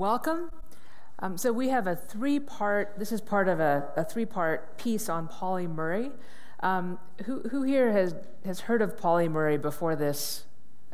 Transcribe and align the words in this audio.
welcome. 0.00 0.50
Um, 1.18 1.36
so 1.36 1.52
we 1.52 1.68
have 1.68 1.86
a 1.86 1.94
three-part. 1.94 2.98
This 2.98 3.12
is 3.12 3.20
part 3.20 3.48
of 3.48 3.60
a, 3.60 3.86
a 3.96 4.02
three-part 4.02 4.78
piece 4.78 5.10
on 5.10 5.28
Pauli 5.28 5.66
Murray. 5.66 6.10
Um, 6.60 6.98
who, 7.26 7.40
who 7.50 7.64
here 7.64 7.92
has 7.92 8.14
has 8.46 8.60
heard 8.60 8.80
of 8.80 8.96
Pauli 8.96 9.28
Murray 9.28 9.58
before 9.58 9.94
this 9.94 10.46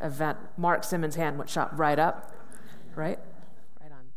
event? 0.03 0.37
Mark 0.57 0.83
Simmons' 0.83 1.15
hand 1.15 1.37
went 1.37 1.49
shot 1.49 1.75
right 1.77 1.97
up, 1.97 2.33
right, 2.95 3.17
right 3.79 3.91
on. 3.93 4.07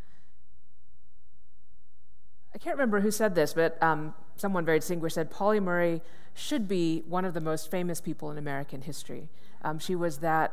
I 2.53 2.59
can't 2.59 2.75
remember 2.75 2.99
who 2.99 3.13
said 3.13 3.37
this, 3.37 3.53
but 3.53 3.81
um, 3.81 4.13
someone 4.35 4.65
very 4.65 4.81
distinguished 4.81 5.15
said 5.15 5.31
Pauli 5.31 5.61
Murray 5.61 6.03
should 6.35 6.67
be 6.67 7.05
one 7.07 7.25
of 7.25 7.33
the 7.33 7.41
most 7.41 7.71
famous 7.71 8.01
people 8.01 8.29
in 8.33 8.39
American 8.39 8.83
history. 8.83 9.29
Um, 9.63 9.79
she 9.79 9.95
was 9.95 10.19
that. 10.19 10.53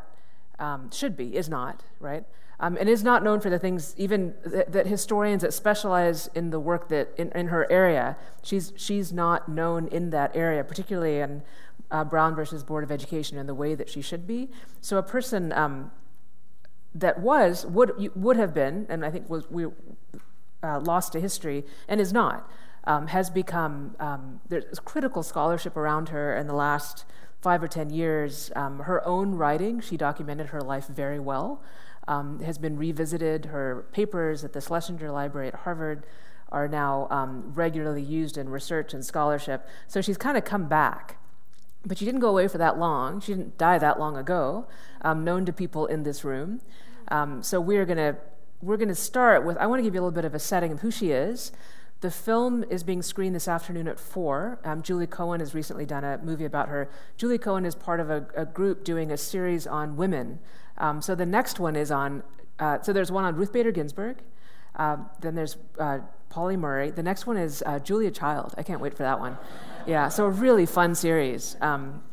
Um, 0.60 0.90
should 0.92 1.16
be 1.16 1.36
is 1.36 1.50
not 1.50 1.84
right 2.00 2.26
um, 2.60 2.78
and 2.80 2.89
is 2.89 3.04
not 3.04 3.24
known 3.24 3.39
for 3.39 3.50
the 3.50 3.60
things 3.60 3.94
even 3.98 4.34
that, 4.46 4.71
that, 4.71 4.88
historians 4.88 5.42
that 5.42 5.54
specialize 5.54 6.28
in 6.34 6.50
the 6.50 6.60
work 6.60 6.89
that 6.89 7.14
in, 7.18 7.32
in, 7.33 7.47
her 7.47 7.71
area 7.71 8.18
she's 8.43 8.74
she's 8.75 9.14
not 9.14 9.47
known 9.47 9.88
in 9.89 10.10
that 10.10 10.36
area 10.36 10.64
particularly 10.64 11.20
in 11.20 11.43
uh, 11.92 12.04
brown 12.04 12.36
versus 12.36 12.64
board 12.64 12.83
of 12.83 12.92
education 12.92 13.38
in 13.38 13.47
the 13.47 13.56
way 13.56 13.74
that 13.75 13.89
she 13.89 14.02
should 14.02 14.28
be. 14.28 14.50
So 14.82 14.97
a 14.97 15.04
person 15.04 15.54
um, 15.54 15.92
that 16.93 17.20
was 17.20 17.66
would 17.66 18.11
would 18.16 18.38
have 18.38 18.54
been 18.54 18.86
and 18.89 19.05
i 19.05 19.11
think 19.11 19.30
was 19.30 19.50
we 19.52 19.66
uh, 20.64 20.80
lost 20.80 21.14
to 21.14 21.19
history 21.19 21.64
and 21.88 22.02
is 22.02 22.11
not 22.11 22.50
um, 22.86 23.08
has 23.08 23.30
become 23.30 23.96
um, 24.00 24.39
there's 24.47 24.80
critical 24.80 25.21
scholarship 25.21 25.75
around 25.75 26.10
her 26.10 26.36
in 26.36 26.47
the 26.47 26.54
last 26.54 27.05
five 27.42 27.61
or 27.61 27.68
ten 27.68 27.89
years. 27.89 28.50
Um, 28.55 28.80
her 28.80 29.05
own 29.05 29.36
writing 29.36 29.80
she 29.82 29.97
documented 29.97 30.47
her 30.47 30.61
life 30.61 30.88
very 30.88 31.19
well 31.19 31.61
um, 32.08 32.39
has 32.39 32.58
been 32.58 32.78
revisited. 32.78 33.45
Her 33.45 33.86
papers 33.92 34.44
at 34.44 34.53
the 34.53 34.61
Schlesinger 34.61 35.11
Library 35.11 35.47
at 35.50 35.56
Harvard 35.56 36.06
are 36.50 36.67
now 36.67 37.08
um, 37.09 37.52
regularly 37.53 38.02
used 38.02 38.38
in 38.38 38.50
research 38.50 38.94
and 38.94 39.05
scholarship. 39.05 39.67
So 39.88 40.02
she's 40.02 40.17
kind 40.17 40.38
of 40.38 40.45
come 40.45 40.67
back. 40.67 41.17
But 41.85 41.97
she 41.97 42.05
didn't 42.05 42.22
go 42.22 42.30
away 42.30 42.47
for 42.47 42.58
that 42.58 42.78
long. 42.78 43.19
She 43.22 43.33
didn't 43.33 43.58
die 43.58 43.78
that 43.78 44.00
long 44.00 44.17
ago, 44.17 44.67
um, 45.02 45.23
known 45.23 45.45
to 45.45 45.53
people 45.53 45.85
in 45.85 46.03
this 46.03 46.23
room. 46.23 46.61
Um, 47.09 47.41
so 47.44 47.61
we're 47.61 47.85
going 47.85 47.97
to 47.97 48.17
we're 48.61 48.78
going 48.78 48.89
to 48.89 48.95
start 48.95 49.45
with 49.45 49.55
I 49.58 49.67
want 49.67 49.80
to 49.80 49.83
give 49.83 49.94
you 49.94 50.02
a 50.02 50.03
little 50.03 50.16
bit 50.16 50.25
of 50.25 50.33
a 50.33 50.39
setting 50.39 50.72
of 50.72 50.80
who 50.80 50.91
she 50.91 51.11
is. 51.11 51.52
The 52.02 52.12
film 52.12 52.64
is 52.70 52.84
being 52.84 53.02
screened 53.02 53.36
this 53.36 53.48
afternoon 53.48 53.88
at 53.88 54.00
4. 54.00 54.59
Um, 54.64 54.84
Julie 54.84 55.08
Cohen 55.08 55.40
has 55.40 55.56
recently 55.56 55.86
done 55.86 56.03
a 56.03 56.20
movie 56.20 56.45
about 56.45 56.70
her. 56.70 56.90
Julie 57.17 57.40
Cohen 57.40 57.66
is 57.66 57.73
part 57.73 58.00
of 58.00 58.09
a, 58.12 58.28
a 58.36 58.45
group 58.45 58.84
doing 58.84 59.12
a 59.12 59.17
series 59.17 59.66
on 59.66 59.98
women 59.98 60.40
um, 60.78 61.02
so 61.02 61.16
the 61.16 61.25
next 61.25 61.59
one 61.59 61.75
is 61.75 61.92
on, 61.92 62.23
uh, 62.59 62.81
so 62.81 62.94
there's 62.94 63.12
one 63.12 63.23
on 63.23 63.36
Ruth 63.36 63.52
Bader 63.52 63.72
Ginsburg. 63.72 64.18
Uh, 64.75 64.98
then 65.22 65.36
there's 65.36 65.58
uh, 65.80 66.00
Pauli 66.30 66.56
Murray. 66.56 66.92
The 66.92 67.03
next 67.03 67.25
one 67.25 67.38
is 67.38 67.64
uh, 67.66 67.80
Julia 67.80 68.12
Child. 68.12 68.53
I 68.58 68.64
can't 68.64 68.80
wait 68.80 68.94
for 68.94 69.03
that 69.03 69.20
one. 69.20 69.38
Yeah, 69.88 70.09
so 70.09 70.25
a 70.25 70.30
really 70.30 70.66
fun 70.66 70.94
series. 70.94 71.56
Um, 71.62 72.03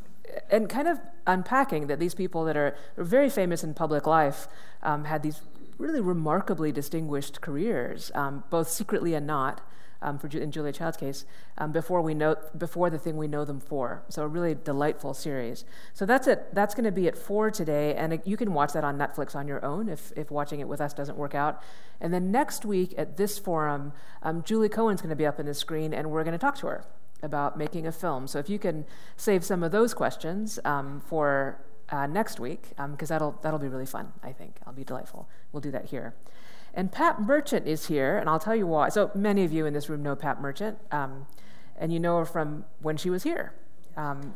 and 0.50 0.68
kind 0.68 0.88
of 0.88 0.98
unpacking 1.26 1.86
that 1.88 1.98
these 1.98 2.14
people 2.14 2.44
that 2.44 2.56
are, 2.56 2.76
are 2.96 3.04
very 3.04 3.28
famous 3.28 3.62
in 3.62 3.74
public 3.74 4.06
life 4.06 4.48
um, 4.82 5.04
had 5.04 5.22
these 5.22 5.40
really 5.78 6.00
remarkably 6.00 6.72
distinguished 6.72 7.40
careers, 7.40 8.10
um, 8.14 8.44
both 8.50 8.68
secretly 8.68 9.14
and 9.14 9.26
not 9.26 9.60
um, 10.04 10.18
for 10.18 10.28
in 10.28 10.52
Julia 10.52 10.72
Child's 10.72 10.98
case, 10.98 11.24
um, 11.56 11.72
before 11.72 12.02
we 12.02 12.14
know 12.14 12.36
before 12.56 12.90
the 12.90 12.98
thing 12.98 13.16
we 13.16 13.26
know 13.26 13.44
them 13.44 13.58
for. 13.58 14.04
So 14.10 14.22
a 14.22 14.28
really 14.28 14.54
delightful 14.54 15.14
series. 15.14 15.64
So 15.94 16.04
that's 16.04 16.26
it. 16.26 16.54
That's 16.54 16.74
going 16.74 16.84
to 16.84 16.92
be 16.92 17.08
at 17.08 17.16
four 17.16 17.50
today, 17.50 17.94
and 17.94 18.20
you 18.24 18.36
can 18.36 18.52
watch 18.52 18.74
that 18.74 18.84
on 18.84 18.98
Netflix 18.98 19.34
on 19.34 19.48
your 19.48 19.64
own 19.64 19.88
if 19.88 20.12
if 20.14 20.30
watching 20.30 20.60
it 20.60 20.68
with 20.68 20.80
us 20.80 20.92
doesn't 20.92 21.16
work 21.16 21.34
out. 21.34 21.62
And 22.00 22.12
then 22.12 22.30
next 22.30 22.66
week 22.66 22.94
at 22.98 23.16
this 23.16 23.38
forum, 23.38 23.92
um, 24.22 24.42
Julie 24.42 24.68
Cohen's 24.68 25.00
going 25.00 25.10
to 25.10 25.16
be 25.16 25.26
up 25.26 25.38
on 25.38 25.46
the 25.46 25.54
screen, 25.54 25.94
and 25.94 26.10
we're 26.10 26.24
going 26.24 26.32
to 26.32 26.38
talk 26.38 26.58
to 26.58 26.66
her 26.66 26.84
about 27.22 27.56
making 27.56 27.86
a 27.86 27.92
film. 27.92 28.26
So 28.26 28.38
if 28.38 28.50
you 28.50 28.58
can 28.58 28.84
save 29.16 29.44
some 29.44 29.62
of 29.62 29.72
those 29.72 29.94
questions 29.94 30.58
um, 30.66 31.00
for 31.00 31.64
uh, 31.94 32.06
next 32.08 32.40
week, 32.40 32.70
because 32.70 33.10
um, 33.10 33.14
that'll 33.14 33.38
that'll 33.42 33.60
be 33.60 33.68
really 33.68 33.86
fun. 33.86 34.12
I 34.22 34.32
think 34.32 34.56
it'll 34.60 34.72
be 34.72 34.82
delightful. 34.82 35.28
We'll 35.52 35.60
do 35.60 35.70
that 35.70 35.86
here. 35.86 36.14
And 36.74 36.90
Pat 36.90 37.22
Merchant 37.22 37.68
is 37.68 37.86
here, 37.86 38.18
and 38.18 38.28
I'll 38.28 38.40
tell 38.40 38.56
you 38.56 38.66
why. 38.66 38.88
So 38.88 39.12
many 39.14 39.44
of 39.44 39.52
you 39.52 39.64
in 39.64 39.72
this 39.72 39.88
room 39.88 40.02
know 40.02 40.16
Pat 40.16 40.40
Merchant, 40.40 40.76
um, 40.90 41.26
and 41.78 41.92
you 41.92 42.00
know 42.00 42.18
her 42.18 42.24
from 42.24 42.64
when 42.80 42.96
she 42.96 43.10
was 43.10 43.22
here. 43.22 43.52
Um, 43.96 44.34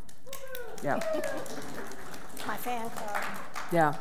yeah. 0.84 0.94
My 2.46 2.56
fan 2.56 2.88
club. 2.90 3.24
Yeah. 3.72 3.94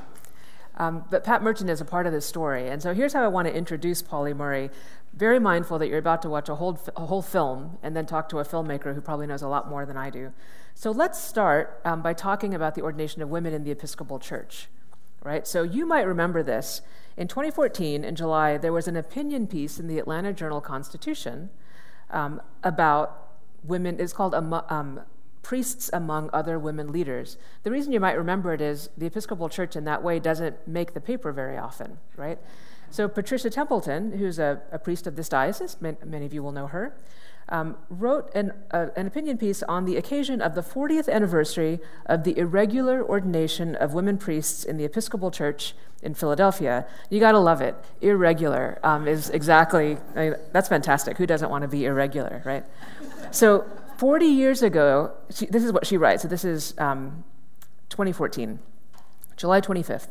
Um, 0.75 1.05
but 1.09 1.23
Pat 1.23 1.41
Merchant 1.41 1.71
is 1.71 1.81
a 1.81 1.85
part 1.85 2.05
of 2.05 2.13
this 2.13 2.27
story. 2.27 2.69
And 2.69 2.83
so 2.83 2.93
here's 2.93 3.13
how 3.13 3.23
I 3.23 3.27
want 3.27 3.47
to 3.47 3.53
introduce 3.53 4.03
Pauli 4.03 4.35
Murray. 4.35 4.69
Very 5.15 5.39
mindful 5.39 5.79
that 5.79 5.87
you're 5.87 5.97
about 5.97 6.21
to 6.21 6.29
watch 6.29 6.47
a 6.47 6.55
whole, 6.55 6.79
a 6.95 7.07
whole 7.07 7.23
film 7.23 7.79
and 7.81 7.95
then 7.95 8.05
talk 8.05 8.29
to 8.29 8.37
a 8.37 8.45
filmmaker 8.45 8.93
who 8.93 9.01
probably 9.01 9.25
knows 9.25 9.41
a 9.41 9.47
lot 9.47 9.67
more 9.67 9.87
than 9.87 9.97
I 9.97 10.11
do. 10.11 10.31
So 10.77 10.91
let's 10.91 11.19
start 11.19 11.81
um, 11.85 12.03
by 12.03 12.13
talking 12.13 12.53
about 12.53 12.75
the 12.75 12.83
ordination 12.83 13.23
of 13.23 13.29
women 13.29 13.51
in 13.51 13.63
the 13.63 13.71
Episcopal 13.71 14.19
Church. 14.19 14.67
Right? 15.23 15.47
So 15.47 15.63
you 15.63 15.87
might 15.87 16.03
remember 16.03 16.43
this. 16.43 16.81
In 17.17 17.27
2014, 17.27 18.03
in 18.03 18.15
July, 18.15 18.59
there 18.59 18.71
was 18.71 18.87
an 18.87 18.95
opinion 18.95 19.47
piece 19.47 19.79
in 19.79 19.87
the 19.87 19.97
Atlanta 19.97 20.33
Journal 20.33 20.61
Constitution 20.61 21.49
um, 22.11 22.43
about 22.63 23.29
women. 23.63 23.99
It's 23.99 24.13
called 24.13 24.35
um, 24.35 25.01
Priests 25.41 25.89
Among 25.93 26.29
Other 26.31 26.59
Women 26.59 26.91
Leaders. 26.91 27.39
The 27.63 27.71
reason 27.71 27.91
you 27.91 27.99
might 27.99 28.15
remember 28.15 28.53
it 28.53 28.61
is 28.61 28.91
the 28.95 29.07
Episcopal 29.07 29.49
Church, 29.49 29.75
in 29.75 29.83
that 29.85 30.03
way, 30.03 30.19
doesn't 30.19 30.67
make 30.67 30.93
the 30.93 31.01
paper 31.01 31.31
very 31.31 31.57
often, 31.57 31.97
right? 32.15 32.37
So, 32.91 33.07
Patricia 33.07 33.49
Templeton, 33.49 34.19
who's 34.19 34.37
a, 34.37 34.61
a 34.71 34.77
priest 34.77 35.07
of 35.07 35.15
this 35.15 35.27
diocese, 35.27 35.75
many, 35.81 35.97
many 36.05 36.27
of 36.27 36.35
you 36.35 36.43
will 36.43 36.51
know 36.51 36.67
her, 36.67 36.95
um, 37.49 37.77
wrote 37.89 38.29
an, 38.35 38.51
uh, 38.71 38.87
an 38.95 39.07
opinion 39.07 39.37
piece 39.37 39.63
on 39.63 39.85
the 39.85 39.95
occasion 39.97 40.41
of 40.41 40.55
the 40.55 40.61
40th 40.61 41.09
anniversary 41.09 41.79
of 42.05 42.23
the 42.23 42.37
irregular 42.37 43.03
ordination 43.03 43.75
of 43.75 43.93
women 43.93 44.17
priests 44.17 44.63
in 44.63 44.77
the 44.77 44.85
Episcopal 44.85 45.31
Church 45.31 45.73
in 46.01 46.13
Philadelphia. 46.13 46.85
You 47.09 47.19
got 47.19 47.31
to 47.31 47.39
love 47.39 47.61
it. 47.61 47.75
Irregular 48.01 48.79
um, 48.83 49.07
is 49.07 49.29
exactly, 49.29 49.97
I 50.15 50.19
mean, 50.19 50.35
that's 50.51 50.67
fantastic. 50.67 51.17
Who 51.17 51.25
doesn't 51.25 51.49
want 51.49 51.63
to 51.63 51.67
be 51.67 51.85
irregular, 51.85 52.41
right? 52.45 52.63
So, 53.31 53.65
40 53.97 54.25
years 54.25 54.61
ago, 54.61 55.13
she, 55.31 55.47
this 55.47 55.63
is 55.63 55.71
what 55.71 55.87
she 55.87 55.97
writes. 55.97 56.21
So, 56.21 56.27
this 56.27 56.45
is 56.45 56.75
um, 56.77 57.23
2014, 57.89 58.59
July 59.37 59.61
25th, 59.61 60.07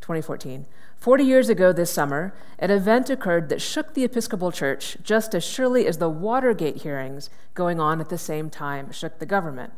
2014. 0.00 0.66
40 1.02 1.24
years 1.24 1.48
ago 1.48 1.72
this 1.72 1.90
summer, 1.90 2.32
an 2.60 2.70
event 2.70 3.10
occurred 3.10 3.48
that 3.48 3.60
shook 3.60 3.92
the 3.92 4.04
Episcopal 4.04 4.52
Church 4.52 4.96
just 5.02 5.34
as 5.34 5.42
surely 5.42 5.84
as 5.84 5.98
the 5.98 6.08
Watergate 6.08 6.82
hearings 6.82 7.28
going 7.54 7.80
on 7.80 8.00
at 8.00 8.08
the 8.08 8.16
same 8.16 8.48
time 8.48 8.92
shook 8.92 9.18
the 9.18 9.26
government. 9.26 9.72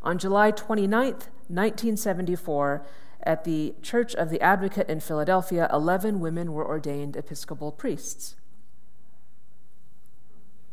On 0.00 0.16
July 0.16 0.52
29, 0.52 1.02
1974, 1.48 2.86
at 3.24 3.42
the 3.42 3.74
Church 3.82 4.14
of 4.14 4.30
the 4.30 4.40
Advocate 4.40 4.88
in 4.88 5.00
Philadelphia, 5.00 5.68
11 5.72 6.20
women 6.20 6.52
were 6.52 6.64
ordained 6.64 7.16
Episcopal 7.16 7.72
priests. 7.72 8.36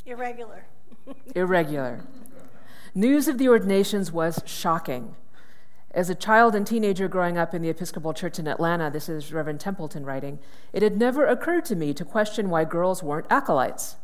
Irregular. 0.05 0.67
Irregular. 1.35 2.01
News 2.93 3.27
of 3.27 3.39
the 3.39 3.49
ordinations 3.49 4.11
was 4.11 4.43
shocking. 4.45 5.15
As 5.97 6.11
a 6.11 6.15
child 6.15 6.53
and 6.53 6.67
teenager 6.67 7.07
growing 7.07 7.39
up 7.39 7.55
in 7.55 7.63
the 7.63 7.71
Episcopal 7.71 8.13
Church 8.13 8.37
in 8.37 8.47
Atlanta, 8.47 8.91
this 8.91 9.09
is 9.09 9.33
Reverend 9.33 9.59
Templeton 9.59 10.05
writing, 10.05 10.37
it 10.71 10.83
had 10.83 10.95
never 10.95 11.25
occurred 11.25 11.65
to 11.65 11.75
me 11.75 11.91
to 11.95 12.05
question 12.05 12.51
why 12.51 12.65
girls 12.65 13.01
weren't 13.01 13.25
acolytes. 13.31 13.95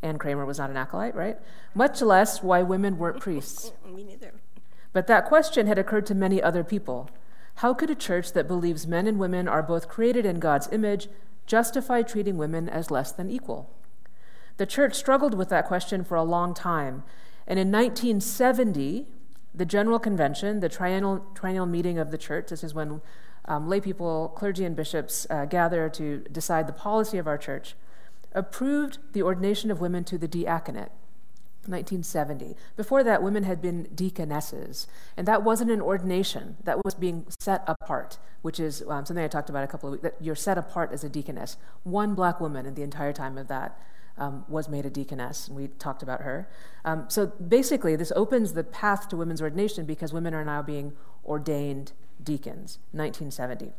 Ann 0.00 0.16
Kramer 0.16 0.46
was 0.46 0.58
not 0.58 0.70
an 0.70 0.76
acolyte, 0.76 1.16
right? 1.16 1.38
Much 1.74 2.00
less 2.02 2.40
why 2.40 2.62
women 2.62 2.98
weren't 2.98 3.18
priests. 3.18 3.72
me 3.92 4.04
neither. 4.04 4.34
But 4.92 5.08
that 5.08 5.26
question 5.26 5.66
had 5.66 5.76
occurred 5.76 6.06
to 6.06 6.14
many 6.14 6.40
other 6.40 6.62
people. 6.62 7.10
How 7.56 7.74
could 7.74 7.90
a 7.90 7.96
church 7.96 8.32
that 8.34 8.46
believes 8.46 8.86
men 8.86 9.08
and 9.08 9.18
women 9.18 9.48
are 9.48 9.64
both 9.64 9.88
created 9.88 10.24
in 10.24 10.38
God's 10.38 10.68
image 10.70 11.08
justify 11.46 12.02
treating 12.02 12.36
women 12.36 12.68
as 12.68 12.92
less 12.92 13.10
than 13.10 13.28
equal? 13.28 13.74
The 14.56 14.66
church 14.66 14.94
struggled 14.94 15.34
with 15.34 15.48
that 15.48 15.66
question 15.66 16.04
for 16.04 16.14
a 16.14 16.22
long 16.22 16.54
time. 16.54 17.02
And 17.44 17.58
in 17.58 17.72
1970, 17.72 19.08
the 19.56 19.64
General 19.64 19.98
Convention, 19.98 20.60
the 20.60 20.68
triennial, 20.68 21.26
triennial 21.34 21.66
meeting 21.66 21.98
of 21.98 22.10
the 22.10 22.18
church, 22.18 22.48
this 22.50 22.62
is 22.62 22.74
when 22.74 23.00
um, 23.46 23.68
lay 23.68 23.80
people, 23.80 24.32
clergy, 24.36 24.64
and 24.64 24.76
bishops 24.76 25.26
uh, 25.30 25.46
gather 25.46 25.88
to 25.88 26.18
decide 26.30 26.66
the 26.66 26.72
policy 26.72 27.16
of 27.16 27.26
our 27.26 27.38
church, 27.38 27.74
approved 28.32 28.98
the 29.12 29.22
ordination 29.22 29.70
of 29.70 29.80
women 29.80 30.04
to 30.04 30.18
the 30.18 30.28
diaconate. 30.28 30.92
1970. 31.68 32.54
Before 32.76 33.02
that, 33.02 33.24
women 33.24 33.42
had 33.42 33.60
been 33.60 33.88
deaconesses, 33.92 34.86
and 35.16 35.26
that 35.26 35.42
wasn't 35.42 35.70
an 35.70 35.80
ordination. 35.80 36.56
That 36.62 36.84
was 36.84 36.94
being 36.94 37.26
set 37.40 37.64
apart, 37.66 38.18
which 38.42 38.60
is 38.60 38.82
um, 38.88 39.04
something 39.04 39.24
I 39.24 39.26
talked 39.26 39.50
about 39.50 39.64
a 39.64 39.66
couple 39.66 39.88
of 39.88 39.92
weeks. 39.94 40.02
That 40.04 40.14
you're 40.20 40.36
set 40.36 40.58
apart 40.58 40.92
as 40.92 41.02
a 41.02 41.08
deaconess. 41.08 41.56
One 41.82 42.14
black 42.14 42.40
woman 42.40 42.66
in 42.66 42.74
the 42.74 42.82
entire 42.82 43.12
time 43.12 43.36
of 43.36 43.48
that 43.48 43.76
um, 44.18 44.44
was 44.48 44.68
made 44.68 44.86
a 44.86 44.90
deaconess, 44.90 45.48
and 45.48 45.56
we 45.56 45.68
talked 45.68 46.02
about 46.02 46.22
her. 46.22 46.48
Um, 46.84 47.04
so 47.08 47.26
basically, 47.26 47.96
this 47.96 48.12
opens 48.16 48.54
the 48.54 48.64
path 48.64 49.08
to 49.08 49.16
women's 49.16 49.42
ordination 49.42 49.84
because 49.84 50.12
women 50.12 50.34
are 50.34 50.44
now 50.44 50.62
being 50.62 50.92
ordained 51.24 51.92
deacons, 52.22 52.78
1970. 52.92 53.72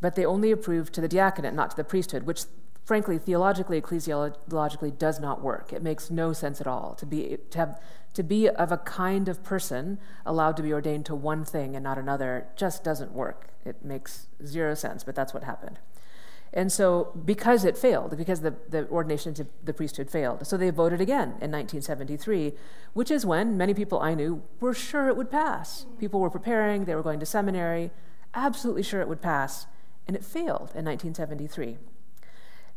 but 0.00 0.14
they 0.16 0.26
only 0.26 0.50
approved 0.50 0.92
to 0.94 1.00
the 1.00 1.08
diaconate, 1.08 1.54
not 1.54 1.70
to 1.70 1.76
the 1.76 1.84
priesthood, 1.84 2.24
which 2.24 2.44
frankly, 2.84 3.18
theologically, 3.18 3.80
ecclesiologically, 3.80 4.98
does 4.98 5.20
not 5.20 5.40
work. 5.40 5.72
It 5.72 5.82
makes 5.82 6.10
no 6.10 6.32
sense 6.32 6.60
at 6.60 6.66
all 6.66 6.94
to 6.96 7.06
be 7.06 7.38
to 7.50 7.58
have 7.58 7.80
to 8.14 8.22
be 8.22 8.48
of 8.48 8.70
a 8.70 8.76
kind 8.78 9.28
of 9.28 9.42
person 9.42 9.98
allowed 10.26 10.56
to 10.58 10.62
be 10.62 10.72
ordained 10.72 11.06
to 11.06 11.14
one 11.14 11.44
thing 11.44 11.74
and 11.74 11.82
not 11.82 11.98
another. 11.98 12.48
Just 12.56 12.84
doesn't 12.84 13.12
work. 13.12 13.48
It 13.64 13.84
makes 13.84 14.26
zero 14.44 14.74
sense. 14.74 15.04
But 15.04 15.14
that's 15.14 15.32
what 15.32 15.44
happened. 15.44 15.78
And 16.54 16.70
so, 16.70 17.12
because 17.24 17.64
it 17.64 17.78
failed, 17.78 18.16
because 18.16 18.42
the, 18.42 18.54
the 18.68 18.86
ordination 18.88 19.32
to 19.34 19.46
the 19.64 19.72
priesthood 19.72 20.10
failed, 20.10 20.46
so 20.46 20.58
they 20.58 20.68
voted 20.68 21.00
again 21.00 21.28
in 21.40 21.50
1973, 21.50 22.52
which 22.92 23.10
is 23.10 23.24
when 23.24 23.56
many 23.56 23.72
people 23.72 24.00
I 24.00 24.12
knew 24.14 24.42
were 24.60 24.74
sure 24.74 25.08
it 25.08 25.16
would 25.16 25.30
pass. 25.30 25.86
People 25.98 26.20
were 26.20 26.28
preparing, 26.28 26.84
they 26.84 26.94
were 26.94 27.02
going 27.02 27.20
to 27.20 27.26
seminary, 27.26 27.90
absolutely 28.34 28.82
sure 28.82 29.00
it 29.00 29.08
would 29.08 29.22
pass, 29.22 29.66
and 30.06 30.14
it 30.14 30.24
failed 30.24 30.72
in 30.74 30.84
1973. 30.84 31.78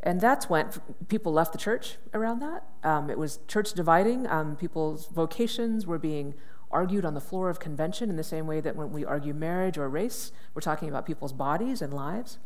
And 0.02 0.22
that's 0.22 0.50
when 0.50 0.70
people 1.10 1.34
left 1.34 1.52
the 1.52 1.58
church 1.58 1.98
around 2.14 2.40
that. 2.40 2.64
Um, 2.84 3.10
it 3.10 3.18
was 3.18 3.40
church 3.48 3.74
dividing. 3.74 4.28
Um, 4.28 4.56
people's 4.56 5.08
vocations 5.08 5.86
were 5.86 5.98
being 5.98 6.36
argued 6.72 7.06
on 7.06 7.14
the 7.14 7.22
floor 7.22 7.50
of 7.50 7.60
convention 7.60 8.10
in 8.10 8.16
the 8.16 8.24
same 8.24 8.48
way 8.48 8.62
that 8.62 8.76
when 8.76 8.92
we 8.92 9.04
argue 9.04 9.34
marriage 9.34 9.78
or 9.78 9.90
race, 9.90 10.32
we're 10.54 10.62
talking 10.62 10.90
about 10.90 11.06
people's 11.06 11.34
bodies 11.34 11.82
and 11.82 11.94
lives. 11.94 12.38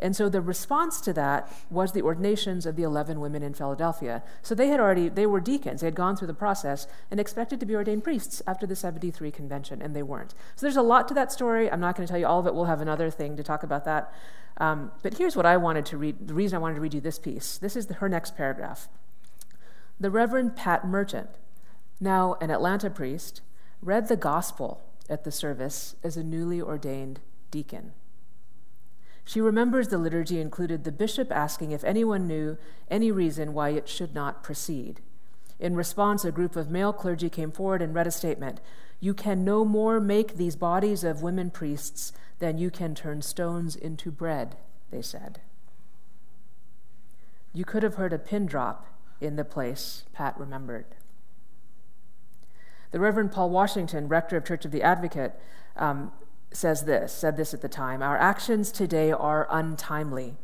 And 0.00 0.14
so 0.14 0.28
the 0.28 0.40
response 0.40 1.00
to 1.02 1.12
that 1.14 1.52
was 1.70 1.92
the 1.92 2.02
ordinations 2.02 2.66
of 2.66 2.76
the 2.76 2.84
11 2.84 3.20
women 3.20 3.42
in 3.42 3.52
Philadelphia. 3.52 4.22
So 4.42 4.54
they 4.54 4.68
had 4.68 4.78
already, 4.78 5.08
they 5.08 5.26
were 5.26 5.40
deacons, 5.40 5.80
they 5.80 5.88
had 5.88 5.94
gone 5.94 6.16
through 6.16 6.28
the 6.28 6.34
process 6.34 6.86
and 7.10 7.18
expected 7.18 7.58
to 7.60 7.66
be 7.66 7.74
ordained 7.74 8.04
priests 8.04 8.40
after 8.46 8.66
the 8.66 8.76
73 8.76 9.30
convention, 9.32 9.82
and 9.82 9.96
they 9.96 10.02
weren't. 10.02 10.34
So 10.54 10.66
there's 10.66 10.76
a 10.76 10.82
lot 10.82 11.08
to 11.08 11.14
that 11.14 11.32
story. 11.32 11.70
I'm 11.70 11.80
not 11.80 11.96
going 11.96 12.06
to 12.06 12.10
tell 12.10 12.20
you 12.20 12.26
all 12.26 12.38
of 12.38 12.46
it. 12.46 12.54
We'll 12.54 12.66
have 12.66 12.80
another 12.80 13.10
thing 13.10 13.36
to 13.36 13.42
talk 13.42 13.62
about 13.62 13.84
that. 13.86 14.12
Um, 14.58 14.92
but 15.02 15.18
here's 15.18 15.36
what 15.36 15.46
I 15.46 15.56
wanted 15.56 15.86
to 15.86 15.96
read 15.96 16.28
the 16.28 16.34
reason 16.34 16.56
I 16.56 16.60
wanted 16.60 16.76
to 16.76 16.80
read 16.80 16.94
you 16.94 17.00
this 17.00 17.18
piece. 17.18 17.58
This 17.58 17.76
is 17.76 17.86
the, 17.86 17.94
her 17.94 18.08
next 18.08 18.36
paragraph. 18.36 18.88
The 20.00 20.10
Reverend 20.10 20.54
Pat 20.56 20.86
Merchant, 20.86 21.30
now 22.00 22.36
an 22.40 22.50
Atlanta 22.50 22.90
priest, 22.90 23.40
read 23.82 24.08
the 24.08 24.16
gospel 24.16 24.80
at 25.08 25.24
the 25.24 25.32
service 25.32 25.96
as 26.04 26.16
a 26.16 26.22
newly 26.22 26.60
ordained 26.60 27.20
deacon. 27.50 27.92
She 29.28 29.42
remembers 29.42 29.88
the 29.88 29.98
liturgy 29.98 30.40
included 30.40 30.84
the 30.84 30.90
bishop 30.90 31.30
asking 31.30 31.72
if 31.72 31.84
anyone 31.84 32.26
knew 32.26 32.56
any 32.90 33.12
reason 33.12 33.52
why 33.52 33.68
it 33.68 33.86
should 33.86 34.14
not 34.14 34.42
proceed. 34.42 35.02
In 35.60 35.76
response, 35.76 36.24
a 36.24 36.32
group 36.32 36.56
of 36.56 36.70
male 36.70 36.94
clergy 36.94 37.28
came 37.28 37.52
forward 37.52 37.82
and 37.82 37.94
read 37.94 38.06
a 38.06 38.10
statement 38.10 38.62
You 39.00 39.12
can 39.12 39.44
no 39.44 39.66
more 39.66 40.00
make 40.00 40.38
these 40.38 40.56
bodies 40.56 41.04
of 41.04 41.20
women 41.20 41.50
priests 41.50 42.10
than 42.38 42.56
you 42.56 42.70
can 42.70 42.94
turn 42.94 43.20
stones 43.20 43.76
into 43.76 44.10
bread, 44.10 44.56
they 44.90 45.02
said. 45.02 45.42
You 47.52 47.66
could 47.66 47.82
have 47.82 47.96
heard 47.96 48.14
a 48.14 48.18
pin 48.18 48.46
drop 48.46 48.86
in 49.20 49.36
the 49.36 49.44
place, 49.44 50.04
Pat 50.14 50.40
remembered. 50.40 50.86
The 52.92 53.00
Reverend 53.00 53.32
Paul 53.32 53.50
Washington, 53.50 54.08
rector 54.08 54.38
of 54.38 54.46
Church 54.46 54.64
of 54.64 54.70
the 54.70 54.82
Advocate, 54.82 55.34
um, 55.76 56.12
says 56.52 56.84
this, 56.84 57.12
said 57.12 57.36
this 57.36 57.52
at 57.54 57.60
the 57.60 57.68
time 57.68 58.02
Our 58.02 58.16
actions 58.16 58.72
today 58.72 59.12
are 59.12 59.46
untimely. 59.50 60.36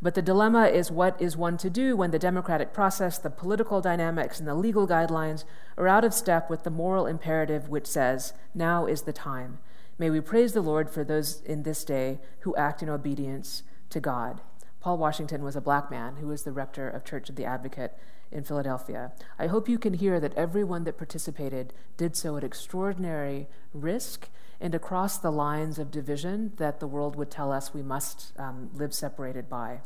But 0.00 0.14
the 0.14 0.22
dilemma 0.22 0.66
is 0.66 0.90
what 0.90 1.20
is 1.22 1.36
one 1.36 1.56
to 1.58 1.70
do 1.70 1.96
when 1.96 2.10
the 2.10 2.18
democratic 2.18 2.72
process, 2.72 3.18
the 3.18 3.30
political 3.30 3.80
dynamics, 3.80 4.40
and 4.40 4.48
the 4.48 4.54
legal 4.56 4.88
guidelines 4.88 5.44
are 5.78 5.86
out 5.86 6.04
of 6.04 6.12
step 6.12 6.50
with 6.50 6.64
the 6.64 6.70
moral 6.70 7.06
imperative 7.06 7.68
which 7.68 7.86
says, 7.86 8.32
now 8.52 8.86
is 8.86 9.02
the 9.02 9.12
time. 9.12 9.58
May 9.98 10.10
we 10.10 10.20
praise 10.20 10.54
the 10.54 10.60
Lord 10.60 10.90
for 10.90 11.04
those 11.04 11.40
in 11.42 11.62
this 11.62 11.84
day 11.84 12.18
who 12.40 12.56
act 12.56 12.82
in 12.82 12.88
obedience 12.88 13.62
to 13.90 14.00
God. 14.00 14.40
Paul 14.80 14.98
Washington 14.98 15.44
was 15.44 15.54
a 15.54 15.60
black 15.60 15.88
man 15.88 16.16
who 16.16 16.26
was 16.26 16.42
the 16.42 16.50
rector 16.50 16.88
of 16.88 17.04
Church 17.04 17.30
of 17.30 17.36
the 17.36 17.44
Advocate 17.44 17.96
in 18.32 18.42
Philadelphia. 18.42 19.12
I 19.38 19.46
hope 19.46 19.68
you 19.68 19.78
can 19.78 19.94
hear 19.94 20.18
that 20.18 20.34
everyone 20.34 20.82
that 20.84 20.98
participated 20.98 21.72
did 21.96 22.16
so 22.16 22.36
at 22.36 22.42
extraordinary 22.42 23.46
risk 23.72 24.28
and 24.62 24.76
across 24.76 25.18
the 25.18 25.32
lines 25.32 25.78
of 25.78 25.90
division 25.90 26.52
that 26.56 26.78
the 26.78 26.86
world 26.86 27.16
would 27.16 27.30
tell 27.30 27.50
us 27.50 27.74
we 27.74 27.82
must 27.82 28.32
um, 28.38 28.70
live 28.72 28.94
separated 28.94 29.50
by. 29.50 29.80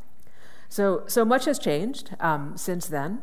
So, 0.69 1.05
so 1.07 1.25
much 1.25 1.47
has 1.47 1.59
changed 1.59 2.15
um, 2.21 2.57
since 2.57 2.87
then. 2.87 3.23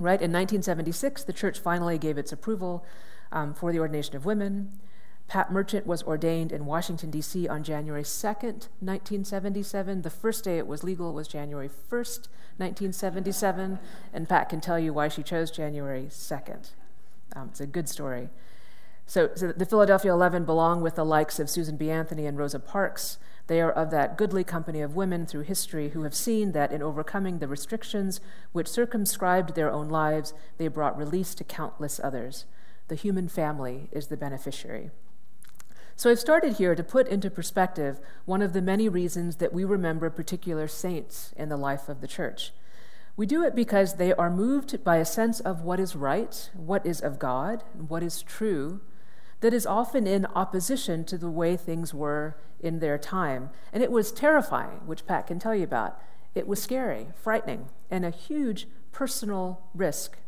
Right 0.00 0.20
in 0.22 0.32
1976, 0.32 1.24
the 1.24 1.32
church 1.32 1.58
finally 1.58 1.98
gave 1.98 2.16
its 2.16 2.32
approval 2.32 2.86
um, 3.30 3.52
for 3.52 3.70
the 3.70 3.78
ordination 3.78 4.16
of 4.16 4.24
women. 4.24 4.80
Pat 5.26 5.52
Merchant 5.52 5.86
was 5.86 6.02
ordained 6.04 6.52
in 6.52 6.64
Washington, 6.64 7.10
D.C. 7.10 7.46
on 7.46 7.62
January 7.62 8.02
2nd, 8.02 8.68
1977. 8.80 10.00
The 10.00 10.08
first 10.08 10.44
day 10.44 10.56
it 10.56 10.66
was 10.66 10.82
legal 10.82 11.12
was 11.12 11.28
January 11.28 11.68
1st, 11.68 12.28
1977, 12.56 13.78
and 14.14 14.26
Pat 14.26 14.48
can 14.48 14.62
tell 14.62 14.78
you 14.78 14.94
why 14.94 15.08
she 15.08 15.22
chose 15.22 15.50
January 15.50 16.06
2nd. 16.08 16.70
Um, 17.36 17.48
it's 17.50 17.60
a 17.60 17.66
good 17.66 17.90
story. 17.90 18.30
So, 19.08 19.30
so, 19.34 19.52
the 19.52 19.64
Philadelphia 19.64 20.12
11 20.12 20.44
belong 20.44 20.82
with 20.82 20.96
the 20.96 21.04
likes 21.04 21.40
of 21.40 21.48
Susan 21.48 21.78
B. 21.78 21.90
Anthony 21.90 22.26
and 22.26 22.36
Rosa 22.36 22.60
Parks. 22.60 23.16
They 23.46 23.58
are 23.62 23.72
of 23.72 23.90
that 23.90 24.18
goodly 24.18 24.44
company 24.44 24.82
of 24.82 24.96
women 24.96 25.24
through 25.24 25.44
history 25.44 25.88
who 25.88 26.02
have 26.02 26.14
seen 26.14 26.52
that 26.52 26.72
in 26.72 26.82
overcoming 26.82 27.38
the 27.38 27.48
restrictions 27.48 28.20
which 28.52 28.68
circumscribed 28.68 29.54
their 29.54 29.72
own 29.72 29.88
lives, 29.88 30.34
they 30.58 30.68
brought 30.68 30.98
release 30.98 31.34
to 31.36 31.44
countless 31.44 31.98
others. 32.04 32.44
The 32.88 32.96
human 32.96 33.28
family 33.28 33.88
is 33.92 34.08
the 34.08 34.16
beneficiary. 34.18 34.90
So 35.96 36.10
I've 36.10 36.20
started 36.20 36.56
here 36.56 36.74
to 36.74 36.84
put 36.84 37.08
into 37.08 37.30
perspective 37.30 38.00
one 38.26 38.42
of 38.42 38.52
the 38.52 38.60
many 38.60 38.90
reasons 38.90 39.36
that 39.36 39.54
we 39.54 39.64
remember 39.64 40.10
particular 40.10 40.68
saints 40.68 41.32
in 41.34 41.48
the 41.48 41.56
life 41.56 41.88
of 41.88 42.02
the 42.02 42.06
church. 42.06 42.52
We 43.16 43.24
do 43.24 43.42
it 43.42 43.54
because 43.54 43.94
they 43.94 44.12
are 44.12 44.30
moved 44.30 44.84
by 44.84 44.98
a 44.98 45.06
sense 45.06 45.40
of 45.40 45.62
what 45.62 45.80
is 45.80 45.96
right, 45.96 46.50
what 46.54 46.84
is 46.84 47.00
of 47.00 47.18
God, 47.18 47.64
what 47.74 48.02
is 48.02 48.20
true, 48.20 48.82
that 49.40 49.54
is 49.54 49.66
often 49.66 50.06
in 50.06 50.26
opposition 50.26 51.04
to 51.04 51.18
the 51.18 51.30
way 51.30 51.56
things 51.56 51.94
were 51.94 52.36
in 52.60 52.80
their 52.80 52.98
time. 52.98 53.50
And 53.72 53.82
it 53.82 53.92
was 53.92 54.10
terrifying, 54.10 54.80
which 54.86 55.06
Pat 55.06 55.26
can 55.26 55.38
tell 55.38 55.54
you 55.54 55.64
about. 55.64 56.00
It 56.34 56.46
was 56.46 56.62
scary, 56.62 57.08
frightening, 57.14 57.68
and 57.90 58.04
a 58.04 58.10
huge 58.10 58.66
personal 58.92 59.60
risk. 59.74 60.18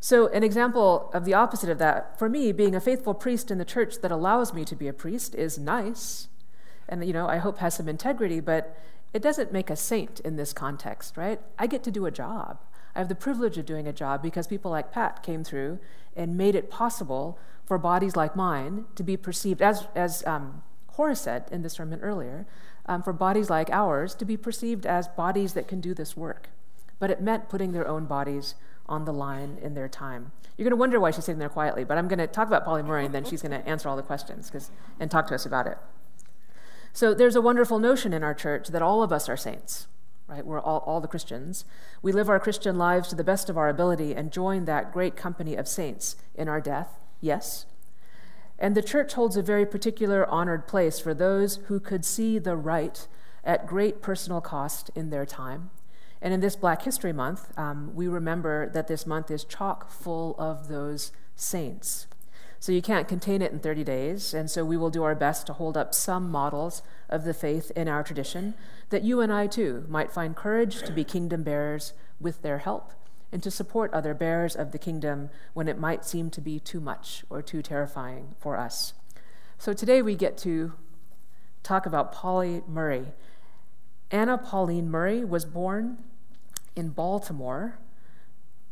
So, 0.00 0.28
an 0.28 0.44
example 0.44 1.10
of 1.12 1.24
the 1.24 1.34
opposite 1.34 1.70
of 1.70 1.78
that, 1.78 2.18
for 2.18 2.28
me, 2.28 2.52
being 2.52 2.74
a 2.74 2.80
faithful 2.80 3.14
priest 3.14 3.50
in 3.50 3.58
the 3.58 3.64
church 3.64 4.00
that 4.00 4.12
allows 4.12 4.54
me 4.54 4.64
to 4.64 4.76
be 4.76 4.86
a 4.86 4.92
priest 4.92 5.34
is 5.34 5.58
nice. 5.58 6.28
And, 6.88 7.04
you 7.04 7.12
know, 7.12 7.26
I 7.26 7.38
hope 7.38 7.58
has 7.58 7.74
some 7.74 7.88
integrity, 7.88 8.38
but 8.38 8.78
it 9.12 9.22
doesn't 9.22 9.52
make 9.52 9.70
a 9.70 9.76
saint 9.76 10.20
in 10.20 10.36
this 10.36 10.52
context, 10.52 11.16
right? 11.16 11.40
I 11.58 11.66
get 11.66 11.82
to 11.84 11.90
do 11.90 12.06
a 12.06 12.12
job. 12.12 12.58
I 12.94 13.00
have 13.00 13.08
the 13.08 13.14
privilege 13.14 13.58
of 13.58 13.66
doing 13.66 13.86
a 13.86 13.92
job 13.92 14.22
because 14.22 14.46
people 14.46 14.70
like 14.70 14.92
Pat 14.92 15.22
came 15.22 15.42
through 15.42 15.78
and 16.16 16.36
made 16.36 16.54
it 16.54 16.70
possible 16.70 17.38
for 17.68 17.76
bodies 17.76 18.16
like 18.16 18.34
mine 18.34 18.86
to 18.94 19.02
be 19.02 19.14
perceived, 19.14 19.60
as, 19.60 19.86
as 19.94 20.26
um, 20.26 20.62
Horace 20.92 21.20
said 21.20 21.44
in 21.52 21.60
the 21.60 21.68
sermon 21.68 22.00
earlier, 22.00 22.46
um, 22.86 23.02
for 23.02 23.12
bodies 23.12 23.50
like 23.50 23.68
ours 23.68 24.14
to 24.14 24.24
be 24.24 24.38
perceived 24.38 24.86
as 24.86 25.06
bodies 25.06 25.52
that 25.52 25.68
can 25.68 25.78
do 25.78 25.92
this 25.92 26.16
work. 26.16 26.48
But 26.98 27.10
it 27.10 27.20
meant 27.20 27.50
putting 27.50 27.72
their 27.72 27.86
own 27.86 28.06
bodies 28.06 28.54
on 28.86 29.04
the 29.04 29.12
line 29.12 29.58
in 29.60 29.74
their 29.74 29.86
time. 29.86 30.32
You're 30.56 30.64
going 30.64 30.70
to 30.70 30.76
wonder 30.76 30.98
why 30.98 31.10
she's 31.10 31.26
sitting 31.26 31.38
there 31.38 31.50
quietly, 31.50 31.84
but 31.84 31.98
I'm 31.98 32.08
going 32.08 32.18
to 32.20 32.26
talk 32.26 32.48
about 32.48 32.64
Pauli 32.64 32.82
Murray 32.82 33.04
and 33.04 33.14
then 33.14 33.26
she's 33.26 33.42
going 33.42 33.52
to 33.52 33.68
answer 33.68 33.86
all 33.86 33.96
the 33.96 34.02
questions 34.02 34.50
and 34.98 35.10
talk 35.10 35.26
to 35.26 35.34
us 35.34 35.44
about 35.44 35.66
it. 35.66 35.76
So 36.94 37.12
there's 37.12 37.36
a 37.36 37.42
wonderful 37.42 37.78
notion 37.78 38.14
in 38.14 38.24
our 38.24 38.34
church 38.34 38.68
that 38.68 38.80
all 38.80 39.02
of 39.02 39.12
us 39.12 39.28
are 39.28 39.36
saints, 39.36 39.88
right? 40.26 40.44
We're 40.44 40.58
all, 40.58 40.82
all 40.86 41.02
the 41.02 41.06
Christians. 41.06 41.66
We 42.00 42.12
live 42.12 42.30
our 42.30 42.40
Christian 42.40 42.78
lives 42.78 43.10
to 43.10 43.14
the 43.14 43.22
best 43.22 43.50
of 43.50 43.58
our 43.58 43.68
ability 43.68 44.14
and 44.14 44.32
join 44.32 44.64
that 44.64 44.90
great 44.90 45.16
company 45.16 45.54
of 45.54 45.68
saints 45.68 46.16
in 46.34 46.48
our 46.48 46.62
death 46.62 46.98
Yes. 47.20 47.66
And 48.58 48.74
the 48.74 48.82
church 48.82 49.14
holds 49.14 49.36
a 49.36 49.42
very 49.42 49.64
particular 49.64 50.28
honored 50.28 50.66
place 50.66 50.98
for 50.98 51.14
those 51.14 51.56
who 51.66 51.78
could 51.78 52.04
see 52.04 52.38
the 52.38 52.56
right 52.56 53.06
at 53.44 53.66
great 53.66 54.02
personal 54.02 54.40
cost 54.40 54.90
in 54.94 55.10
their 55.10 55.24
time. 55.24 55.70
And 56.20 56.34
in 56.34 56.40
this 56.40 56.56
Black 56.56 56.82
History 56.82 57.12
Month, 57.12 57.56
um, 57.56 57.94
we 57.94 58.08
remember 58.08 58.68
that 58.70 58.88
this 58.88 59.06
month 59.06 59.30
is 59.30 59.44
chock 59.44 59.90
full 59.90 60.34
of 60.38 60.66
those 60.66 61.12
saints. 61.36 62.08
So 62.60 62.72
you 62.72 62.82
can't 62.82 63.06
contain 63.06 63.40
it 63.40 63.52
in 63.52 63.60
30 63.60 63.84
days, 63.84 64.34
and 64.34 64.50
so 64.50 64.64
we 64.64 64.76
will 64.76 64.90
do 64.90 65.04
our 65.04 65.14
best 65.14 65.46
to 65.46 65.52
hold 65.52 65.76
up 65.76 65.94
some 65.94 66.28
models 66.28 66.82
of 67.08 67.22
the 67.22 67.32
faith 67.32 67.70
in 67.76 67.86
our 67.86 68.02
tradition 68.02 68.54
that 68.90 69.04
you 69.04 69.20
and 69.20 69.32
I 69.32 69.46
too 69.46 69.84
might 69.88 70.10
find 70.10 70.34
courage 70.34 70.82
to 70.82 70.92
be 70.92 71.04
kingdom 71.04 71.44
bearers 71.44 71.92
with 72.20 72.42
their 72.42 72.58
help 72.58 72.92
and 73.32 73.42
to 73.42 73.50
support 73.50 73.92
other 73.92 74.14
bearers 74.14 74.56
of 74.56 74.72
the 74.72 74.78
kingdom 74.78 75.30
when 75.52 75.68
it 75.68 75.78
might 75.78 76.04
seem 76.04 76.30
to 76.30 76.40
be 76.40 76.58
too 76.58 76.80
much 76.80 77.24
or 77.28 77.42
too 77.42 77.62
terrifying 77.62 78.34
for 78.38 78.56
us. 78.56 78.94
So 79.58 79.72
today 79.72 80.02
we 80.02 80.14
get 80.14 80.38
to 80.38 80.72
talk 81.62 81.84
about 81.84 82.12
Pauli 82.12 82.62
Murray. 82.66 83.06
Anna 84.10 84.38
Pauline 84.38 84.90
Murray 84.90 85.24
was 85.24 85.44
born 85.44 85.98
in 86.74 86.90
Baltimore. 86.90 87.78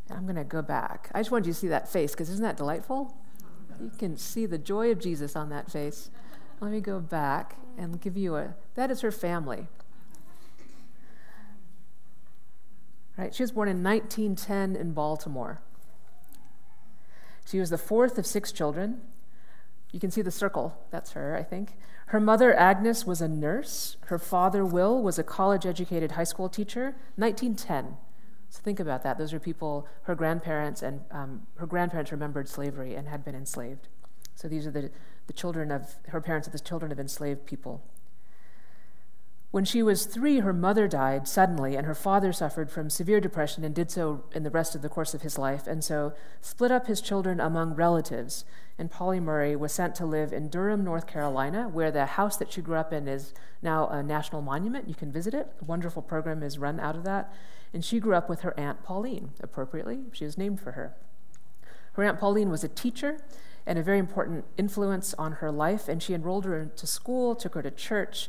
I'm 0.08 0.22
going 0.22 0.36
to 0.36 0.44
go 0.44 0.62
back. 0.62 1.10
I 1.12 1.20
just 1.20 1.30
wanted 1.30 1.46
you 1.46 1.52
to 1.52 1.58
see 1.58 1.68
that 1.68 1.88
face 1.88 2.12
because 2.12 2.30
isn't 2.30 2.42
that 2.42 2.56
delightful? 2.56 3.14
You 3.82 3.90
can 3.98 4.16
see 4.16 4.46
the 4.46 4.58
joy 4.58 4.90
of 4.90 5.00
Jesus 5.00 5.36
on 5.36 5.50
that 5.50 5.70
face. 5.70 6.10
Let 6.60 6.70
me 6.70 6.80
go 6.80 7.00
back 7.00 7.56
and 7.76 8.00
give 8.00 8.16
you 8.16 8.36
a. 8.36 8.54
That 8.74 8.90
is 8.90 9.02
her 9.02 9.10
family. 9.12 9.66
Right? 13.16 13.34
She 13.34 13.42
was 13.42 13.52
born 13.52 13.68
in 13.68 13.82
1910 13.82 14.76
in 14.76 14.92
Baltimore. 14.92 15.60
She 17.46 17.60
was 17.60 17.70
the 17.70 17.78
fourth 17.78 18.18
of 18.18 18.26
six 18.26 18.52
children. 18.52 19.00
You 19.92 20.00
can 20.00 20.10
see 20.10 20.22
the 20.22 20.30
circle. 20.30 20.76
That's 20.90 21.12
her, 21.12 21.36
I 21.36 21.42
think. 21.42 21.76
Her 22.06 22.20
mother, 22.20 22.54
Agnes, 22.54 23.06
was 23.06 23.20
a 23.20 23.28
nurse. 23.28 23.96
Her 24.06 24.18
father, 24.18 24.64
Will, 24.64 25.02
was 25.02 25.18
a 25.18 25.24
college 25.24 25.64
educated 25.64 26.12
high 26.12 26.24
school 26.24 26.48
teacher. 26.48 26.96
1910. 27.16 27.96
So 28.50 28.60
think 28.62 28.78
about 28.78 29.02
that. 29.02 29.18
Those 29.18 29.32
are 29.32 29.40
people, 29.40 29.88
her 30.02 30.14
grandparents, 30.14 30.82
and 30.82 31.00
um, 31.10 31.46
her 31.56 31.66
grandparents 31.66 32.12
remembered 32.12 32.48
slavery 32.48 32.94
and 32.94 33.08
had 33.08 33.24
been 33.24 33.34
enslaved. 33.34 33.88
So 34.34 34.48
these 34.48 34.66
are 34.66 34.70
the, 34.70 34.90
the 35.26 35.32
children 35.32 35.70
of, 35.70 35.96
her 36.08 36.20
parents 36.20 36.46
are 36.46 36.52
the 36.52 36.60
children 36.60 36.92
of 36.92 37.00
enslaved 37.00 37.46
people. 37.46 37.82
When 39.56 39.64
she 39.64 39.82
was 39.82 40.04
three, 40.04 40.40
her 40.40 40.52
mother 40.52 40.86
died 40.86 41.26
suddenly, 41.26 41.76
and 41.76 41.86
her 41.86 41.94
father 41.94 42.30
suffered 42.30 42.70
from 42.70 42.90
severe 42.90 43.22
depression 43.22 43.64
and 43.64 43.74
did 43.74 43.90
so 43.90 44.22
in 44.34 44.42
the 44.42 44.50
rest 44.50 44.74
of 44.74 44.82
the 44.82 44.90
course 44.90 45.14
of 45.14 45.22
his 45.22 45.38
life, 45.38 45.66
and 45.66 45.82
so 45.82 46.12
split 46.42 46.70
up 46.70 46.88
his 46.88 47.00
children 47.00 47.40
among 47.40 47.72
relatives. 47.72 48.44
And 48.78 48.90
Pauli 48.90 49.18
Murray 49.18 49.56
was 49.56 49.72
sent 49.72 49.94
to 49.94 50.04
live 50.04 50.30
in 50.30 50.50
Durham, 50.50 50.84
North 50.84 51.06
Carolina, 51.06 51.70
where 51.70 51.90
the 51.90 52.04
house 52.04 52.36
that 52.36 52.52
she 52.52 52.60
grew 52.60 52.76
up 52.76 52.92
in 52.92 53.08
is 53.08 53.32
now 53.62 53.88
a 53.88 54.02
national 54.02 54.42
monument. 54.42 54.90
You 54.90 54.94
can 54.94 55.10
visit 55.10 55.32
it. 55.32 55.50
A 55.62 55.64
wonderful 55.64 56.02
program 56.02 56.42
is 56.42 56.58
run 56.58 56.78
out 56.78 56.94
of 56.94 57.04
that. 57.04 57.32
And 57.72 57.82
she 57.82 57.98
grew 57.98 58.14
up 58.14 58.28
with 58.28 58.42
her 58.42 58.52
Aunt 58.60 58.82
Pauline, 58.82 59.30
appropriately. 59.40 60.00
She 60.12 60.26
was 60.26 60.36
named 60.36 60.60
for 60.60 60.72
her. 60.72 60.94
Her 61.94 62.04
Aunt 62.04 62.20
Pauline 62.20 62.50
was 62.50 62.62
a 62.62 62.68
teacher 62.68 63.22
and 63.64 63.78
a 63.78 63.82
very 63.82 63.98
important 63.98 64.44
influence 64.58 65.14
on 65.14 65.32
her 65.32 65.50
life, 65.50 65.88
and 65.88 66.02
she 66.02 66.12
enrolled 66.12 66.44
her 66.44 66.60
into 66.60 66.86
school, 66.86 67.34
took 67.34 67.54
her 67.54 67.62
to 67.62 67.70
church, 67.70 68.28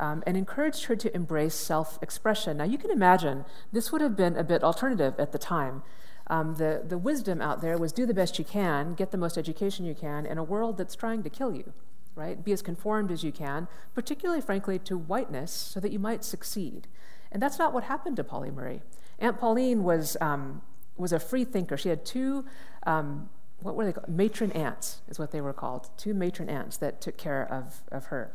um, 0.00 0.24
and 0.26 0.36
encouraged 0.36 0.86
her 0.86 0.96
to 0.96 1.14
embrace 1.14 1.54
self 1.54 2.02
expression. 2.02 2.56
Now, 2.56 2.64
you 2.64 2.78
can 2.78 2.90
imagine 2.90 3.44
this 3.70 3.92
would 3.92 4.00
have 4.00 4.16
been 4.16 4.36
a 4.36 4.42
bit 4.42 4.64
alternative 4.64 5.14
at 5.18 5.30
the 5.30 5.38
time. 5.38 5.82
Um, 6.26 6.54
the, 6.54 6.82
the 6.86 6.96
wisdom 6.96 7.42
out 7.42 7.60
there 7.60 7.76
was 7.76 7.92
do 7.92 8.06
the 8.06 8.14
best 8.14 8.38
you 8.38 8.44
can, 8.44 8.94
get 8.94 9.10
the 9.10 9.18
most 9.18 9.36
education 9.36 9.84
you 9.84 9.94
can 9.94 10.26
in 10.26 10.38
a 10.38 10.44
world 10.44 10.78
that's 10.78 10.94
trying 10.94 11.22
to 11.24 11.30
kill 11.30 11.54
you, 11.54 11.72
right? 12.14 12.42
Be 12.42 12.52
as 12.52 12.62
conformed 12.62 13.10
as 13.10 13.22
you 13.22 13.32
can, 13.32 13.68
particularly, 13.94 14.40
frankly, 14.40 14.78
to 14.78 14.96
whiteness, 14.96 15.52
so 15.52 15.80
that 15.80 15.92
you 15.92 15.98
might 15.98 16.24
succeed. 16.24 16.86
And 17.30 17.42
that's 17.42 17.58
not 17.58 17.72
what 17.72 17.84
happened 17.84 18.16
to 18.16 18.24
Pauli 18.24 18.50
Murray. 18.50 18.82
Aunt 19.18 19.38
Pauline 19.38 19.82
was, 19.82 20.16
um, 20.20 20.62
was 20.96 21.12
a 21.12 21.20
free 21.20 21.44
thinker. 21.44 21.76
She 21.76 21.90
had 21.90 22.06
two, 22.06 22.44
um, 22.86 23.28
what 23.60 23.74
were 23.74 23.84
they 23.84 23.92
called? 23.92 24.08
Matron 24.08 24.52
aunts, 24.52 25.02
is 25.08 25.18
what 25.18 25.32
they 25.32 25.40
were 25.40 25.52
called, 25.52 25.90
two 25.98 26.14
matron 26.14 26.48
aunts 26.48 26.76
that 26.78 27.00
took 27.00 27.18
care 27.18 27.46
of, 27.52 27.82
of 27.92 28.06
her. 28.06 28.32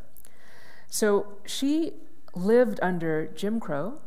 So 0.88 1.38
she 1.46 1.94
lived 2.34 2.80
under 2.82 3.28
Jim 3.28 3.60
Crow, 3.60 4.02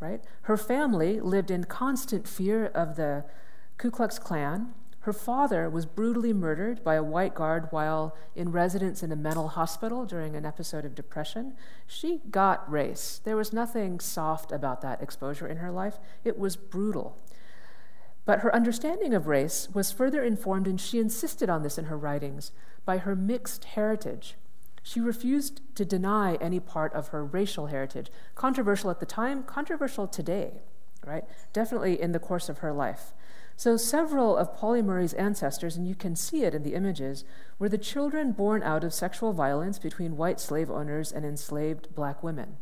right? 0.00 0.22
Her 0.42 0.56
family 0.56 1.20
lived 1.20 1.50
in 1.50 1.64
constant 1.64 2.26
fear 2.26 2.66
of 2.66 2.96
the 2.96 3.24
Ku 3.78 3.90
Klux 3.90 4.18
Klan. 4.18 4.74
Her 5.04 5.12
father 5.14 5.70
was 5.70 5.86
brutally 5.86 6.34
murdered 6.34 6.84
by 6.84 6.94
a 6.94 7.02
white 7.02 7.34
guard 7.34 7.68
while 7.70 8.14
in 8.36 8.52
residence 8.52 9.02
in 9.02 9.10
a 9.10 9.16
mental 9.16 9.48
hospital 9.48 10.04
during 10.04 10.36
an 10.36 10.44
episode 10.44 10.84
of 10.84 10.94
depression. 10.94 11.54
She 11.86 12.20
got 12.30 12.70
race. 12.70 13.20
There 13.24 13.36
was 13.36 13.52
nothing 13.52 13.98
soft 13.98 14.52
about 14.52 14.82
that 14.82 15.00
exposure 15.00 15.46
in 15.46 15.56
her 15.58 15.70
life, 15.70 15.98
it 16.22 16.38
was 16.38 16.56
brutal. 16.56 17.16
But 18.26 18.40
her 18.40 18.54
understanding 18.54 19.14
of 19.14 19.26
race 19.26 19.68
was 19.72 19.90
further 19.90 20.22
informed, 20.22 20.66
and 20.66 20.80
she 20.80 20.98
insisted 20.98 21.48
on 21.48 21.62
this 21.62 21.78
in 21.78 21.86
her 21.86 21.96
writings, 21.96 22.52
by 22.84 22.98
her 22.98 23.16
mixed 23.16 23.64
heritage. 23.64 24.36
She 24.82 25.00
refused 25.00 25.60
to 25.76 25.84
deny 25.84 26.36
any 26.36 26.60
part 26.60 26.92
of 26.94 27.08
her 27.08 27.24
racial 27.24 27.66
heritage. 27.66 28.10
Controversial 28.34 28.90
at 28.90 29.00
the 29.00 29.06
time, 29.06 29.42
controversial 29.42 30.06
today, 30.06 30.62
right? 31.06 31.24
Definitely 31.52 32.00
in 32.00 32.12
the 32.12 32.18
course 32.18 32.48
of 32.48 32.58
her 32.58 32.72
life. 32.72 33.12
So, 33.56 33.76
several 33.76 34.38
of 34.38 34.54
Pauli 34.54 34.80
Murray's 34.80 35.12
ancestors, 35.12 35.76
and 35.76 35.86
you 35.86 35.94
can 35.94 36.16
see 36.16 36.44
it 36.44 36.54
in 36.54 36.62
the 36.62 36.72
images, 36.72 37.24
were 37.58 37.68
the 37.68 37.76
children 37.76 38.32
born 38.32 38.62
out 38.62 38.84
of 38.84 38.94
sexual 38.94 39.34
violence 39.34 39.78
between 39.78 40.16
white 40.16 40.40
slave 40.40 40.70
owners 40.70 41.12
and 41.12 41.26
enslaved 41.26 41.94
black 41.94 42.22
women. 42.22 42.56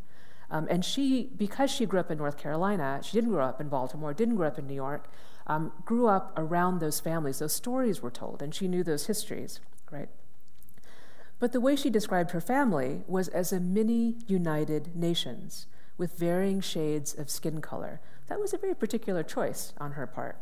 Um, 0.51 0.67
and 0.69 0.85
she, 0.85 1.31
because 1.37 1.71
she 1.71 1.87
grew 1.87 2.01
up 2.01 2.11
in 2.11 2.19
North 2.19 2.37
Carolina, 2.37 3.01
she 3.05 3.13
didn't 3.13 3.31
grow 3.31 3.45
up 3.45 3.61
in 3.61 3.69
Baltimore, 3.69 4.13
didn't 4.13 4.35
grow 4.35 4.49
up 4.49 4.59
in 4.59 4.67
New 4.67 4.75
York, 4.75 5.09
um, 5.47 5.73
grew 5.85 6.09
up 6.09 6.33
around 6.37 6.81
those 6.81 6.99
families. 6.99 7.39
Those 7.39 7.53
stories 7.53 8.03
were 8.03 8.11
told, 8.11 8.43
and 8.43 8.53
she 8.53 8.67
knew 8.67 8.83
those 8.83 9.07
histories, 9.07 9.61
right? 9.93 10.09
But 11.39 11.53
the 11.53 11.61
way 11.61 11.77
she 11.77 11.91
described 11.91 12.33
her 12.33 12.41
family 12.41 13.03
was 13.07 13.29
as 13.29 13.53
a 13.53 13.61
mini 13.61 14.17
United 14.27 14.97
Nations 14.97 15.67
with 15.97 16.19
varying 16.19 16.61
shades 16.61 17.15
of 17.15 17.31
skin 17.31 17.61
color. 17.61 18.01
That 18.29 18.41
was 18.41 18.53
a 18.53 18.59
very 18.59 18.75
particular 18.75 19.23
choice 19.23 19.73
on 19.79 19.93
her 19.93 20.07
part. 20.07 20.39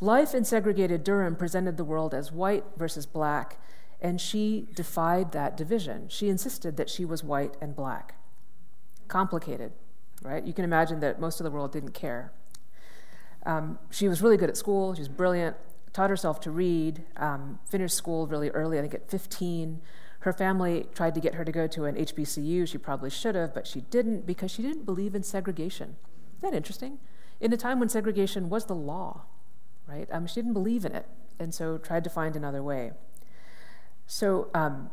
Life 0.00 0.34
in 0.34 0.44
segregated 0.44 1.04
Durham 1.04 1.36
presented 1.36 1.76
the 1.76 1.84
world 1.84 2.12
as 2.12 2.30
white 2.30 2.64
versus 2.76 3.06
black, 3.06 3.58
and 4.00 4.20
she 4.20 4.68
defied 4.74 5.32
that 5.32 5.56
division. 5.56 6.08
She 6.08 6.28
insisted 6.28 6.76
that 6.76 6.90
she 6.90 7.04
was 7.04 7.24
white 7.24 7.56
and 7.60 7.74
black. 7.74 8.16
Complicated, 9.08 9.72
right? 10.22 10.44
You 10.44 10.52
can 10.52 10.64
imagine 10.64 11.00
that 11.00 11.20
most 11.20 11.40
of 11.40 11.44
the 11.44 11.50
world 11.50 11.72
didn't 11.72 11.94
care. 11.94 12.32
Um, 13.46 13.78
she 13.90 14.08
was 14.08 14.20
really 14.20 14.36
good 14.36 14.50
at 14.50 14.56
school, 14.56 14.94
she 14.94 15.00
was 15.00 15.08
brilliant, 15.08 15.56
taught 15.92 16.10
herself 16.10 16.40
to 16.40 16.50
read, 16.50 17.04
um, 17.16 17.58
finished 17.64 17.96
school 17.96 18.26
really 18.26 18.50
early, 18.50 18.78
I 18.78 18.82
think 18.82 18.94
at 18.94 19.08
15. 19.08 19.80
Her 20.26 20.32
family 20.32 20.88
tried 20.92 21.14
to 21.14 21.20
get 21.20 21.34
her 21.34 21.44
to 21.44 21.52
go 21.52 21.68
to 21.68 21.84
an 21.84 21.94
HBCU. 21.94 22.66
She 22.66 22.78
probably 22.78 23.10
should 23.10 23.36
have, 23.36 23.54
but 23.54 23.64
she 23.64 23.82
didn't 23.82 24.26
because 24.26 24.50
she 24.50 24.60
didn't 24.60 24.84
believe 24.84 25.14
in 25.14 25.22
segregation. 25.22 25.94
Isn't 26.38 26.50
that 26.50 26.56
interesting? 26.56 26.98
In 27.38 27.52
a 27.52 27.56
time 27.56 27.78
when 27.78 27.88
segregation 27.88 28.48
was 28.48 28.64
the 28.64 28.74
law, 28.74 29.20
right? 29.86 30.08
Um, 30.10 30.26
she 30.26 30.34
didn't 30.34 30.54
believe 30.54 30.84
in 30.84 30.96
it, 30.96 31.06
and 31.38 31.54
so 31.54 31.78
tried 31.78 32.02
to 32.02 32.10
find 32.10 32.34
another 32.34 32.60
way. 32.60 32.90
So, 34.08 34.48
um, 34.52 34.90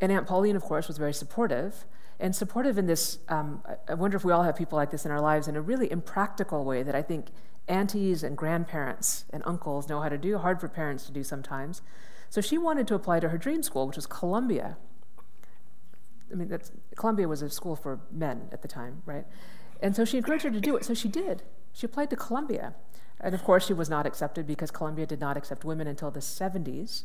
and 0.00 0.12
Aunt 0.12 0.28
Pauline, 0.28 0.54
of 0.54 0.62
course, 0.62 0.86
was 0.86 0.98
very 0.98 1.14
supportive, 1.14 1.84
and 2.20 2.36
supportive 2.36 2.78
in 2.78 2.86
this. 2.86 3.18
Um, 3.28 3.64
I 3.88 3.94
wonder 3.94 4.16
if 4.16 4.24
we 4.24 4.30
all 4.30 4.44
have 4.44 4.54
people 4.54 4.76
like 4.76 4.92
this 4.92 5.04
in 5.04 5.10
our 5.10 5.20
lives 5.20 5.48
in 5.48 5.56
a 5.56 5.60
really 5.60 5.90
impractical 5.90 6.64
way 6.64 6.84
that 6.84 6.94
I 6.94 7.02
think 7.02 7.30
aunties 7.66 8.22
and 8.22 8.36
grandparents 8.36 9.24
and 9.32 9.42
uncles 9.44 9.88
know 9.88 10.00
how 10.00 10.08
to 10.08 10.16
do, 10.16 10.38
hard 10.38 10.60
for 10.60 10.68
parents 10.68 11.06
to 11.06 11.12
do 11.12 11.24
sometimes. 11.24 11.82
So 12.30 12.40
she 12.40 12.56
wanted 12.56 12.86
to 12.86 12.94
apply 12.94 13.18
to 13.20 13.28
her 13.28 13.36
dream 13.38 13.62
school, 13.62 13.88
which 13.88 13.96
was 13.96 14.06
Columbia. 14.06 14.76
I 16.32 16.36
mean, 16.36 16.48
that's, 16.48 16.70
Columbia 16.96 17.26
was 17.26 17.42
a 17.42 17.50
school 17.50 17.74
for 17.74 17.98
men 18.12 18.48
at 18.52 18.62
the 18.62 18.68
time, 18.68 19.02
right? 19.04 19.26
And 19.82 19.96
so 19.96 20.04
she 20.04 20.16
encouraged 20.16 20.44
her 20.44 20.50
to 20.50 20.60
do 20.60 20.76
it. 20.76 20.84
So 20.84 20.94
she 20.94 21.08
did. 21.08 21.42
She 21.72 21.86
applied 21.86 22.08
to 22.10 22.16
Columbia. 22.16 22.74
And 23.20 23.34
of 23.34 23.42
course, 23.42 23.66
she 23.66 23.72
was 23.72 23.90
not 23.90 24.06
accepted 24.06 24.46
because 24.46 24.70
Columbia 24.70 25.06
did 25.06 25.18
not 25.18 25.36
accept 25.36 25.64
women 25.64 25.88
until 25.88 26.12
the 26.12 26.20
70s. 26.20 27.02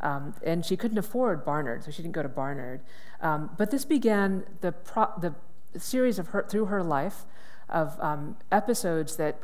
Um, 0.00 0.34
and 0.42 0.66
she 0.66 0.76
couldn't 0.76 0.98
afford 0.98 1.44
Barnard, 1.44 1.84
so 1.84 1.92
she 1.92 2.02
didn't 2.02 2.14
go 2.14 2.22
to 2.24 2.28
Barnard. 2.28 2.80
Um, 3.20 3.50
but 3.56 3.70
this 3.70 3.84
began 3.84 4.44
the, 4.60 4.72
pro- 4.72 5.12
the 5.20 5.34
series 5.78 6.18
of 6.18 6.28
her, 6.28 6.44
through 6.48 6.66
her 6.66 6.82
life 6.82 7.26
of 7.68 7.96
um, 8.00 8.36
episodes 8.50 9.16
that 9.16 9.38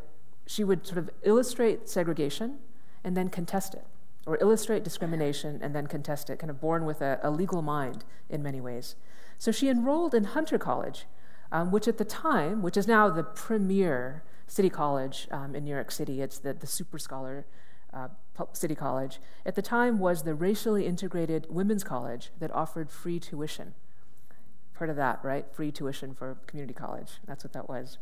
she 0.47 0.65
would 0.65 0.85
sort 0.85 0.99
of 0.99 1.11
illustrate 1.23 1.89
segregation 1.89 2.59
and 3.05 3.17
then 3.17 3.29
contest 3.29 3.75
it 3.75 3.87
or 4.27 4.39
illustrate 4.41 4.85
discrimination 4.85 5.59
and 5.63 5.75
then 5.75 5.87
contest 5.87 6.31
it, 6.31 6.39
kind 6.39 6.51
of 6.51 6.61
born 6.61 6.85
with 6.85 7.01
a, 7.01 7.21
a 7.23 7.31
legal 7.31 7.63
mind 7.63 8.05
in 8.29 8.43
many 8.43 8.61
ways. 8.61 8.97
So 9.39 9.53
she 9.53 9.69
enrolled 9.69 10.15
in 10.15 10.25
Hunter 10.25 10.59
College, 10.59 11.07
um, 11.53 11.71
which 11.71 11.87
at 11.87 11.99
the 11.99 12.05
time, 12.05 12.63
which 12.63 12.77
is 12.77 12.89
now 12.89 13.11
the 13.11 13.23
premier 13.23 14.23
city 14.47 14.71
college 14.71 15.29
um, 15.31 15.55
in 15.55 15.65
New 15.65 15.71
York 15.71 15.91
City, 15.91 16.23
it's 16.23 16.39
the, 16.39 16.53
the 16.53 16.67
super 16.67 16.99
scholar 16.99 17.47
uh, 17.93 18.09
city 18.53 18.75
college, 18.75 19.21
at 19.47 19.55
the 19.55 19.63
time 19.63 19.99
was 19.99 20.23
the 20.23 20.35
racially 20.35 20.87
integrated 20.87 21.47
women's 21.49 21.85
college 21.85 22.31
that 22.41 22.51
offered 22.53 22.91
free 22.91 23.21
tuition. 23.21 23.75
Heard 24.75 24.91
of 24.91 24.97
that, 24.97 25.21
right? 25.23 25.47
Free 25.53 25.71
tuition 25.71 26.15
for 26.15 26.37
community 26.47 26.75
college. 26.75 27.13
That's 27.27 27.45
what 27.45 27.53
that 27.53 27.69
was. 27.69 27.99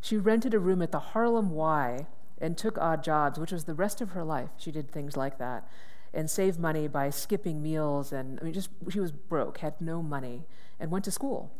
She 0.00 0.16
rented 0.16 0.54
a 0.54 0.58
room 0.58 0.80
at 0.80 0.92
the 0.92 0.98
Harlem 0.98 1.50
Y 1.50 2.06
and 2.40 2.56
took 2.56 2.78
odd 2.78 3.02
jobs, 3.02 3.38
which 3.38 3.52
was 3.52 3.64
the 3.64 3.74
rest 3.74 4.00
of 4.00 4.10
her 4.10 4.24
life. 4.24 4.50
She 4.56 4.70
did 4.70 4.90
things 4.90 5.16
like 5.16 5.38
that 5.38 5.68
and 6.12 6.28
saved 6.28 6.58
money 6.58 6.88
by 6.88 7.10
skipping 7.10 7.62
meals. 7.62 8.12
And 8.12 8.38
I 8.40 8.44
mean, 8.44 8.52
just 8.52 8.70
she 8.88 9.00
was 9.00 9.12
broke, 9.12 9.58
had 9.58 9.80
no 9.80 10.02
money, 10.02 10.46
and 10.78 10.90
went 10.90 11.04
to 11.04 11.10
school 11.10 11.52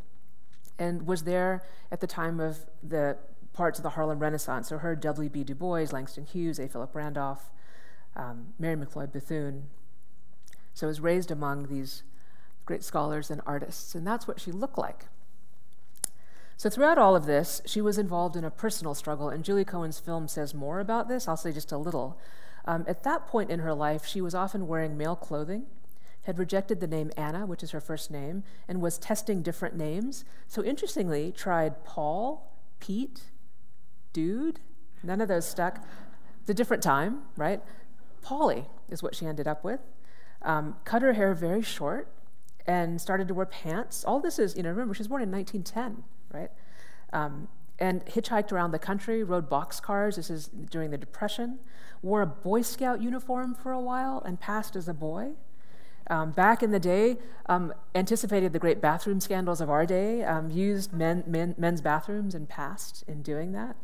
and 0.78 1.06
was 1.06 1.24
there 1.24 1.62
at 1.92 2.00
the 2.00 2.06
time 2.06 2.40
of 2.40 2.66
the 2.82 3.18
parts 3.52 3.78
of 3.78 3.82
the 3.82 3.90
Harlem 3.90 4.18
Renaissance. 4.18 4.68
So 4.68 4.78
her 4.78 4.96
W.B. 4.96 5.44
Du 5.44 5.54
Bois, 5.54 5.86
Langston 5.92 6.24
Hughes, 6.24 6.58
A. 6.58 6.68
Philip 6.68 6.94
Randolph, 6.94 7.50
um, 8.16 8.54
Mary 8.58 8.76
McLeod 8.76 9.12
Bethune. 9.12 9.68
So 10.72 10.86
was 10.86 11.00
raised 11.00 11.30
among 11.30 11.66
these 11.66 12.02
great 12.64 12.82
scholars 12.82 13.30
and 13.30 13.42
artists, 13.44 13.94
and 13.94 14.06
that's 14.06 14.26
what 14.26 14.40
she 14.40 14.50
looked 14.50 14.78
like. 14.78 15.06
So, 16.60 16.68
throughout 16.68 16.98
all 16.98 17.16
of 17.16 17.24
this, 17.24 17.62
she 17.64 17.80
was 17.80 17.96
involved 17.96 18.36
in 18.36 18.44
a 18.44 18.50
personal 18.50 18.94
struggle, 18.94 19.30
and 19.30 19.42
Julie 19.42 19.64
Cohen's 19.64 19.98
film 19.98 20.28
says 20.28 20.52
more 20.52 20.78
about 20.78 21.08
this. 21.08 21.26
I'll 21.26 21.38
say 21.38 21.52
just 21.52 21.72
a 21.72 21.78
little. 21.78 22.18
Um, 22.66 22.84
at 22.86 23.02
that 23.02 23.26
point 23.26 23.50
in 23.50 23.60
her 23.60 23.72
life, 23.72 24.04
she 24.04 24.20
was 24.20 24.34
often 24.34 24.66
wearing 24.66 24.98
male 24.98 25.16
clothing. 25.16 25.64
had 26.24 26.38
rejected 26.38 26.80
the 26.80 26.86
name 26.86 27.10
Anna, 27.16 27.46
which 27.46 27.62
is 27.62 27.70
her 27.70 27.80
first 27.80 28.10
name, 28.10 28.44
and 28.68 28.82
was 28.82 28.98
testing 28.98 29.40
different 29.40 29.74
names. 29.74 30.26
So 30.48 30.62
interestingly, 30.62 31.32
tried 31.32 31.82
Paul, 31.82 32.52
Pete, 32.78 33.22
Dude. 34.12 34.60
None 35.02 35.22
of 35.22 35.28
those 35.28 35.48
stuck. 35.48 35.82
The 36.44 36.52
different 36.52 36.82
time, 36.82 37.22
right? 37.38 37.62
Pauli 38.20 38.66
is 38.90 39.02
what 39.02 39.14
she 39.14 39.24
ended 39.24 39.48
up 39.48 39.64
with. 39.64 39.80
Um, 40.42 40.76
cut 40.84 41.00
her 41.00 41.14
hair 41.14 41.32
very 41.32 41.62
short 41.62 42.12
and 42.66 43.00
started 43.00 43.28
to 43.28 43.34
wear 43.34 43.46
pants. 43.46 44.04
All 44.04 44.20
this 44.20 44.38
is, 44.38 44.58
you 44.58 44.62
know, 44.62 44.68
remember, 44.68 44.92
she 44.92 45.00
was 45.00 45.08
born 45.08 45.22
in 45.22 45.30
1910, 45.30 46.04
right? 46.32 46.50
Um, 47.12 47.48
and 47.78 48.04
hitchhiked 48.04 48.52
around 48.52 48.72
the 48.72 48.78
country, 48.78 49.22
rode 49.22 49.48
boxcars. 49.48 50.16
This 50.16 50.30
is 50.30 50.48
during 50.48 50.90
the 50.90 50.98
Depression. 50.98 51.58
Wore 52.02 52.22
a 52.22 52.26
Boy 52.26 52.62
Scout 52.62 53.00
uniform 53.00 53.54
for 53.54 53.72
a 53.72 53.80
while 53.80 54.22
and 54.24 54.38
passed 54.38 54.76
as 54.76 54.86
a 54.86 54.94
boy. 54.94 55.32
Um, 56.08 56.32
back 56.32 56.62
in 56.62 56.72
the 56.72 56.80
day, 56.80 57.18
um, 57.46 57.72
anticipated 57.94 58.52
the 58.52 58.58
great 58.58 58.80
bathroom 58.80 59.20
scandals 59.20 59.60
of 59.60 59.70
our 59.70 59.86
day, 59.86 60.24
um, 60.24 60.50
used 60.50 60.92
men, 60.92 61.22
men, 61.26 61.54
men's 61.56 61.80
bathrooms 61.80 62.34
and 62.34 62.48
passed 62.48 63.04
in 63.06 63.22
doing 63.22 63.52
that. 63.52 63.76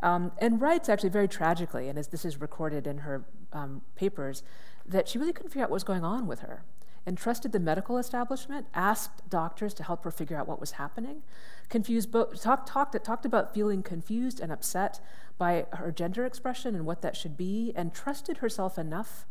Um, 0.00 0.32
and 0.38 0.60
writes 0.60 0.88
actually 0.88 1.10
very 1.10 1.28
tragically, 1.28 1.88
and 1.88 1.98
as 1.98 2.08
this 2.08 2.24
is 2.24 2.40
recorded 2.40 2.86
in 2.86 2.98
her 2.98 3.24
um, 3.52 3.82
papers, 3.96 4.42
that 4.86 5.08
she 5.08 5.18
really 5.18 5.32
couldn't 5.32 5.50
figure 5.50 5.62
out 5.62 5.70
what 5.70 5.76
was 5.76 5.84
going 5.84 6.04
on 6.04 6.26
with 6.26 6.40
her 6.40 6.64
and 7.08 7.16
trusted 7.16 7.52
the 7.52 7.58
medical 7.58 7.96
establishment, 7.96 8.66
asked 8.74 9.26
doctors 9.30 9.72
to 9.72 9.82
help 9.82 10.04
her 10.04 10.10
figure 10.10 10.36
out 10.36 10.46
what 10.46 10.60
was 10.60 10.72
happening, 10.72 11.22
confused, 11.70 12.12
talk, 12.12 12.66
talked, 12.66 13.02
talked 13.02 13.24
about 13.24 13.54
feeling 13.54 13.82
confused 13.82 14.40
and 14.40 14.52
upset 14.52 15.00
by 15.38 15.64
her 15.72 15.90
gender 15.90 16.26
expression 16.26 16.74
and 16.74 16.84
what 16.84 17.00
that 17.00 17.16
should 17.16 17.34
be, 17.34 17.72
and 17.74 17.94
trusted 17.94 18.36
herself 18.36 18.76
enough 18.76 19.24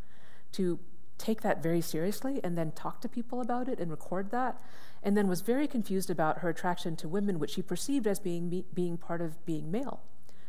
to 0.52 0.80
take 1.20 1.42
that 1.42 1.62
very 1.62 1.80
seriously 1.80 2.40
and 2.44 2.58
then 2.58 2.72
talk 2.72 3.00
to 3.00 3.08
people 3.08 3.42
about 3.42 3.70
it 3.70 3.80
and 3.80 3.92
record 3.92 4.32
that, 4.32 4.60
and 5.04 5.16
then 5.16 5.28
was 5.28 5.42
very 5.42 5.68
confused 5.68 6.10
about 6.10 6.40
her 6.40 6.50
attraction 6.50 6.96
to 6.96 7.08
women, 7.08 7.38
which 7.38 7.52
she 7.52 7.62
perceived 7.62 8.08
as 8.08 8.20
being, 8.20 8.64
being 8.74 8.98
part 8.98 9.22
of 9.22 9.46
being 9.46 9.70
male. 9.70 10.02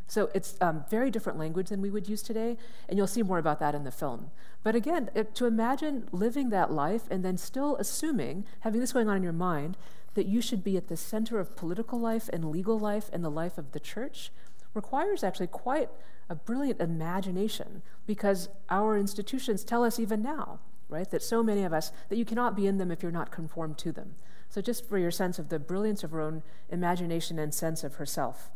So 0.09 0.31
it's 0.35 0.57
um, 0.63 0.85
very 0.91 1.11
different 1.11 1.39
language 1.39 1.69
than 1.69 1.83
we 1.83 1.91
would 1.91 2.09
use 2.09 2.23
today, 2.23 2.57
and 2.89 2.97
you'll 2.97 3.07
see 3.07 3.23
more 3.23 3.39
about 3.39 3.61
that 3.61 3.75
in 3.75 3.85
the 3.85 3.93
film. 3.93 4.31
But 4.63 4.75
again, 4.75 5.11
it, 5.15 5.35
to 5.37 5.47
imagine 5.47 6.09
living 6.11 6.49
that 6.51 6.73
life 6.73 7.03
and 7.11 7.23
then 7.23 7.37
still 7.37 7.77
assuming, 7.77 8.45
having 8.61 8.81
this 8.81 8.95
going 8.95 9.09
on 9.09 9.19
in 9.19 9.23
your 9.23 9.33
mind, 9.33 9.77
that 10.15 10.27
you 10.27 10.41
should 10.41 10.65
be 10.65 10.79
at 10.79 10.89
the 10.89 10.97
center 10.97 11.39
of 11.39 11.57
political 11.57 12.01
life 12.01 12.31
and 12.33 12.51
legal 12.51 12.79
life 12.79 13.11
and 13.13 13.23
the 13.23 13.31
life 13.31 13.59
of 13.59 13.73
the 13.73 13.79
church 13.79 14.33
requires 14.75 15.23
actually 15.23 15.47
quite 15.47 15.91
a 16.31 16.35
brilliant 16.35 16.81
imagination 16.81 17.83
because 18.07 18.49
our 18.71 18.97
institutions 18.97 19.63
tell 19.63 19.85
us 19.85 20.01
even 20.01 20.23
now, 20.23 20.59
right, 20.89 21.11
that 21.11 21.23
so 21.23 21.43
many 21.43 21.65
of 21.65 21.73
us, 21.73 21.93
that 22.09 22.17
you 22.17 22.25
cannot 22.25 22.57
be 22.57 22.67
in 22.67 22.79
them 22.79 22.91
if 22.91 23.03
you're 23.03 23.13
not 23.13 23.31
conformed 23.31 23.77
to 23.79 23.93
them. 23.93 24.15
So, 24.49 24.63
just 24.63 24.89
for 24.89 24.99
your 24.99 25.11
sense 25.11 25.39
of 25.39 25.51
the 25.51 25.59
brilliance 25.59 26.03
of 26.03 26.11
her 26.13 26.23
own 26.23 26.43
imagination 26.71 27.39
and 27.39 27.53
sense 27.53 27.85
of 27.85 27.97
herself. 27.97 28.51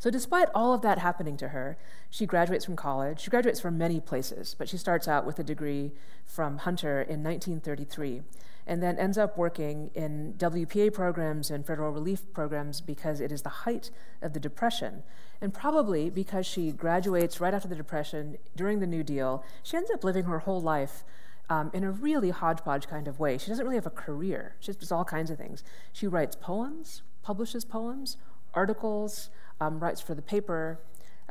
So, 0.00 0.10
despite 0.10 0.48
all 0.54 0.72
of 0.72 0.80
that 0.80 0.98
happening 0.98 1.36
to 1.36 1.48
her, 1.48 1.76
she 2.08 2.24
graduates 2.24 2.64
from 2.64 2.74
college. 2.74 3.20
She 3.20 3.28
graduates 3.28 3.60
from 3.60 3.76
many 3.76 4.00
places, 4.00 4.56
but 4.58 4.66
she 4.66 4.78
starts 4.78 5.06
out 5.06 5.26
with 5.26 5.38
a 5.38 5.44
degree 5.44 5.92
from 6.24 6.56
Hunter 6.56 7.02
in 7.02 7.22
1933 7.22 8.22
and 8.66 8.82
then 8.82 8.98
ends 8.98 9.18
up 9.18 9.36
working 9.36 9.90
in 9.94 10.34
WPA 10.38 10.94
programs 10.94 11.50
and 11.50 11.66
federal 11.66 11.90
relief 11.92 12.22
programs 12.32 12.80
because 12.80 13.20
it 13.20 13.30
is 13.30 13.42
the 13.42 13.50
height 13.50 13.90
of 14.22 14.32
the 14.32 14.40
Depression. 14.40 15.02
And 15.38 15.52
probably 15.52 16.08
because 16.08 16.46
she 16.46 16.72
graduates 16.72 17.38
right 17.38 17.52
after 17.52 17.68
the 17.68 17.76
Depression 17.76 18.38
during 18.56 18.80
the 18.80 18.86
New 18.86 19.02
Deal, 19.02 19.44
she 19.62 19.76
ends 19.76 19.90
up 19.90 20.02
living 20.02 20.24
her 20.24 20.38
whole 20.38 20.62
life 20.62 21.04
um, 21.50 21.70
in 21.74 21.84
a 21.84 21.90
really 21.90 22.30
hodgepodge 22.30 22.88
kind 22.88 23.06
of 23.06 23.20
way. 23.20 23.36
She 23.36 23.48
doesn't 23.48 23.64
really 23.64 23.76
have 23.76 23.86
a 23.86 23.90
career, 23.90 24.56
she 24.60 24.72
does 24.72 24.92
all 24.92 25.04
kinds 25.04 25.30
of 25.30 25.36
things. 25.36 25.62
She 25.92 26.06
writes 26.06 26.36
poems, 26.36 27.02
publishes 27.22 27.66
poems, 27.66 28.16
articles, 28.54 29.28
writes 29.60 30.00
for 30.00 30.14
the 30.14 30.22
paper, 30.22 30.80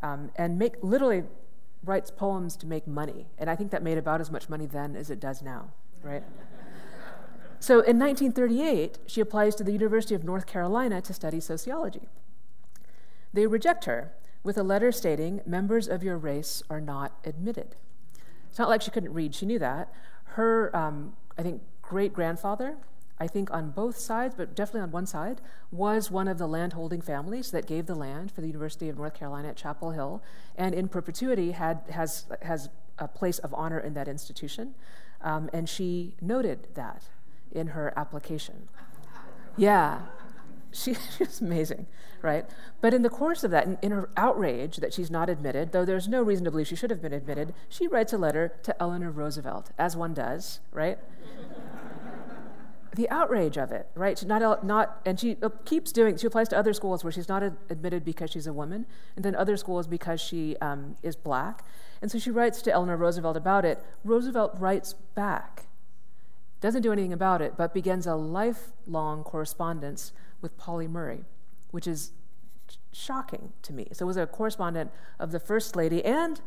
um, 0.02 0.32
and 0.36 0.58
make, 0.58 0.76
literally 0.82 1.24
writes 1.84 2.12
poems 2.12 2.56
to 2.58 2.68
make 2.68 2.88
money. 2.88 3.28
And 3.38 3.50
I 3.50 3.56
think 3.56 3.72
that 3.72 3.84
made 3.84 3.98
about 3.98 4.22
as 4.22 4.32
much 4.32 4.50
money 4.50 4.66
then 4.66 4.96
as 4.96 5.10
it 5.10 5.20
does 5.20 5.42
now, 5.42 5.72
right? 6.04 6.24
so 7.60 7.76
in 7.76 7.98
1938, 8.00 9.00
she 9.08 9.22
applies 9.22 9.56
to 9.56 9.64
the 9.64 9.72
University 9.72 10.16
of 10.16 10.24
North 10.24 10.46
Carolina 10.46 11.02
to 11.02 11.14
study 11.14 11.40
sociology. 11.40 12.08
They 13.34 13.48
reject 13.48 13.86
her 13.86 14.12
with 14.44 14.58
a 14.58 14.64
letter 14.64 14.92
stating, 14.92 15.42
Members 15.46 15.88
of 15.88 16.04
your 16.04 16.18
race 16.18 16.64
are 16.70 16.82
not 16.82 17.14
admitted. 17.24 17.76
It's 18.50 18.60
not 18.60 18.70
like 18.70 18.82
she 18.82 18.92
couldn't 18.92 19.14
read, 19.14 19.36
she 19.36 19.46
knew 19.46 19.60
that. 19.60 19.94
Her, 20.24 20.76
um, 20.76 21.14
I 21.38 21.44
think, 21.44 21.62
great 21.82 22.14
grandfather 22.14 22.78
I 23.20 23.28
think 23.28 23.52
on 23.52 23.72
both 23.72 23.98
sides, 23.98 24.36
but 24.36 24.56
definitely 24.56 24.82
on 24.82 24.92
one 24.92 25.06
side, 25.06 25.42
was 25.72 26.10
one 26.10 26.28
of 26.28 26.38
the 26.38 26.48
landholding 26.48 27.02
families 27.02 27.52
that 27.52 27.68
gave 27.68 27.86
the 27.86 27.96
land 27.96 28.32
for 28.32 28.42
the 28.42 28.48
University 28.48 28.88
of 28.88 28.98
North 28.98 29.14
Carolina 29.14 29.50
at 29.50 29.58
Chapel 29.58 29.92
Hill, 29.92 30.24
and 30.56 30.74
in 30.74 30.88
perpetuity 30.88 31.52
had, 31.52 31.82
has, 31.90 32.26
has 32.42 32.70
a 32.98 33.08
place 33.08 33.40
of 33.40 33.54
honor 33.54 33.80
in 33.80 33.94
that 33.94 34.08
institution. 34.08 34.74
Um, 35.22 35.50
and 35.52 35.68
she 35.68 36.16
noted 36.22 36.70
that 36.76 37.04
in 37.52 37.68
her 37.68 37.94
application. 37.98 38.70
Yeah, 39.58 40.00
she, 40.72 40.94
she's 41.18 41.42
amazing, 41.42 41.88
right? 42.22 42.46
But 42.82 42.94
in 42.94 43.02
the 43.02 43.10
course 43.10 43.44
of 43.44 43.52
that, 43.52 43.66
in, 43.66 43.78
in, 43.82 43.92
her 43.92 44.10
outrage 44.16 44.78
that 44.78 44.94
she's 44.94 45.12
not 45.12 45.30
admitted, 45.30 45.72
though 45.72 45.86
there's 45.86 46.08
no 46.08 46.22
reason 46.22 46.46
to 46.46 46.52
believe 46.52 46.68
she 46.68 46.76
should 46.76 46.92
have 46.92 47.02
been 47.02 47.14
admitted, 47.14 47.54
she 47.68 47.88
writes 47.88 48.14
a 48.14 48.18
letter 48.18 48.54
to 48.64 48.82
Eleanor 48.82 49.12
Roosevelt, 49.12 49.72
as 49.78 49.98
one 49.98 50.14
does, 50.14 50.60
right? 50.72 51.00
The 52.96 53.10
outrage 53.10 53.58
of 53.58 53.72
it, 53.72 53.88
right? 53.94 54.24
not, 54.26 54.66
not, 54.66 55.02
and 55.06 55.20
she 55.20 55.38
uh, 55.42 55.50
keeps 55.66 55.92
doing. 55.92 56.18
She 56.18 56.26
applies 56.28 56.50
to 56.50 56.58
other 56.58 56.74
schools 56.74 57.04
where 57.04 57.12
she's 57.12 57.30
not 57.30 57.44
admitted 57.44 58.04
because 58.04 58.32
she's 58.32 58.48
a 58.48 58.54
woman, 58.54 58.86
and 59.16 59.24
then 59.24 59.36
other 59.36 59.58
schools 59.58 59.88
because 59.88 60.20
she 60.20 60.58
um, 60.58 60.96
is 61.04 61.16
black. 61.16 61.64
And 62.02 62.10
so 62.12 62.18
she 62.18 62.32
writes 62.32 62.62
to 62.64 62.72
Eleanor 62.72 62.98
Roosevelt 62.98 63.38
about 63.38 63.66
it. 63.66 63.84
Roosevelt 64.04 64.56
writes 64.58 64.94
back, 65.14 65.68
doesn't 66.62 66.82
do 66.82 66.92
anything 66.92 67.14
about 67.14 67.42
it, 67.42 67.56
but 67.58 67.74
begins 67.74 68.08
a 68.08 68.16
lifelong 68.16 69.24
correspondence 69.24 70.12
with 70.42 70.58
Pauli 70.58 70.88
Murray, 70.88 71.26
which 71.72 71.88
is 71.88 72.12
shocking 72.92 73.54
to 73.62 73.74
me. 73.74 73.88
So 73.94 74.06
it 74.06 74.08
was 74.08 74.18
a 74.18 74.28
correspondent 74.28 74.92
of 75.20 75.32
the 75.32 75.40
first 75.40 75.76
lady 75.76 76.04
and 76.04 76.42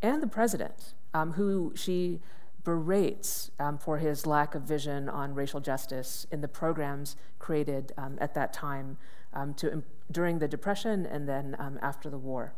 and 0.00 0.20
the 0.20 0.26
president, 0.26 0.94
um, 1.14 1.34
who 1.34 1.72
she 1.76 2.20
berates 2.64 3.50
um, 3.58 3.78
for 3.78 3.98
his 3.98 4.26
lack 4.26 4.54
of 4.54 4.62
vision 4.62 5.08
on 5.08 5.34
racial 5.34 5.60
justice 5.60 6.26
in 6.30 6.40
the 6.40 6.48
programs 6.48 7.16
created 7.38 7.92
um, 7.98 8.16
at 8.20 8.34
that 8.34 8.52
time 8.52 8.96
um, 9.34 9.54
to, 9.54 9.82
during 10.10 10.38
the 10.38 10.48
Depression 10.48 11.06
and 11.06 11.28
then 11.28 11.56
um, 11.58 11.78
after 11.82 12.08
the 12.08 12.18
war. 12.18 12.54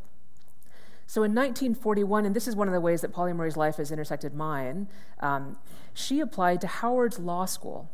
So 1.07 1.23
in 1.23 1.35
1941, 1.35 2.27
and 2.27 2.37
this 2.37 2.49
is 2.49 2.57
one 2.57 2.67
of 2.67 2.75
the 2.75 2.81
ways 2.81 3.03
that 3.03 3.13
Pauli 3.13 3.33
Murray's 3.33 3.57
life 3.57 3.77
has 3.77 3.91
intersected 3.91 4.35
mine, 4.35 4.89
um, 5.21 5.59
she 5.93 6.21
applied 6.21 6.61
to 6.63 6.67
Howard's 6.67 7.19
Law 7.19 7.45
School 7.45 7.91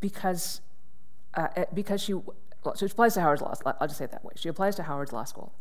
because, 0.00 0.60
uh, 1.34 1.48
eh, 1.56 1.64
because 1.74 2.00
she, 2.00 2.14
well, 2.14 2.76
she 2.76 2.86
applies 2.86 3.14
to 3.14 3.20
Howard's 3.20 3.42
Law 3.42 3.54
School, 3.54 3.74
I'll 3.80 3.88
just 3.88 3.98
say 3.98 4.04
it 4.04 4.12
that 4.12 4.24
way. 4.24 4.32
She 4.36 4.48
applies 4.48 4.76
to 4.76 4.84
Howard's 4.84 5.12
Law 5.12 5.24
School. 5.24 5.52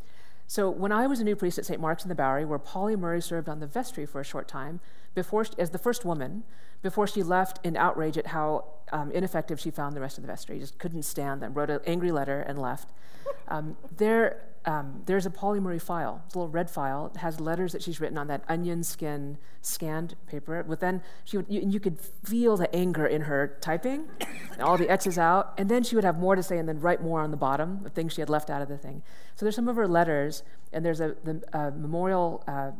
So 0.47 0.69
when 0.69 0.91
I 0.91 1.07
was 1.07 1.19
a 1.19 1.23
new 1.23 1.35
priest 1.35 1.59
at 1.59 1.65
St. 1.65 1.79
Mark's 1.79 2.03
in 2.03 2.09
the 2.09 2.15
Bowery, 2.15 2.43
where 2.43 2.57
Pauli 2.57 2.95
Murray 2.95 3.21
served 3.21 3.47
on 3.47 3.59
the 3.59 3.67
vestry 3.67 4.05
for 4.05 4.19
a 4.19 4.23
short 4.23 4.47
time, 4.47 4.79
before 5.15 5.45
she, 5.45 5.51
as 5.57 5.71
the 5.71 5.77
first 5.77 6.05
woman, 6.05 6.43
before 6.81 7.07
she 7.07 7.23
left 7.23 7.63
in 7.65 7.75
outrage 7.75 8.17
at 8.17 8.27
how 8.27 8.65
um, 8.91 9.11
ineffective 9.11 9.59
she 9.59 9.71
found 9.71 9.95
the 9.95 10.01
rest 10.01 10.17
of 10.17 10.23
the 10.23 10.27
vestry, 10.27 10.59
just 10.59 10.77
couldn't 10.79 11.03
stand 11.03 11.41
them, 11.41 11.53
wrote 11.53 11.69
an 11.69 11.79
angry 11.85 12.11
letter 12.11 12.41
and 12.41 12.59
left. 12.59 12.91
Um, 13.47 13.77
there, 13.97 14.43
um, 14.65 15.01
there's 15.05 15.25
a 15.25 15.31
Murray 15.31 15.79
file, 15.79 16.21
it's 16.25 16.35
a 16.35 16.37
little 16.37 16.51
red 16.51 16.69
file. 16.69 17.11
It 17.13 17.17
has 17.17 17.39
letters 17.39 17.71
that 17.73 17.81
she's 17.81 17.99
written 17.99 18.17
on 18.17 18.27
that 18.27 18.43
onion 18.47 18.83
skin 18.83 19.37
scanned 19.61 20.15
paper. 20.27 20.63
But 20.67 20.79
then 20.79 21.01
she 21.23 21.37
would, 21.37 21.47
you, 21.49 21.61
you 21.65 21.79
could 21.79 21.99
feel 21.99 22.57
the 22.57 22.73
anger 22.75 23.05
in 23.05 23.23
her 23.23 23.57
typing, 23.61 24.05
all 24.59 24.77
the 24.77 24.89
X's 24.89 25.17
out, 25.17 25.53
and 25.57 25.69
then 25.69 25.83
she 25.83 25.95
would 25.95 26.03
have 26.03 26.19
more 26.19 26.35
to 26.35 26.43
say 26.43 26.57
and 26.59 26.69
then 26.69 26.79
write 26.79 27.01
more 27.01 27.21
on 27.21 27.31
the 27.31 27.37
bottom 27.37 27.85
of 27.85 27.93
things 27.93 28.13
she 28.13 28.21
had 28.21 28.29
left 28.29 28.49
out 28.49 28.61
of 28.61 28.69
the 28.69 28.77
thing. 28.77 29.01
So 29.35 29.45
there's 29.45 29.55
some 29.55 29.67
of 29.67 29.75
her 29.75 29.87
letters, 29.87 30.43
and 30.71 30.85
there's 30.85 31.01
a, 31.01 31.15
the, 31.23 31.41
a 31.53 31.71
memorial 31.71 32.43
uh, 32.47 32.71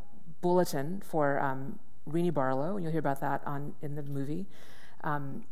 bulletin 0.42 1.02
for 1.06 1.40
um, 1.40 1.80
Rennie 2.12 2.30
Barlow, 2.30 2.76
and 2.76 2.84
you'll 2.84 2.92
hear 2.92 3.00
about 3.00 3.22
that 3.22 3.42
on 3.46 3.74
in 3.82 3.96
the 3.96 4.04
movie. 4.04 4.48
Um, 5.04 5.46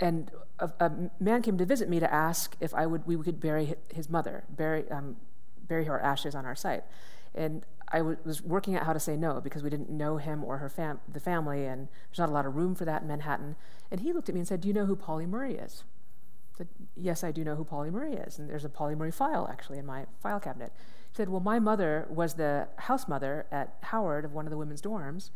and 0.00 0.30
a, 0.58 0.70
a, 0.80 0.92
man 1.18 1.42
came 1.42 1.58
to 1.58 1.64
visit 1.64 1.88
me 1.88 1.98
to 2.00 2.12
ask 2.12 2.56
if 2.60 2.72
I 2.74 2.86
would 2.86 3.06
we 3.06 3.16
could 3.16 3.40
bury 3.40 3.74
his 3.92 4.08
mother, 4.08 4.44
bury 4.48 4.88
um, 4.90 5.16
bury 5.66 5.84
her 5.84 6.00
ashes 6.00 6.34
on 6.34 6.46
our 6.46 6.54
site, 6.54 6.84
and 7.34 7.64
I 7.90 7.98
w- 7.98 8.16
was 8.24 8.42
working 8.42 8.76
out 8.76 8.84
how 8.84 8.92
to 8.92 9.00
say 9.00 9.16
no 9.16 9.40
because 9.40 9.62
we 9.62 9.70
didn't 9.70 9.90
know 9.90 10.18
him 10.18 10.44
or 10.44 10.58
her 10.58 10.68
fam- 10.68 11.00
the 11.10 11.20
family, 11.20 11.64
and 11.64 11.88
there's 12.08 12.18
not 12.18 12.28
a 12.28 12.32
lot 12.32 12.46
of 12.46 12.54
room 12.54 12.74
for 12.74 12.84
that 12.84 13.02
in 13.02 13.08
Manhattan. 13.08 13.56
And 13.90 14.00
he 14.00 14.12
looked 14.12 14.28
at 14.28 14.34
me 14.34 14.40
and 14.40 14.48
said, 14.48 14.60
"Do 14.60 14.68
you 14.68 14.74
know 14.74 14.86
who 14.86 14.96
Pauli 14.96 15.26
Murray 15.26 15.54
is?" 15.54 15.84
I 16.54 16.58
said, 16.58 16.68
"Yes, 16.96 17.24
I 17.24 17.32
do 17.32 17.44
know 17.44 17.56
who 17.56 17.64
Pauli 17.64 17.90
Murray 17.90 18.14
is." 18.14 18.38
And 18.38 18.48
there's 18.48 18.64
a 18.64 18.68
Pauli 18.68 18.94
Murray 18.94 19.10
file 19.10 19.48
actually 19.50 19.78
in 19.78 19.86
my 19.86 20.06
file 20.20 20.40
cabinet. 20.40 20.72
He 21.10 21.16
said, 21.16 21.28
"Well, 21.28 21.40
my 21.40 21.58
mother 21.58 22.06
was 22.08 22.34
the 22.34 22.68
house 22.76 23.08
mother 23.08 23.46
at 23.50 23.76
Howard 23.82 24.24
of 24.24 24.32
one 24.32 24.46
of 24.46 24.50
the 24.50 24.58
women's 24.58 24.82
dorms." 24.82 25.30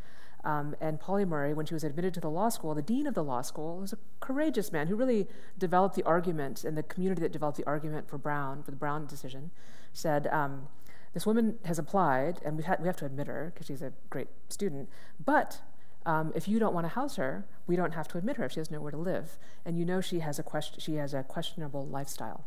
Um, 0.44 0.74
and 0.80 0.98
Pauli 0.98 1.24
Murray, 1.24 1.54
when 1.54 1.66
she 1.66 1.74
was 1.74 1.84
admitted 1.84 2.12
to 2.14 2.20
the 2.20 2.30
law 2.30 2.48
school, 2.48 2.74
the 2.74 2.82
dean 2.82 3.06
of 3.06 3.14
the 3.14 3.22
law 3.22 3.42
school 3.42 3.78
was 3.78 3.92
a 3.92 3.98
courageous 4.20 4.72
man 4.72 4.88
who 4.88 4.96
really 4.96 5.28
developed 5.56 5.94
the 5.94 6.02
argument, 6.02 6.64
and 6.64 6.76
the 6.76 6.82
community 6.82 7.20
that 7.20 7.32
developed 7.32 7.58
the 7.58 7.66
argument 7.66 8.08
for 8.08 8.18
Brown, 8.18 8.62
for 8.62 8.72
the 8.72 8.76
Brown 8.76 9.06
decision, 9.06 9.50
said, 9.92 10.26
um, 10.28 10.68
This 11.14 11.26
woman 11.26 11.58
has 11.64 11.78
applied, 11.78 12.40
and 12.44 12.56
we, 12.56 12.64
ha- 12.64 12.76
we 12.80 12.88
have 12.88 12.96
to 12.96 13.06
admit 13.06 13.28
her 13.28 13.52
because 13.54 13.68
she's 13.68 13.82
a 13.82 13.92
great 14.10 14.28
student, 14.48 14.88
but 15.24 15.60
um, 16.04 16.32
if 16.34 16.48
you 16.48 16.58
don't 16.58 16.74
want 16.74 16.84
to 16.84 16.88
house 16.88 17.16
her, 17.16 17.46
we 17.66 17.76
don't 17.76 17.94
have 17.94 18.08
to 18.08 18.18
admit 18.18 18.36
her 18.36 18.44
if 18.44 18.52
she 18.52 18.60
has 18.60 18.70
nowhere 18.70 18.90
to 18.90 18.96
live. 18.96 19.38
And 19.64 19.78
you 19.78 19.84
know 19.84 20.00
she 20.00 20.18
has 20.18 20.38
a, 20.38 20.42
question, 20.42 20.80
she 20.80 20.96
has 20.96 21.14
a 21.14 21.22
questionable 21.22 21.86
lifestyle. 21.86 22.44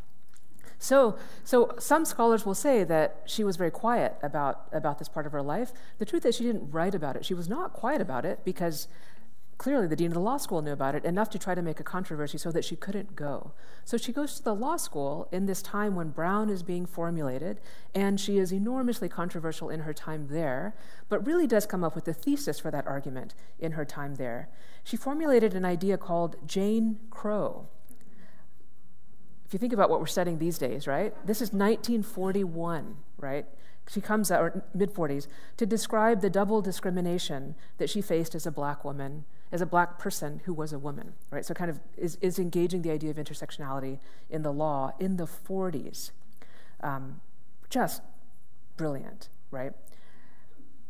So, 0.80 1.18
so 1.44 1.74
some 1.80 2.06
scholars 2.06 2.46
will 2.46 2.56
say 2.56 2.84
that 2.84 3.24
she 3.26 3.44
was 3.44 3.56
very 3.56 3.72
quiet 3.72 4.16
about, 4.22 4.68
about 4.72 5.00
this 5.00 5.10
part 5.10 5.26
of 5.26 5.32
her 5.32 5.42
life. 5.42 5.72
The 6.00 6.06
truth 6.06 6.26
is, 6.26 6.36
she 6.36 6.44
didn't 6.44 6.72
write 6.72 6.96
about 6.96 7.16
it. 7.16 7.26
She 7.26 7.34
was 7.34 7.50
not 7.50 7.74
quiet 7.74 8.02
about 8.02 8.26
it 8.26 8.40
because 8.44 8.88
clearly 9.58 9.88
the 9.88 9.96
dean 9.96 10.08
of 10.08 10.14
the 10.14 10.20
law 10.20 10.38
school 10.38 10.62
knew 10.62 10.72
about 10.72 10.96
it 10.96 11.06
enough 11.06 11.30
to 11.30 11.40
try 11.40 11.56
to 11.56 11.62
make 11.62 11.80
a 11.80 11.84
controversy 11.84 12.38
so 12.38 12.52
that 12.52 12.66
she 12.66 12.76
couldn't 12.76 13.16
go. 13.16 13.54
So 13.86 13.98
she 13.98 14.12
goes 14.12 14.36
to 14.36 14.44
the 14.44 14.56
law 14.56 14.78
school 14.78 15.30
in 15.32 15.46
this 15.46 15.62
time 15.62 15.96
when 15.96 16.10
Brown 16.10 16.50
is 16.50 16.62
being 16.62 16.86
formulated, 16.86 17.62
and 17.94 18.20
she 18.20 18.38
is 18.38 18.52
enormously 18.52 19.08
controversial 19.08 19.70
in 19.70 19.82
her 19.82 19.94
time 19.94 20.28
there, 20.30 20.76
but 21.08 21.26
really 21.26 21.48
does 21.48 21.66
come 21.66 21.84
up 21.84 21.96
with 21.96 22.06
the 22.06 22.14
thesis 22.14 22.60
for 22.60 22.72
that 22.72 22.88
argument 22.88 23.34
in 23.60 23.74
her 23.74 23.86
time 23.86 24.16
there. 24.16 24.50
She 24.84 24.98
formulated 24.98 25.54
an 25.54 25.66
idea 25.66 25.98
called 25.98 26.36
Jane 26.46 27.00
Crow 27.10 27.70
if 29.46 29.54
you 29.54 29.60
think 29.60 29.74
about 29.74 29.90
what 29.90 30.00
we're 30.00 30.08
studying 30.08 30.40
these 30.40 30.58
days, 30.58 30.88
right? 30.88 31.14
This 31.26 31.42
is 31.42 31.54
1941, 31.54 32.98
right? 33.18 33.46
She 33.88 34.02
comes 34.02 34.32
out, 34.32 34.76
mid 34.76 34.92
40s, 34.94 35.28
to 35.58 35.66
describe 35.66 36.22
the 36.22 36.30
double 36.30 36.62
discrimination 36.62 37.56
that 37.78 37.90
she 37.90 38.02
faced 38.02 38.34
as 38.34 38.48
a 38.48 38.52
black 38.52 38.84
woman, 38.84 39.26
as 39.52 39.62
a 39.62 39.66
black 39.66 40.00
person 40.00 40.42
who 40.46 40.54
was 40.54 40.74
a 40.74 40.80
woman, 40.80 41.14
right? 41.30 41.46
So, 41.46 41.54
kind 41.54 41.70
of 41.70 41.80
is, 41.96 42.18
is 42.20 42.40
engaging 42.40 42.82
the 42.82 42.90
idea 42.90 43.12
of 43.12 43.18
intersectionality 43.18 44.00
in 44.30 44.42
the 44.42 44.52
law 44.52 44.94
in 45.00 45.18
the 45.18 45.28
40s. 45.28 46.12
Um, 46.82 47.22
just 47.70 48.02
brilliant, 48.78 49.30
right? 49.52 49.74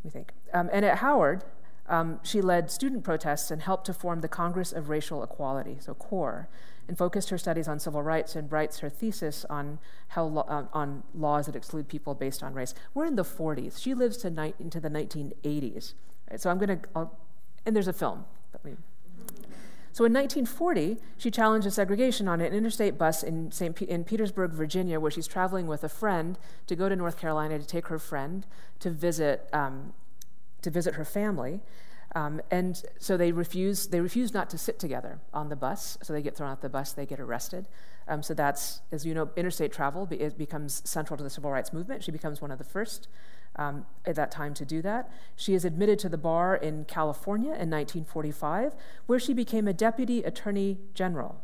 Me 0.03 0.09
think. 0.09 0.31
Um, 0.53 0.69
and 0.71 0.85
at 0.85 0.99
Howard, 0.99 1.43
um, 1.87 2.19
she 2.23 2.41
led 2.41 2.71
student 2.71 3.03
protests 3.03 3.51
and 3.51 3.61
helped 3.61 3.85
to 3.85 3.93
form 3.93 4.21
the 4.21 4.27
Congress 4.27 4.71
of 4.71 4.89
Racial 4.89 5.23
Equality, 5.23 5.77
so 5.79 5.93
CORE, 5.93 6.47
and 6.87 6.97
focused 6.97 7.29
her 7.29 7.37
studies 7.37 7.67
on 7.67 7.79
civil 7.79 8.01
rights 8.01 8.35
and 8.35 8.51
writes 8.51 8.79
her 8.79 8.89
thesis 8.89 9.45
on 9.49 9.79
how 10.09 10.23
lo- 10.23 10.45
uh, 10.47 10.65
on 10.73 11.03
laws 11.13 11.45
that 11.45 11.55
exclude 11.55 11.87
people 11.87 12.13
based 12.13 12.43
on 12.43 12.53
race. 12.53 12.73
We're 12.93 13.05
in 13.05 13.15
the 13.15 13.23
40s. 13.23 13.81
She 13.81 13.93
lives 13.93 14.17
to 14.17 14.29
ni- 14.29 14.53
into 14.59 14.79
the 14.79 14.89
1980s. 14.89 15.93
Right? 16.29 16.39
So 16.39 16.49
I'm 16.49 16.57
going 16.57 16.79
to, 16.79 17.09
and 17.65 17.75
there's 17.75 17.87
a 17.87 17.93
film. 17.93 18.25
So 19.95 20.03
in 20.03 20.11
1940, 20.11 20.97
she 21.17 21.31
challenges 21.31 21.75
segregation 21.75 22.27
on 22.27 22.41
an 22.41 22.51
interstate 22.51 22.97
bus 22.97 23.23
in, 23.23 23.49
St. 23.51 23.73
P- 23.73 23.85
in 23.85 24.03
Petersburg, 24.03 24.51
Virginia, 24.51 24.99
where 24.99 25.09
she's 25.09 25.25
traveling 25.25 25.67
with 25.67 25.85
a 25.85 25.89
friend 25.89 26.37
to 26.67 26.75
go 26.75 26.89
to 26.89 26.97
North 26.97 27.17
Carolina 27.17 27.57
to 27.57 27.65
take 27.65 27.87
her 27.87 27.97
friend 27.97 28.45
to 28.79 28.89
visit 28.89 29.47
um, 29.53 29.93
to 30.65 30.71
visit 30.71 30.95
her 30.95 31.05
family. 31.05 31.61
Um, 32.13 32.41
and 32.51 32.81
so 32.99 33.17
they 33.17 33.31
refuse, 33.31 33.87
they 33.87 33.99
refuse 33.99 34.33
not 34.33 34.49
to 34.49 34.57
sit 34.57 34.79
together 34.79 35.19
on 35.33 35.49
the 35.49 35.55
bus. 35.55 35.97
So 36.01 36.13
they 36.13 36.21
get 36.21 36.35
thrown 36.35 36.49
off 36.49 36.61
the 36.61 36.69
bus, 36.69 36.91
they 36.91 37.05
get 37.05 37.19
arrested. 37.19 37.67
Um, 38.07 38.21
so 38.21 38.33
that's, 38.33 38.81
as 38.91 39.05
you 39.05 39.13
know, 39.13 39.29
interstate 39.35 39.71
travel 39.71 40.05
be, 40.05 40.17
becomes 40.37 40.81
central 40.85 41.17
to 41.17 41.23
the 41.23 41.29
civil 41.29 41.51
rights 41.51 41.73
movement. 41.73 42.03
She 42.03 42.11
becomes 42.11 42.41
one 42.41 42.51
of 42.51 42.57
the 42.57 42.63
first 42.63 43.07
um, 43.55 43.85
at 44.05 44.15
that 44.15 44.31
time 44.31 44.53
to 44.55 44.65
do 44.65 44.81
that. 44.81 45.09
She 45.35 45.53
is 45.53 45.65
admitted 45.65 45.99
to 45.99 46.09
the 46.09 46.17
bar 46.17 46.55
in 46.55 46.85
California 46.85 47.49
in 47.49 47.69
1945, 47.69 48.75
where 49.07 49.19
she 49.19 49.33
became 49.33 49.67
a 49.67 49.73
deputy 49.73 50.23
attorney 50.23 50.77
general. 50.93 51.41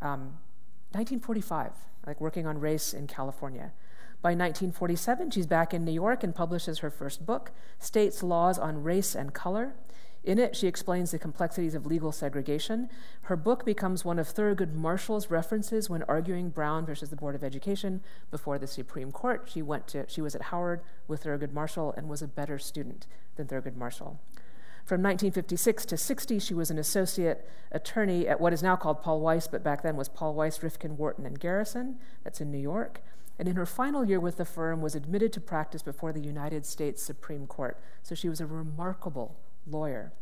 1945, 0.00 1.66
um, 1.66 1.72
like 2.06 2.20
working 2.20 2.46
on 2.46 2.60
race 2.60 2.92
in 2.92 3.06
California. 3.06 3.72
By 4.20 4.30
1947, 4.30 5.30
she's 5.30 5.46
back 5.46 5.72
in 5.72 5.84
New 5.84 5.92
York 5.92 6.24
and 6.24 6.34
publishes 6.34 6.80
her 6.80 6.90
first 6.90 7.24
book, 7.24 7.52
States 7.78 8.20
Laws 8.20 8.58
on 8.58 8.82
Race 8.82 9.14
and 9.14 9.32
Color. 9.32 9.74
In 10.24 10.40
it, 10.40 10.56
she 10.56 10.66
explains 10.66 11.12
the 11.12 11.20
complexities 11.20 11.76
of 11.76 11.86
legal 11.86 12.10
segregation. 12.10 12.90
Her 13.22 13.36
book 13.36 13.64
becomes 13.64 14.04
one 14.04 14.18
of 14.18 14.26
Thurgood 14.26 14.74
Marshall's 14.74 15.30
references 15.30 15.88
when 15.88 16.02
arguing 16.02 16.50
Brown 16.50 16.84
versus 16.84 17.10
the 17.10 17.16
Board 17.16 17.36
of 17.36 17.44
Education 17.44 18.02
before 18.32 18.58
the 18.58 18.66
Supreme 18.66 19.12
Court. 19.12 19.48
She, 19.52 19.62
went 19.62 19.86
to, 19.88 20.04
she 20.08 20.20
was 20.20 20.34
at 20.34 20.42
Howard 20.42 20.80
with 21.06 21.22
Thurgood 21.22 21.52
Marshall 21.52 21.94
and 21.96 22.08
was 22.08 22.20
a 22.20 22.26
better 22.26 22.58
student 22.58 23.06
than 23.36 23.46
Thurgood 23.46 23.76
Marshall. 23.76 24.18
From 24.88 25.02
1956 25.02 25.84
to 25.84 25.96
60, 25.98 26.38
she 26.38 26.54
was 26.54 26.70
an 26.70 26.78
associate 26.78 27.46
attorney 27.70 28.26
at 28.26 28.40
what 28.40 28.54
is 28.54 28.62
now 28.62 28.74
called 28.74 29.02
Paul 29.02 29.20
Weiss, 29.20 29.46
but 29.46 29.62
back 29.62 29.82
then 29.82 29.96
was 29.96 30.08
Paul 30.08 30.34
Weiss, 30.34 30.62
Rifkin, 30.62 30.96
Wharton, 30.96 31.26
and 31.26 31.38
Garrison. 31.38 31.98
That's 32.24 32.40
in 32.40 32.50
New 32.50 32.58
York 32.58 33.02
and 33.38 33.46
in 33.46 33.56
her 33.56 33.66
final 33.66 34.04
year 34.04 34.18
with 34.18 34.36
the 34.36 34.44
firm 34.44 34.82
was 34.82 34.94
admitted 34.94 35.32
to 35.32 35.40
practice 35.40 35.82
before 35.82 36.12
the 36.12 36.20
United 36.20 36.66
States 36.66 37.02
Supreme 37.02 37.46
Court. 37.46 37.78
So 38.02 38.14
she 38.14 38.28
was 38.28 38.40
a 38.40 38.46
remarkable 38.46 39.36
lawyer. 39.66 40.12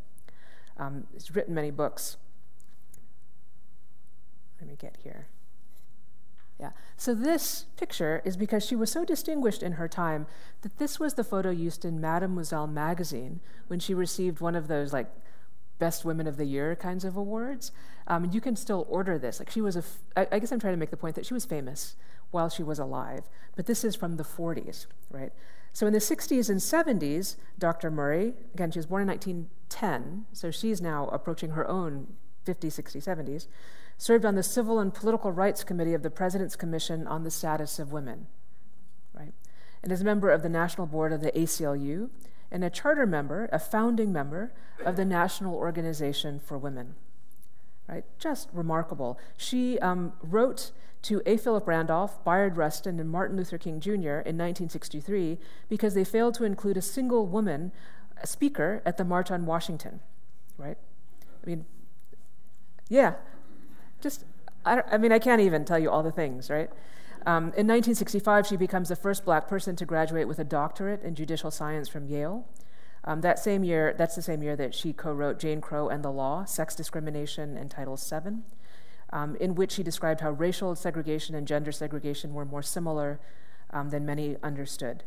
Um, 0.77 1.07
she's 1.15 1.35
written 1.35 1.55
many 1.55 1.71
books. 1.71 2.19
Let 4.61 4.69
me 4.69 4.77
get 4.77 4.99
here. 5.03 5.29
Yeah. 6.59 6.71
So 6.97 7.15
this 7.15 7.67
picture 7.77 8.23
is 8.25 8.37
because 8.37 8.65
she 8.65 8.77
was 8.77 8.91
so 8.91 9.05
distinguished 9.05 9.63
in 9.63 9.73
her 9.73 9.89
time 9.89 10.27
that 10.63 10.79
this 10.79 10.99
was 10.99 11.15
the 11.15 11.25
photo 11.25 11.51
used 11.51 11.85
in 11.85 12.01
Mademoiselle 12.01 12.67
magazine 12.67 13.41
when 13.67 13.79
she 13.79 13.93
received 13.93 14.41
one 14.41 14.57
of 14.57 14.69
those 14.69 14.93
like 14.93 15.09
best 15.79 16.05
women 16.05 16.27
of 16.27 16.39
the 16.39 16.47
year 16.47 16.75
kinds 16.75 17.05
of 17.05 17.17
awards. 17.17 17.73
Um, 18.07 18.25
and 18.25 18.35
you 18.35 18.41
can 18.41 18.57
still 18.57 18.87
order 18.89 19.19
this. 19.19 19.39
Like 19.39 19.51
she 19.51 19.61
was 19.61 19.77
a. 19.77 19.81
F- 19.81 19.99
I, 20.17 20.29
I 20.33 20.39
guess 20.39 20.51
I'm 20.51 20.61
trying 20.61 20.73
to 20.73 20.79
make 20.79 20.91
the 20.91 20.97
point 20.97 21.15
that 21.17 21.27
she 21.27 21.35
was 21.35 21.45
famous 21.45 21.97
while 22.31 22.49
she 22.49 22.63
was 22.63 22.79
alive. 22.79 23.29
But 23.55 23.67
this 23.67 23.85
is 23.85 23.95
from 23.95 24.17
the 24.17 24.25
40s, 24.25 24.87
right? 25.11 25.33
So 25.73 25.87
in 25.87 25.93
the 25.93 25.99
60s 25.99 26.49
and 26.49 26.59
70s, 26.59 27.37
Dr. 27.59 27.91
Murray, 27.91 28.33
again, 28.55 28.71
she 28.71 28.79
was 28.79 28.87
born 28.87 29.03
in 29.03 29.09
1910, 29.09 30.25
so 30.33 30.51
she's 30.51 30.81
now 30.81 31.09
approaching 31.09 31.51
her 31.51 31.69
own 31.69 32.15
50s, 32.47 32.81
60s, 32.81 33.05
70s, 33.05 33.47
served 33.99 34.25
on 34.25 34.35
the 34.35 34.43
Civil 34.43 34.79
and 34.79 34.93
Political 34.93 35.33
Rights 35.33 35.65
Committee 35.65 35.95
of 35.95 36.03
the 36.03 36.11
President's 36.11 36.57
Commission 36.57 37.07
on 37.07 37.25
the 37.25 37.31
Status 37.31 37.79
of 37.79 37.93
Women, 37.93 38.27
right? 39.15 39.33
And 39.83 39.93
is 39.93 40.01
a 40.01 40.05
member 40.05 40.31
of 40.31 40.43
the 40.43 40.49
National 40.49 40.87
Board 40.87 41.13
of 41.13 41.21
the 41.21 41.33
ACLU 41.33 42.11
and 42.51 42.65
a 42.65 42.71
charter 42.71 43.07
member, 43.07 43.49
a 43.53 43.59
founding 43.59 44.13
member 44.13 44.53
of 44.85 44.97
the 44.97 45.05
National 45.05 45.55
Organization 45.55 46.39
for 46.39 46.59
Women 46.59 46.95
right? 47.89 48.05
Just 48.19 48.49
remarkable. 48.53 49.19
She 49.37 49.79
um, 49.79 50.13
wrote 50.23 50.73
to 51.03 51.23
A. 51.25 51.37
Philip 51.37 51.67
Randolph, 51.67 52.23
Bayard 52.25 52.57
Rustin, 52.57 52.99
and 52.99 53.09
Martin 53.09 53.37
Luther 53.37 53.59
King 53.59 53.81
Jr. 53.81 54.23
in 54.25 54.37
1963 54.37 55.39
because 55.69 55.95
they 55.95 56.05
failed 56.05 56.35
to 56.35 56.45
include 56.45 56.77
a 56.77 56.83
single 56.83 57.27
woman 57.27 57.73
a 58.21 58.27
speaker 58.27 58.83
at 58.87 58.97
the 58.97 59.05
March 59.05 59.31
on 59.31 59.45
Washington, 59.45 60.01
right? 60.57 60.79
I 61.43 61.47
mean, 61.47 61.67
yeah, 62.89 63.15
just, 64.07 64.25
I, 64.65 64.83
I 64.93 64.99
mean, 64.99 65.11
I 65.11 65.19
can't 65.19 65.41
even 65.41 65.65
tell 65.65 65.81
you 65.81 65.91
all 65.91 66.05
the 66.05 66.13
things, 66.13 66.49
right? 66.49 66.71
Um, 67.27 67.45
in 67.59 67.67
1965, 67.67 68.47
she 68.47 68.57
becomes 68.57 68.89
the 68.89 68.95
first 68.95 69.25
black 69.25 69.49
person 69.49 69.75
to 69.77 69.85
graduate 69.85 70.29
with 70.29 70.39
a 70.39 70.45
doctorate 70.45 71.03
in 71.03 71.17
judicial 71.17 71.51
science 71.51 71.89
from 71.89 72.07
Yale. 72.07 72.47
Um, 73.03 73.21
that 73.23 73.41
same 73.41 73.65
year, 73.65 73.95
that's 73.99 74.15
the 74.15 74.23
same 74.23 74.45
year 74.45 74.55
that 74.55 74.77
she 74.77 74.93
co-wrote 74.93 75.41
Jane 75.41 75.61
Crow 75.61 75.89
and 75.89 76.05
the 76.05 76.11
Law, 76.13 76.45
Sex 76.45 76.77
Discrimination 76.77 77.57
and 77.57 77.69
Title 77.69 77.97
VII, 77.97 78.43
um, 79.13 79.35
in 79.37 79.57
which 79.57 79.73
she 79.73 79.83
described 79.83 80.21
how 80.21 80.31
racial 80.31 80.77
segregation 80.77 81.35
and 81.35 81.49
gender 81.49 81.73
segregation 81.73 82.33
were 82.33 82.45
more 82.45 82.63
similar 82.63 83.19
um, 83.71 83.91
than 83.91 84.07
many 84.07 84.37
understood. 84.41 85.03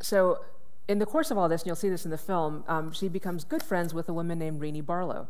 So, 0.00 0.40
in 0.88 0.98
the 0.98 1.06
course 1.06 1.30
of 1.30 1.38
all 1.38 1.48
this, 1.48 1.62
and 1.62 1.66
you'll 1.66 1.76
see 1.76 1.90
this 1.90 2.04
in 2.04 2.10
the 2.10 2.18
film, 2.18 2.64
um, 2.66 2.92
she 2.92 3.08
becomes 3.08 3.44
good 3.44 3.62
friends 3.62 3.92
with 3.92 4.08
a 4.08 4.12
woman 4.12 4.38
named 4.38 4.60
Renee 4.60 4.80
Barlow. 4.80 5.28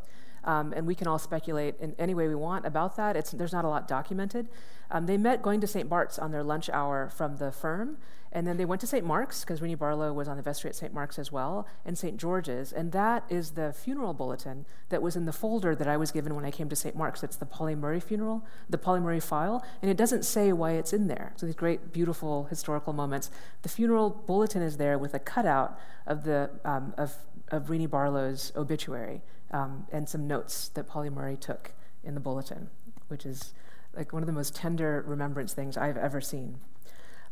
Um, 0.48 0.72
and 0.74 0.86
we 0.86 0.94
can 0.94 1.06
all 1.06 1.18
speculate 1.18 1.74
in 1.78 1.94
any 1.98 2.14
way 2.14 2.26
we 2.26 2.34
want 2.34 2.64
about 2.64 2.96
that. 2.96 3.16
It's, 3.16 3.32
there's 3.32 3.52
not 3.52 3.66
a 3.66 3.68
lot 3.68 3.86
documented. 3.86 4.48
Um, 4.90 5.04
they 5.04 5.18
met 5.18 5.42
going 5.42 5.60
to 5.60 5.66
St. 5.66 5.90
Bart's 5.90 6.18
on 6.18 6.30
their 6.30 6.42
lunch 6.42 6.70
hour 6.70 7.10
from 7.10 7.36
the 7.36 7.52
firm, 7.52 7.98
and 8.32 8.46
then 8.46 8.56
they 8.56 8.64
went 8.64 8.80
to 8.80 8.86
St. 8.86 9.04
Mark's 9.04 9.42
because 9.42 9.60
Renee 9.60 9.74
Barlow 9.74 10.10
was 10.10 10.26
on 10.26 10.38
the 10.38 10.42
vestry 10.42 10.70
at 10.70 10.76
St. 10.76 10.94
Mark's 10.94 11.18
as 11.18 11.30
well, 11.30 11.66
and 11.84 11.98
St. 11.98 12.16
George's. 12.16 12.72
And 12.72 12.92
that 12.92 13.24
is 13.28 13.50
the 13.50 13.74
funeral 13.74 14.14
bulletin 14.14 14.64
that 14.88 15.02
was 15.02 15.16
in 15.16 15.26
the 15.26 15.34
folder 15.34 15.74
that 15.74 15.86
I 15.86 15.98
was 15.98 16.12
given 16.12 16.34
when 16.34 16.46
I 16.46 16.50
came 16.50 16.70
to 16.70 16.76
St. 16.76 16.96
Mark's. 16.96 17.22
It's 17.22 17.36
the 17.36 17.44
Pauli 17.44 17.74
Murray 17.74 18.00
funeral, 18.00 18.46
the 18.70 18.78
Pauli 18.78 19.00
Murray 19.00 19.20
file, 19.20 19.62
and 19.82 19.90
it 19.90 19.98
doesn't 19.98 20.24
say 20.24 20.50
why 20.52 20.72
it's 20.72 20.94
in 20.94 21.08
there. 21.08 21.34
So 21.36 21.44
these 21.44 21.54
great, 21.54 21.92
beautiful 21.92 22.44
historical 22.44 22.94
moments. 22.94 23.30
The 23.60 23.68
funeral 23.68 24.08
bulletin 24.08 24.62
is 24.62 24.78
there 24.78 24.96
with 24.96 25.12
a 25.12 25.18
cutout 25.18 25.78
of 26.06 26.24
the 26.24 26.50
um, 26.64 26.94
of 26.96 27.16
of 27.50 27.70
Renee 27.70 27.86
Barlow's 27.86 28.52
obituary 28.56 29.22
um, 29.50 29.86
and 29.92 30.08
some 30.08 30.26
notes 30.26 30.68
that 30.70 30.86
Pauli 30.86 31.10
Murray 31.10 31.36
took 31.36 31.72
in 32.04 32.14
the 32.14 32.20
bulletin, 32.20 32.68
which 33.08 33.24
is 33.26 33.52
like 33.96 34.12
one 34.12 34.22
of 34.22 34.26
the 34.26 34.32
most 34.32 34.54
tender 34.54 35.04
remembrance 35.06 35.52
things 35.52 35.76
I've 35.76 35.96
ever 35.96 36.20
seen. 36.20 36.58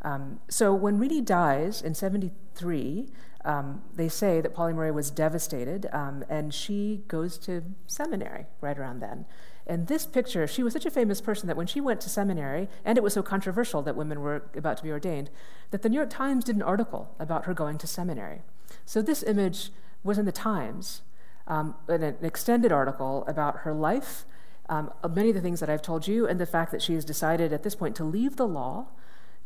Um, 0.02 0.40
so 0.48 0.74
when 0.74 0.98
Reedy 0.98 1.20
dies 1.20 1.82
in 1.82 1.94
73, 1.94 3.08
um, 3.44 3.82
they 3.94 4.08
say 4.08 4.40
that 4.40 4.54
Pauli 4.54 4.72
Murray 4.72 4.90
was 4.90 5.10
devastated, 5.10 5.86
um, 5.92 6.24
and 6.28 6.52
she 6.52 7.02
goes 7.08 7.38
to 7.38 7.62
seminary 7.86 8.46
right 8.60 8.78
around 8.78 9.00
then. 9.00 9.24
And 9.66 9.88
this 9.88 10.06
picture, 10.06 10.46
she 10.46 10.62
was 10.62 10.72
such 10.72 10.86
a 10.86 10.90
famous 10.90 11.20
person 11.20 11.48
that 11.48 11.56
when 11.56 11.66
she 11.66 11.80
went 11.80 12.00
to 12.02 12.08
seminary, 12.08 12.68
and 12.84 12.96
it 12.96 13.04
was 13.04 13.14
so 13.14 13.22
controversial 13.22 13.82
that 13.82 13.96
women 13.96 14.20
were 14.20 14.44
about 14.54 14.76
to 14.76 14.82
be 14.82 14.90
ordained, 14.90 15.30
that 15.70 15.82
the 15.82 15.88
New 15.88 15.96
York 15.96 16.10
Times 16.10 16.44
did 16.44 16.56
an 16.56 16.62
article 16.62 17.14
about 17.18 17.46
her 17.46 17.54
going 17.54 17.78
to 17.78 17.86
seminary. 17.86 18.42
So 18.84 19.02
this 19.02 19.22
image 19.24 19.70
was 20.06 20.18
in 20.18 20.24
the 20.24 20.32
Times, 20.32 21.02
um, 21.46 21.74
an, 21.88 22.02
an 22.02 22.16
extended 22.22 22.72
article 22.72 23.24
about 23.26 23.58
her 23.58 23.74
life, 23.74 24.24
um, 24.68 24.92
many 25.14 25.28
of 25.28 25.34
the 25.34 25.40
things 25.40 25.60
that 25.60 25.70
I've 25.70 25.82
told 25.82 26.08
you, 26.08 26.26
and 26.26 26.40
the 26.40 26.46
fact 26.46 26.72
that 26.72 26.82
she 26.82 26.94
has 26.94 27.04
decided 27.04 27.52
at 27.52 27.62
this 27.62 27.74
point 27.74 27.94
to 27.96 28.04
leave 28.04 28.36
the 28.36 28.48
law, 28.48 28.86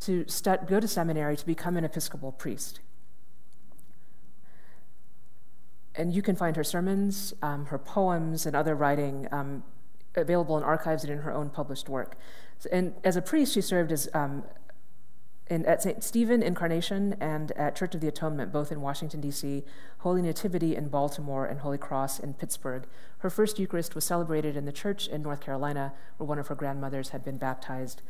to 0.01 0.25
st- 0.29 0.67
go 0.67 0.81
to 0.81 0.89
seminary, 0.89 1.37
to 1.37 1.45
become 1.45 1.77
an 1.77 1.85
Episcopal 1.85 2.33
priest. 2.33 2.81
And 5.95 6.15
you 6.15 6.23
can 6.23 6.37
find 6.37 6.57
her 6.57 6.65
sermons, 6.65 7.35
um, 7.43 7.67
her 7.67 7.79
poems, 7.79 8.47
and 8.47 8.57
other 8.57 8.75
writing 8.75 9.29
um, 9.31 9.63
available 10.15 10.57
in 10.57 10.65
archives 10.65 11.05
and 11.05 11.13
in 11.13 11.19
her 11.19 11.33
own 11.33 11.51
published 11.51 11.89
work. 11.89 12.17
And 12.73 12.95
as 13.05 13.17
a 13.17 13.23
priest, 13.23 13.55
she 13.55 13.61
served 13.61 13.93
as 13.93 14.09
um, 14.15 14.45
in, 15.51 15.67
at 15.67 15.83
St. 15.83 16.03
Stephen 16.03 16.43
Incarnation 16.43 17.17
and 17.21 17.51
at 17.53 17.75
Church 17.75 17.95
of 17.95 18.01
the 18.01 18.09
Atonement, 18.09 18.53
both 18.53 18.71
in 18.71 18.81
Washington, 18.81 19.21
D.C., 19.21 19.65
Holy 19.99 20.23
Nativity 20.23 20.77
in 20.77 20.89
Baltimore, 20.89 21.45
and 21.45 21.61
Holy 21.61 21.77
Cross 21.77 22.21
in 22.21 22.35
Pittsburgh. 22.35 22.87
Her 23.19 23.29
first 23.29 23.59
Eucharist 23.59 23.97
was 23.97 24.05
celebrated 24.05 24.57
in 24.57 24.65
the 24.65 24.73
church 24.73 25.09
in 25.09 25.23
North 25.23 25.41
Carolina, 25.41 25.93
where 26.17 26.27
one 26.27 26.39
of 26.39 26.47
her 26.47 26.55
grandmothers 26.55 27.09
had 27.09 27.25
been 27.25 27.37
baptized 27.37 28.01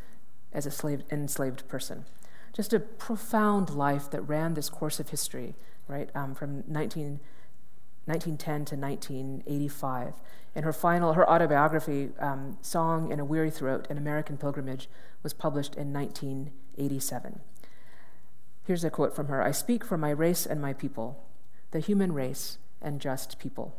as 0.53 0.66
a 0.66 0.70
slave, 0.70 1.03
enslaved 1.11 1.66
person. 1.66 2.05
Just 2.53 2.74
a 2.74 2.81
profound 2.81 3.70
life 3.70 4.11
that 4.11 4.20
ran 4.22 4.53
this 4.53 4.68
course 4.68 5.00
of 5.00 5.09
history, 5.09 5.55
right, 5.88 6.11
um, 6.14 6.35
from 6.35 6.62
19. 6.68 7.20
1910 8.07 8.64
to 8.64 8.76
1985. 8.76 10.14
And 10.55 10.64
her 10.64 10.72
final, 10.72 11.12
her 11.12 11.29
autobiography, 11.31 12.09
um, 12.18 12.59
Song 12.61 13.12
in 13.12 13.20
a 13.20 13.24
Weary 13.24 13.50
Throat, 13.50 13.87
An 13.88 13.98
American 13.98 14.37
Pilgrimage, 14.37 14.88
was 15.22 15.33
published 15.33 15.76
in 15.76 15.92
1987. 16.80 17.40
Here's 18.66 18.84
a 18.84 18.90
quote 18.90 19.14
from 19.14 19.28
her 19.28 19.42
I 19.42 19.50
speak 19.50 19.84
for 19.84 19.98
my 19.98 20.10
race 20.10 20.46
and 20.46 20.60
my 20.60 20.72
people, 20.72 21.22
the 21.72 21.80
human 21.80 22.12
race 22.12 22.58
and 22.80 23.00
just 23.00 23.38
people. 23.38 23.76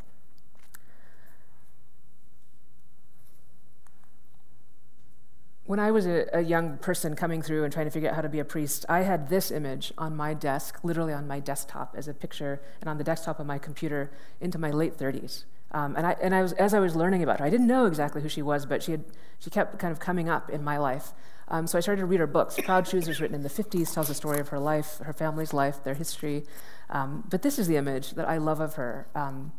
When 5.65 5.79
I 5.79 5.91
was 5.91 6.05
a, 6.05 6.27
a, 6.33 6.41
young 6.41 6.77
person 6.79 7.15
coming 7.15 7.41
through 7.41 7.63
and 7.63 7.71
trying 7.71 7.85
to 7.85 7.91
figure 7.91 8.09
out 8.09 8.15
how 8.15 8.21
to 8.21 8.27
be 8.27 8.39
a 8.39 8.45
priest, 8.45 8.85
I 8.89 9.03
had 9.03 9.29
this 9.29 9.51
image 9.51 9.93
on 9.97 10.17
my 10.17 10.33
desk, 10.33 10.79
literally 10.83 11.13
on 11.13 11.27
my 11.27 11.39
desktop, 11.39 11.95
as 11.97 12.09
a 12.09 12.13
picture, 12.13 12.61
and 12.81 12.89
on 12.89 12.97
the 12.97 13.05
desktop 13.05 13.39
of 13.39 13.45
my 13.45 13.57
computer 13.57 14.11
into 14.41 14.57
my 14.57 14.71
late 14.71 14.97
30s. 14.97 15.45
Um, 15.71 15.95
and 15.95 16.05
I, 16.05 16.17
and 16.21 16.35
I 16.35 16.41
was, 16.41 16.51
as 16.53 16.73
I 16.73 16.81
was 16.81 16.93
learning 16.97 17.23
about 17.23 17.39
her, 17.39 17.45
I 17.45 17.49
didn't 17.49 17.67
know 17.67 17.85
exactly 17.85 18.21
who 18.21 18.27
she 18.27 18.41
was, 18.41 18.65
but 18.65 18.83
she, 18.83 18.91
had, 18.91 19.05
she 19.39 19.49
kept 19.49 19.79
kind 19.79 19.93
of 19.93 19.99
coming 19.99 20.27
up 20.27 20.49
in 20.49 20.61
my 20.61 20.77
life. 20.77 21.13
Um, 21.51 21.67
so 21.67 21.77
I 21.77 21.81
started 21.81 21.99
to 21.99 22.05
read 22.05 22.21
her 22.21 22.27
books. 22.27 22.57
Proud 22.63 22.87
Shoes, 22.87 23.07
written 23.19 23.35
in 23.35 23.43
the 23.43 23.49
50s, 23.49 23.93
tells 23.93 24.07
the 24.07 24.13
story 24.13 24.39
of 24.39 24.47
her 24.47 24.59
life, 24.59 24.99
her 25.03 25.11
family's 25.11 25.53
life, 25.53 25.83
their 25.83 25.93
history. 25.93 26.45
Um, 26.89 27.25
but 27.29 27.41
this 27.41 27.59
is 27.59 27.67
the 27.67 27.75
image 27.75 28.11
that 28.11 28.27
I 28.27 28.37
love 28.37 28.61
of 28.61 28.75
her. 28.75 29.07
Um, 29.13 29.51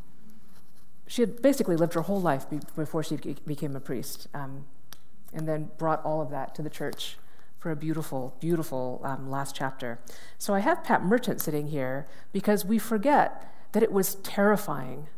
she 1.07 1.21
had 1.21 1.43
basically 1.43 1.77
lived 1.77 1.93
her 1.93 2.01
whole 2.01 2.21
life 2.21 2.49
be- 2.49 2.61
before 2.75 3.03
she 3.03 3.17
became 3.17 3.77
a 3.77 3.81
priest. 3.81 4.27
Um, 4.33 4.65
and 5.35 5.47
then 5.47 5.71
brought 5.77 6.03
all 6.05 6.23
of 6.23 6.31
that 6.31 6.55
to 6.55 6.63
the 6.63 6.71
church 6.71 7.19
for 7.59 7.71
a 7.71 7.77
beautiful, 7.77 8.35
beautiful 8.41 9.01
um, 9.05 9.31
last 9.31 9.55
chapter. 9.55 9.99
So 10.39 10.55
I 10.55 10.61
have 10.61 10.83
Pat 10.83 11.05
Merchant 11.05 11.41
sitting 11.41 11.69
here 11.69 12.07
because 12.33 12.65
we 12.65 12.79
forget 12.79 13.55
that 13.73 13.83
it 13.83 13.93
was 13.93 14.17
terrifying 14.17 15.09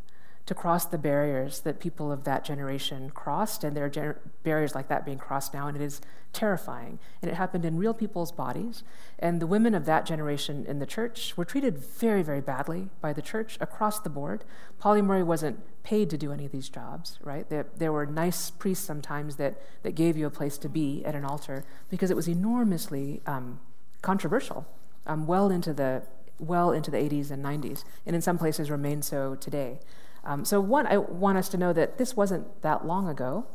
to 0.47 0.55
cross 0.55 0.85
the 0.85 0.99
barriers 0.99 1.61
that 1.61 1.81
people 1.81 2.13
of 2.13 2.25
that 2.25 2.45
generation 2.45 3.11
crossed, 3.11 3.65
and 3.65 3.75
there 3.75 3.91
are 3.97 4.21
barriers 4.43 4.75
like 4.75 4.89
that 4.89 5.05
being 5.05 5.19
crossed 5.19 5.55
now, 5.55 5.69
and 5.69 5.77
it 5.77 5.83
is 5.83 6.03
terrifying. 6.35 6.99
And 7.23 7.31
it 7.31 7.35
happened 7.37 7.65
in 7.65 7.79
real 7.79 7.95
people's 7.95 8.31
bodies. 8.31 8.83
And 9.19 9.41
the 9.41 9.47
women 9.47 9.75
of 9.75 9.87
that 9.87 10.05
generation 10.05 10.67
in 10.69 10.81
the 10.81 10.87
church 10.87 11.35
were 11.37 11.47
treated 11.47 11.79
very, 11.79 12.23
very 12.23 12.43
badly 12.43 12.91
by 13.01 13.15
the 13.15 13.23
church 13.23 13.57
across 13.61 14.01
the 14.01 14.11
board. 14.11 14.45
Murray 14.85 15.23
wasn't 15.23 15.61
paid 15.83 16.11
to 16.11 16.19
do 16.19 16.31
any 16.33 16.45
of 16.45 16.53
these 16.53 16.69
jobs, 16.69 17.19
right? 17.23 17.49
There, 17.49 17.67
there 17.77 17.93
were 17.93 18.05
nice 18.05 18.51
priests 18.51 18.85
sometimes 18.85 19.37
that, 19.37 19.55
that 19.83 19.95
gave 19.95 20.17
you 20.17 20.27
a 20.27 20.31
place 20.31 20.59
to 20.59 20.69
be 20.69 21.03
at 21.07 21.15
an 21.15 21.25
altar 21.25 21.65
because 21.89 22.11
it 22.11 22.17
was 22.17 22.29
enormously 22.29 23.23
um, 23.27 23.61
controversial, 24.03 24.67
um, 25.07 25.27
well 25.27 25.51
into 25.51 25.73
the 25.73 26.03
well 26.41 26.73
into 26.73 26.91
the 26.91 26.97
80s 26.97 27.31
and 27.31 27.45
90s, 27.45 27.85
and 28.05 28.17
in 28.17 28.21
some 28.21 28.39
places 28.39 28.69
remain 28.69 29.03
so 29.03 29.37
today. 29.37 29.79
Um, 30.25 30.45
so, 30.45 30.61
one, 30.61 30.87
I 30.87 30.99
want 30.99 31.39
us 31.39 31.49
to 31.51 31.57
know 31.57 31.73
that 31.73 31.99
this 31.99 32.17
wasn't 32.17 32.63
that 32.63 32.87
long 32.87 33.09
ago. 33.09 33.47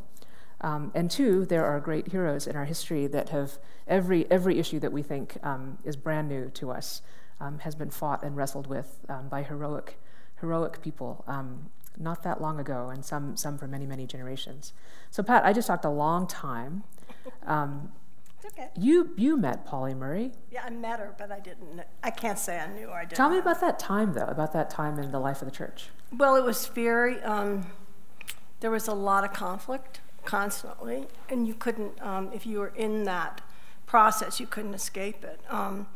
Um, 0.61 0.91
and 0.93 1.09
two, 1.09 1.45
there 1.45 1.65
are 1.65 1.79
great 1.79 2.09
heroes 2.09 2.45
in 2.45 2.55
our 2.55 2.65
history 2.65 3.07
that 3.07 3.29
have 3.29 3.57
every, 3.87 4.29
every 4.29 4.59
issue 4.59 4.79
that 4.79 4.91
we 4.91 5.01
think 5.01 5.37
um, 5.41 5.77
is 5.83 5.95
brand 5.95 6.27
new 6.27 6.49
to 6.51 6.71
us 6.71 7.01
um, 7.39 7.59
has 7.59 7.75
been 7.75 7.89
fought 7.89 8.23
and 8.23 8.35
wrestled 8.35 8.67
with 8.67 8.99
um, 9.07 9.29
by 9.29 9.43
heroic, 9.43 9.97
heroic 10.41 10.81
people 10.81 11.23
um, 11.27 11.69
not 11.97 12.23
that 12.23 12.41
long 12.41 12.59
ago, 12.59 12.89
and 12.89 13.03
some, 13.03 13.35
some 13.35 13.57
for 13.57 13.67
many, 13.67 13.85
many 13.85 14.05
generations. 14.05 14.73
So, 15.09 15.23
Pat, 15.23 15.45
I 15.45 15.53
just 15.53 15.67
talked 15.67 15.85
a 15.85 15.89
long 15.89 16.27
time. 16.27 16.83
Okay. 18.45 18.69
You, 18.77 19.11
you 19.17 19.37
met 19.37 19.65
Pauli 19.65 19.93
Murray. 19.93 20.31
Yeah, 20.51 20.63
I 20.65 20.69
met 20.69 20.99
her, 20.99 21.13
but 21.17 21.31
I 21.31 21.39
didn't. 21.39 21.81
I 22.03 22.09
can't 22.09 22.39
say 22.39 22.59
I 22.59 22.67
knew 22.67 22.87
her. 22.87 22.93
I 22.93 23.01
didn't. 23.01 23.17
Tell 23.17 23.29
me 23.29 23.37
about 23.37 23.59
that 23.61 23.79
time, 23.79 24.13
though, 24.13 24.25
about 24.25 24.53
that 24.53 24.69
time 24.69 24.97
in 24.97 25.11
the 25.11 25.19
life 25.19 25.41
of 25.41 25.47
the 25.47 25.55
church. 25.55 25.89
Well, 26.15 26.35
it 26.35 26.43
was 26.43 26.67
very, 26.67 27.21
um, 27.21 27.67
there 28.61 28.71
was 28.71 28.87
a 28.87 28.93
lot 28.93 29.23
of 29.23 29.33
conflict 29.33 30.01
constantly, 30.25 31.07
and 31.29 31.47
you 31.47 31.53
couldn't, 31.53 32.01
um, 32.01 32.31
if 32.33 32.45
you 32.45 32.59
were 32.59 32.73
in 32.75 33.03
that 33.03 33.41
process, 33.85 34.39
you 34.39 34.47
couldn't 34.47 34.73
escape 34.73 35.23
it. 35.23 35.41
Um, 35.49 35.87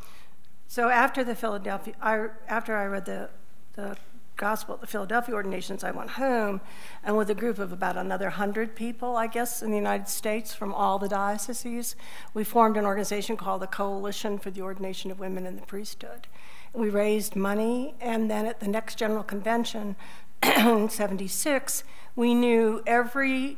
so 0.68 0.90
after 0.90 1.24
the 1.24 1.36
Philadelphia, 1.36 1.94
I, 2.02 2.28
after 2.48 2.76
I 2.76 2.86
read 2.86 3.06
the, 3.06 3.30
the 3.74 3.98
gospel 4.36 4.76
at 4.76 4.82
the 4.82 4.88
Philadelphia 4.88 5.36
ordinations, 5.36 5.84
I 5.84 5.92
went 5.92 6.12
home, 6.12 6.62
and 7.04 7.18
with 7.18 7.30
a 7.30 7.36
group 7.36 7.60
of 7.60 7.72
about 7.72 7.98
another 7.98 8.32
hundred 8.32 8.76
people, 8.76 9.16
I 9.16 9.28
guess, 9.28 9.62
in 9.62 9.72
the 9.72 9.78
United 9.78 10.08
States 10.08 10.54
from 10.54 10.74
all 10.74 11.00
the 11.00 11.08
dioceses, 11.08 11.96
we 12.34 12.44
formed 12.44 12.78
an 12.78 12.86
organization 12.86 13.38
called 13.38 13.62
the 13.62 13.68
Coalition 13.68 14.40
for 14.40 14.52
the 14.52 14.62
Ordination 14.62 15.12
of 15.12 15.20
Women 15.20 15.46
in 15.46 15.56
the 15.56 15.62
Priesthood. 15.62 16.28
We 16.74 16.90
raised 16.90 17.36
money, 17.36 17.96
and 18.02 18.30
then 18.30 18.46
at 18.46 18.60
the 18.60 18.68
next 18.68 18.98
general 18.98 19.24
convention 19.24 19.96
in 20.42 20.90
76, 20.90 21.84
we 22.16 22.34
knew 22.34 22.82
every 22.86 23.58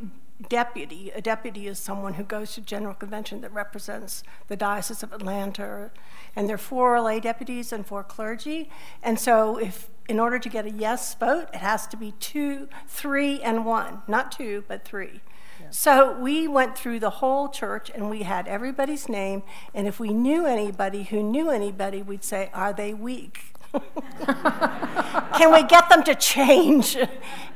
deputy. 0.49 1.11
A 1.15 1.21
deputy 1.21 1.67
is 1.67 1.79
someone 1.79 2.15
who 2.15 2.23
goes 2.23 2.53
to 2.55 2.61
general 2.61 2.93
convention 2.93 3.41
that 3.41 3.53
represents 3.53 4.23
the 4.47 4.55
Diocese 4.55 5.03
of 5.03 5.13
Atlanta, 5.13 5.91
and 6.35 6.49
there 6.49 6.55
are 6.55 6.57
four 6.57 6.99
lay 7.01 7.19
deputies 7.19 7.71
and 7.71 7.85
four 7.85 8.03
clergy. 8.03 8.69
And 9.01 9.19
so, 9.19 9.57
if 9.57 9.89
in 10.07 10.19
order 10.19 10.39
to 10.39 10.49
get 10.49 10.65
a 10.65 10.71
yes 10.71 11.15
vote, 11.15 11.47
it 11.53 11.59
has 11.59 11.87
to 11.87 11.97
be 11.97 12.11
two, 12.13 12.67
three, 12.87 13.41
and 13.41 13.65
one, 13.65 14.01
not 14.07 14.31
two, 14.31 14.63
but 14.67 14.85
three. 14.85 15.21
So 15.69 16.17
we 16.19 16.47
went 16.47 16.77
through 16.77 16.99
the 16.99 17.09
whole 17.09 17.49
church 17.49 17.91
and 17.93 18.09
we 18.09 18.23
had 18.23 18.47
everybody's 18.47 19.09
name. 19.09 19.43
And 19.73 19.87
if 19.87 19.99
we 19.99 20.13
knew 20.13 20.45
anybody 20.45 21.03
who 21.03 21.23
knew 21.23 21.49
anybody, 21.49 22.01
we'd 22.01 22.23
say, 22.23 22.49
Are 22.53 22.73
they 22.73 22.93
weak? 22.93 23.39
Can 24.25 25.51
we 25.51 25.63
get 25.63 25.89
them 25.89 26.03
to 26.03 26.15
change? 26.15 26.97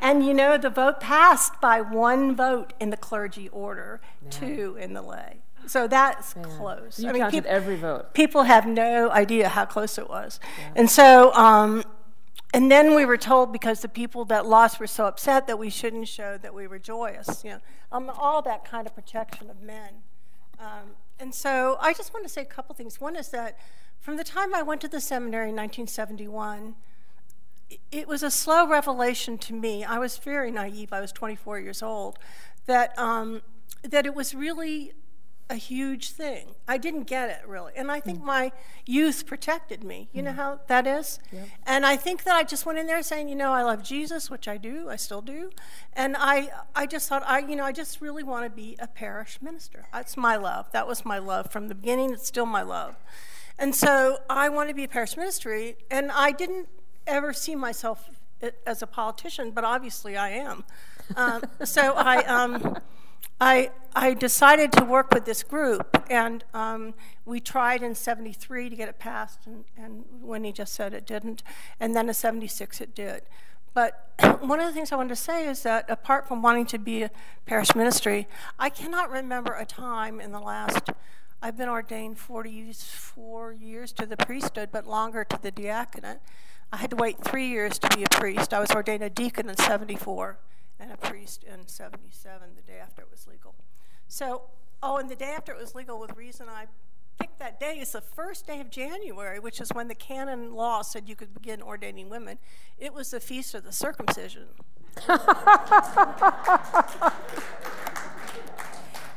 And 0.01 0.25
you 0.25 0.33
know, 0.33 0.57
the 0.57 0.69
vote 0.69 0.99
passed 0.99 1.61
by 1.61 1.81
one 1.81 2.35
vote 2.35 2.73
in 2.79 2.89
the 2.89 2.97
clergy 2.97 3.47
order, 3.49 4.01
yeah. 4.23 4.29
two 4.31 4.77
in 4.79 4.93
the 4.93 5.01
lay. 5.01 5.39
So 5.65 5.87
that's 5.87 6.35
yeah. 6.35 6.43
close. 6.43 6.99
You 6.99 7.09
I 7.09 7.11
mean, 7.11 7.21
counted 7.21 7.45
every 7.45 7.77
vote. 7.77 8.13
People 8.13 8.43
have 8.43 8.65
no 8.65 9.11
idea 9.11 9.49
how 9.49 9.65
close 9.65 9.97
it 9.97 10.09
was. 10.09 10.39
Yeah. 10.57 10.71
And 10.75 10.89
so, 10.89 11.33
um, 11.35 11.83
and 12.53 12.71
then 12.71 12.95
we 12.95 13.05
were 13.05 13.17
told 13.17 13.53
because 13.53 13.81
the 13.81 13.89
people 13.89 14.25
that 14.25 14.45
lost 14.45 14.79
were 14.79 14.87
so 14.87 15.05
upset 15.05 15.45
that 15.47 15.59
we 15.59 15.69
shouldn't 15.69 16.07
show 16.07 16.37
that 16.37 16.53
we 16.53 16.67
were 16.67 16.79
joyous. 16.79 17.43
You 17.43 17.51
know, 17.51 17.59
um, 17.91 18.11
all 18.17 18.41
that 18.41 18.65
kind 18.65 18.87
of 18.87 18.95
protection 18.95 19.49
of 19.49 19.61
men. 19.61 20.01
Um, 20.59 20.95
and 21.19 21.33
so 21.33 21.77
I 21.79 21.93
just 21.93 22.13
want 22.13 22.25
to 22.25 22.31
say 22.31 22.41
a 22.41 22.45
couple 22.45 22.73
things. 22.73 22.99
One 22.99 23.15
is 23.15 23.29
that 23.29 23.57
from 23.99 24.17
the 24.17 24.23
time 24.23 24.55
I 24.55 24.63
went 24.63 24.81
to 24.81 24.87
the 24.87 25.01
seminary 25.01 25.49
in 25.49 25.55
1971, 25.55 26.75
it 27.91 28.07
was 28.07 28.23
a 28.23 28.31
slow 28.31 28.67
revelation 28.67 29.37
to 29.37 29.53
me. 29.53 29.83
I 29.83 29.99
was 29.99 30.17
very 30.17 30.49
naive. 30.49 30.91
I 30.91 31.01
was 31.01 31.11
24 31.11 31.59
years 31.59 31.83
old. 31.83 32.17
That 32.65 32.97
um, 32.97 33.41
that 33.83 34.05
it 34.05 34.15
was 34.15 34.33
really 34.33 34.93
a 35.49 35.55
huge 35.55 36.11
thing. 36.11 36.55
I 36.67 36.77
didn't 36.77 37.03
get 37.03 37.29
it 37.29 37.47
really. 37.47 37.73
And 37.75 37.91
I 37.91 37.99
think 37.99 38.19
mm. 38.19 38.25
my 38.25 38.51
youth 38.85 39.25
protected 39.25 39.83
me. 39.83 40.07
You 40.13 40.21
mm. 40.21 40.25
know 40.25 40.33
how 40.33 40.59
that 40.67 40.85
is? 40.85 41.19
Yep. 41.31 41.47
And 41.65 41.85
I 41.85 41.95
think 41.95 42.23
that 42.23 42.35
I 42.35 42.43
just 42.43 42.65
went 42.65 42.77
in 42.77 42.85
there 42.85 43.01
saying, 43.01 43.29
you 43.29 43.35
know, 43.35 43.51
I 43.51 43.63
love 43.63 43.81
Jesus, 43.81 44.29
which 44.29 44.47
I 44.47 44.57
do, 44.57 44.89
I 44.89 44.95
still 44.95 45.21
do. 45.21 45.49
And 45.93 46.15
I 46.17 46.51
I 46.75 46.85
just 46.85 47.09
thought 47.09 47.23
I, 47.25 47.39
you 47.39 47.55
know, 47.55 47.65
I 47.65 47.71
just 47.71 47.99
really 47.99 48.23
want 48.23 48.45
to 48.45 48.49
be 48.49 48.75
a 48.79 48.87
parish 48.87 49.39
minister. 49.41 49.85
That's 49.91 50.15
my 50.15 50.35
love. 50.35 50.71
That 50.71 50.87
was 50.87 51.03
my 51.03 51.17
love 51.17 51.51
from 51.51 51.67
the 51.67 51.75
beginning. 51.75 52.11
It's 52.13 52.27
still 52.27 52.45
my 52.45 52.61
love. 52.61 52.95
And 53.57 53.75
so 53.75 54.19
I 54.29 54.49
wanted 54.49 54.69
to 54.69 54.75
be 54.75 54.83
a 54.83 54.87
parish 54.87 55.17
ministry 55.17 55.77
and 55.89 56.11
I 56.11 56.31
didn't 56.31 56.69
ever 57.07 57.33
see 57.33 57.55
myself 57.55 58.09
as 58.65 58.81
a 58.81 58.87
politician, 58.87 59.51
but 59.51 59.63
obviously 59.63 60.15
I 60.15 60.29
am. 60.29 60.63
Um, 61.15 61.43
so 61.63 61.93
I 61.95 62.23
um, 62.23 62.77
I, 63.41 63.71
I 63.95 64.13
decided 64.13 64.71
to 64.73 64.83
work 64.83 65.13
with 65.13 65.25
this 65.25 65.43
group, 65.43 66.03
and 66.09 66.43
um, 66.53 66.93
we 67.25 67.39
tried 67.39 67.81
in 67.81 67.95
73 67.95 68.69
to 68.69 68.75
get 68.75 68.89
it 68.89 68.99
passed, 68.99 69.45
and, 69.45 69.63
and 69.77 70.03
when 70.21 70.43
he 70.43 70.51
just 70.51 70.73
said 70.73 70.93
it 70.93 71.05
didn't, 71.05 71.41
and 71.79 71.95
then 71.95 72.09
in 72.09 72.13
76 72.13 72.81
it 72.81 72.93
did. 72.93 73.21
But 73.73 74.09
one 74.41 74.59
of 74.59 74.67
the 74.67 74.73
things 74.73 74.91
I 74.91 74.97
wanted 74.97 75.09
to 75.09 75.15
say 75.15 75.47
is 75.47 75.63
that 75.63 75.89
apart 75.89 76.27
from 76.27 76.41
wanting 76.41 76.65
to 76.67 76.77
be 76.77 77.03
a 77.03 77.11
parish 77.45 77.73
ministry, 77.75 78.27
I 78.57 78.69
cannot 78.69 79.09
remember 79.09 79.53
a 79.53 79.65
time 79.65 80.19
in 80.19 80.33
the 80.33 80.39
last, 80.39 80.89
I've 81.41 81.57
been 81.57 81.69
ordained 81.69 82.19
44 82.19 83.53
years 83.53 83.93
to 83.93 84.05
the 84.05 84.17
priesthood, 84.17 84.69
but 84.71 84.85
longer 84.85 85.23
to 85.23 85.41
the 85.41 85.51
diaconate. 85.51 86.19
I 86.73 86.77
had 86.77 86.89
to 86.89 86.97
wait 86.97 87.23
three 87.23 87.47
years 87.47 87.79
to 87.79 87.95
be 87.95 88.03
a 88.03 88.09
priest. 88.09 88.53
I 88.53 88.59
was 88.59 88.71
ordained 88.71 89.03
a 89.03 89.09
deacon 89.09 89.49
in 89.49 89.55
74 89.55 90.37
and 90.79 90.91
a 90.91 90.97
priest 90.97 91.43
in 91.43 91.67
77, 91.67 92.49
the 92.55 92.61
day 92.61 92.79
after 92.79 93.01
it 93.01 93.09
was 93.11 93.27
legal. 93.27 93.55
So, 94.07 94.43
oh, 94.81 94.97
and 94.97 95.09
the 95.09 95.15
day 95.15 95.33
after 95.35 95.51
it 95.51 95.59
was 95.59 95.75
legal, 95.75 96.05
the 96.05 96.13
reason 96.13 96.47
I 96.49 96.67
picked 97.19 97.39
that 97.39 97.59
day 97.59 97.79
is 97.79 97.91
the 97.91 98.01
first 98.01 98.47
day 98.47 98.61
of 98.61 98.69
January, 98.69 99.39
which 99.39 99.59
is 99.59 99.69
when 99.73 99.87
the 99.87 99.95
canon 99.95 100.53
law 100.53 100.81
said 100.81 101.09
you 101.09 101.15
could 101.15 101.33
begin 101.33 101.61
ordaining 101.61 102.09
women. 102.09 102.39
It 102.77 102.93
was 102.93 103.11
the 103.11 103.19
feast 103.19 103.53
of 103.53 103.63
the 103.63 103.73
circumcision. 103.73 104.47
and 105.07 105.19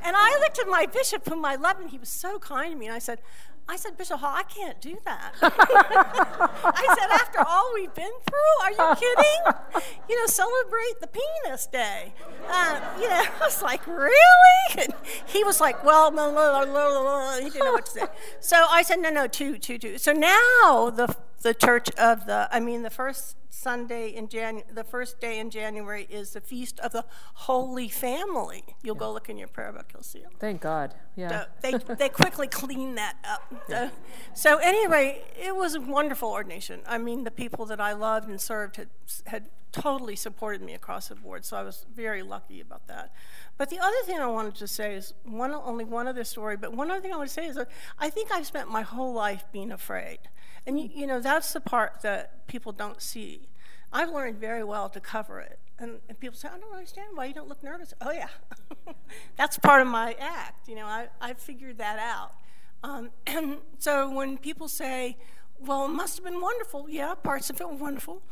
I 0.05 0.39
looked 0.41 0.59
at 0.59 0.69
my 0.69 0.87
bishop, 0.87 1.29
whom 1.29 1.45
I 1.45 1.55
loved, 1.55 1.81
and 1.81 1.91
he 1.91 1.99
was 1.99 2.09
so 2.09 2.39
kind 2.39 2.73
to 2.73 2.79
me. 2.79 2.87
And 2.87 2.95
I 2.95 2.99
said, 2.99 3.21
I 3.69 3.77
said, 3.77 3.97
Bishop 3.97 4.19
Hall, 4.21 4.35
I 4.35 4.43
can't 4.43 4.81
do 4.81 4.99
that. 5.05 5.35
I 5.41 6.97
said, 6.99 7.11
after 7.11 7.41
all 7.47 7.71
we've 7.75 7.95
been 7.95 8.11
through, 8.27 8.65
are 8.65 8.71
you 8.71 8.97
kidding? 8.97 9.85
You 10.09 10.21
know, 10.21 10.27
celebrate 10.27 11.01
the 11.01 11.07
penis 11.09 11.67
day. 11.67 12.13
Uh, 12.49 12.81
you 13.01 13.09
know, 13.09 13.23
I 13.23 13.31
was 13.41 13.63
like, 13.63 13.87
really? 13.87 14.13
And 14.79 14.93
he 15.27 15.45
was 15.45 15.61
like, 15.61 15.85
well, 15.85 16.11
blah, 16.11 16.31
blah, 16.31 16.65
blah, 16.65 17.37
he 17.37 17.45
didn't 17.45 17.65
know 17.65 17.73
what 17.73 17.87
to 17.87 17.93
say. 17.93 18.07
So 18.41 18.67
I 18.69 18.83
said, 18.83 18.97
no, 18.97 19.11
no, 19.11 19.27
two, 19.27 19.59
two, 19.59 19.79
two. 19.79 19.97
So 19.97 20.13
now 20.13 20.91
the 20.91 21.15
the 21.43 21.55
church 21.55 21.91
of 21.99 22.27
the, 22.27 22.49
I 22.51 22.61
mean, 22.61 22.83
the 22.83 22.91
first 22.91 23.37
Sunday 23.51 24.09
in 24.09 24.29
Jan, 24.29 24.63
the 24.73 24.85
first 24.85 25.21
day 25.21 25.39
in 25.39 25.51
January 25.51 26.07
is 26.09 26.31
the 26.31 26.41
feast 26.41 26.81
of 26.81 26.93
the 26.93 27.05
Holy 27.35 27.89
Family. 27.89 28.65
You'll 28.83 28.97
yeah. 28.97 29.01
go 29.01 29.13
look 29.13 29.29
in 29.29 29.37
your 29.37 29.49
prayer 29.49 29.73
book, 29.73 29.91
you'll 29.93 30.03
see 30.03 30.21
it. 30.21 30.29
Thank 30.39 30.61
God. 30.61 30.95
Yeah. 31.17 31.29
So 31.29 31.47
they 31.61 31.95
they 31.95 32.09
quickly 32.23 32.49
clean 32.49 32.95
that 32.95 33.17
up. 33.29 33.53
Yeah. 33.69 33.91
So, 34.35 34.59
anyway, 34.59 35.23
it 35.41 35.55
was 35.55 35.75
a 35.75 35.81
wonderful 35.81 36.31
ordination. 36.31 36.81
I 36.87 36.99
mean, 36.99 37.25
the 37.25 37.31
people 37.31 37.67
that 37.67 37.81
I 37.81 37.93
loved 37.93 38.29
and 38.29 38.41
served 38.41 38.77
had 38.77 38.89
had 39.27 39.45
totally 39.73 40.17
supported 40.17 40.63
me 40.63 40.75
across 40.75 41.09
the 41.09 41.15
board. 41.15 41.45
So 41.45 41.57
I 41.57 41.63
was 41.63 41.87
very 41.95 42.23
lucky 42.23 42.61
about 42.61 42.87
that. 42.89 43.13
But 43.57 43.71
the 43.71 43.79
other 43.79 43.97
thing 44.05 44.19
I 44.19 44.27
wanted 44.27 44.55
to 44.57 44.69
say 44.69 44.95
is 44.95 45.15
one 45.25 45.53
only 45.53 45.85
one 45.85 46.07
other 46.07 46.25
story. 46.25 46.57
But 46.57 46.75
one 46.75 46.91
other 46.91 47.01
thing 47.01 47.13
I 47.13 47.17
want 47.17 47.29
to 47.29 47.35
say 47.35 47.47
is 47.47 47.57
that 47.57 47.69
I 47.99 48.11
think 48.11 48.31
I've 48.31 48.47
spent 48.47 48.71
my 48.71 48.83
whole 48.83 49.13
life 49.13 49.45
being 49.53 49.73
afraid. 49.73 50.19
And 50.67 50.79
you, 50.79 50.91
you 50.95 51.07
know, 51.07 51.21
that's 51.21 51.53
the 51.53 51.61
part 51.61 52.03
that 52.03 52.47
people 52.47 52.73
don't 52.73 53.01
see. 53.01 53.49
I've 53.93 54.11
learned 54.11 54.39
very 54.39 54.65
well 54.65 54.89
to 54.91 55.01
cover 55.01 55.41
it. 55.41 55.59
And, 55.79 55.99
and 56.09 56.19
people 56.19 56.37
say, 56.37 56.49
I 56.49 56.59
don't 56.59 56.73
understand 56.73 57.09
why 57.15 57.27
you 57.27 57.35
don't 57.35 57.49
look 57.49 57.63
nervous. 57.63 57.93
Oh, 58.01 58.13
yeah. 58.13 58.29
that's 59.37 59.59
part 59.59 59.83
of 59.83 59.89
my 59.89 60.17
act. 60.21 60.69
You 60.69 60.77
know, 60.77 60.87
I, 60.87 61.09
I 61.21 61.35
figured 61.35 61.79
that 61.79 61.99
out. 61.99 62.33
Um, 62.85 63.11
and 63.27 63.59
so 63.79 64.11
when 64.11 64.39
people 64.39 64.69
say, 64.69 65.17
well, 65.59 65.87
it 65.87 65.91
must 65.91 66.17
have 66.17 66.25
been 66.25 66.41
wonderful, 66.41 66.89
yeah, 66.89 67.15
parts 67.15 67.51
of 67.51 67.61
it 67.61 67.69
were 67.69 67.75
wonderful. 67.75 68.23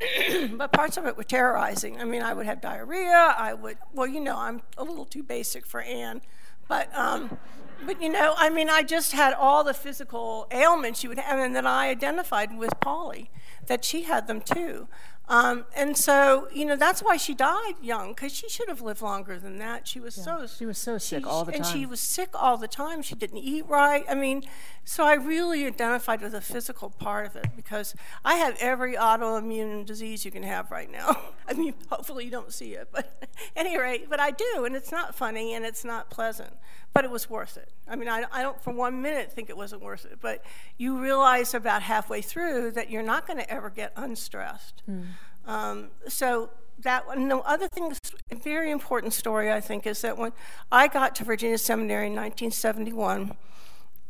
but 0.52 0.72
parts 0.72 0.96
of 0.96 1.06
it 1.06 1.16
were 1.16 1.24
terrorizing. 1.24 2.00
I 2.00 2.04
mean, 2.04 2.22
I 2.22 2.34
would 2.34 2.46
have 2.46 2.60
diarrhea. 2.60 3.34
I 3.36 3.54
would, 3.54 3.78
well, 3.92 4.06
you 4.06 4.20
know, 4.20 4.36
I'm 4.36 4.62
a 4.76 4.84
little 4.84 5.06
too 5.06 5.22
basic 5.22 5.66
for 5.66 5.80
Anne. 5.80 6.20
But, 6.68 6.94
um, 6.96 7.38
but 7.84 8.02
you 8.02 8.08
know, 8.08 8.34
I 8.36 8.50
mean, 8.50 8.68
I 8.68 8.82
just 8.82 9.12
had 9.12 9.32
all 9.34 9.64
the 9.64 9.74
physical 9.74 10.46
ailments 10.50 11.02
you 11.02 11.08
would 11.08 11.18
have, 11.18 11.38
and 11.38 11.54
then 11.54 11.66
I 11.66 11.88
identified 11.88 12.56
with 12.56 12.78
Pauli 12.80 13.30
that 13.66 13.84
she 13.84 14.02
had 14.02 14.26
them 14.26 14.40
too. 14.40 14.88
Um, 15.28 15.64
and 15.74 15.96
so, 15.96 16.46
you 16.52 16.64
know, 16.64 16.76
that's 16.76 17.02
why 17.02 17.16
she 17.16 17.34
died 17.34 17.74
young, 17.82 18.10
because 18.10 18.32
she 18.32 18.48
should 18.48 18.68
have 18.68 18.80
lived 18.80 19.02
longer 19.02 19.38
than 19.38 19.58
that. 19.58 19.88
She 19.88 19.98
was 19.98 20.16
yeah, 20.16 20.24
so 20.24 20.46
she 20.46 20.64
was 20.64 20.78
so 20.78 20.98
sick 20.98 21.24
she, 21.24 21.28
all 21.28 21.44
the 21.44 21.52
time, 21.52 21.62
and 21.62 21.66
she 21.66 21.84
was 21.84 21.98
sick 21.98 22.30
all 22.34 22.56
the 22.56 22.68
time. 22.68 23.02
She 23.02 23.16
didn't 23.16 23.38
eat 23.38 23.66
right. 23.66 24.04
I 24.08 24.14
mean, 24.14 24.44
so 24.84 25.04
I 25.04 25.14
really 25.14 25.66
identified 25.66 26.22
with 26.22 26.30
the 26.32 26.40
physical 26.40 26.90
part 26.90 27.26
of 27.26 27.34
it 27.34 27.48
because 27.56 27.96
I 28.24 28.34
have 28.36 28.56
every 28.60 28.94
autoimmune 28.94 29.84
disease 29.84 30.24
you 30.24 30.30
can 30.30 30.44
have 30.44 30.70
right 30.70 30.90
now. 30.90 31.20
I 31.48 31.54
mean, 31.54 31.74
hopefully 31.90 32.24
you 32.24 32.30
don't 32.30 32.52
see 32.52 32.74
it, 32.74 32.88
but 32.92 33.18
at 33.22 33.28
any 33.56 33.76
rate, 33.76 34.08
but 34.08 34.20
I 34.20 34.30
do, 34.30 34.64
and 34.64 34.76
it's 34.76 34.92
not 34.92 35.16
funny 35.16 35.54
and 35.54 35.64
it's 35.64 35.84
not 35.84 36.08
pleasant, 36.08 36.52
but 36.96 37.04
it 37.04 37.10
was 37.10 37.28
worth 37.28 37.58
it. 37.58 37.68
I 37.86 37.94
mean, 37.94 38.08
I, 38.08 38.24
I 38.32 38.40
don't 38.40 38.58
for 38.62 38.72
one 38.72 39.02
minute 39.02 39.30
think 39.30 39.50
it 39.50 39.56
wasn't 39.56 39.82
worth 39.82 40.06
it, 40.06 40.18
but 40.18 40.42
you 40.78 40.98
realize 40.98 41.52
about 41.52 41.82
halfway 41.82 42.22
through 42.22 42.70
that 42.70 42.90
you're 42.90 43.02
not 43.02 43.26
going 43.26 43.38
to 43.38 43.50
ever 43.50 43.68
get 43.68 43.92
unstressed. 43.96 44.82
Mm. 44.90 45.04
Um, 45.44 45.88
so 46.08 46.48
that 46.78 47.06
one. 47.06 47.28
The 47.28 47.36
other 47.36 47.68
thing, 47.68 47.92
a 48.30 48.34
very 48.36 48.70
important 48.70 49.12
story, 49.12 49.52
I 49.52 49.60
think, 49.60 49.86
is 49.86 50.00
that 50.00 50.16
when 50.16 50.32
I 50.72 50.88
got 50.88 51.14
to 51.16 51.24
Virginia 51.24 51.58
Seminary 51.58 52.06
in 52.06 52.14
1971, 52.14 53.36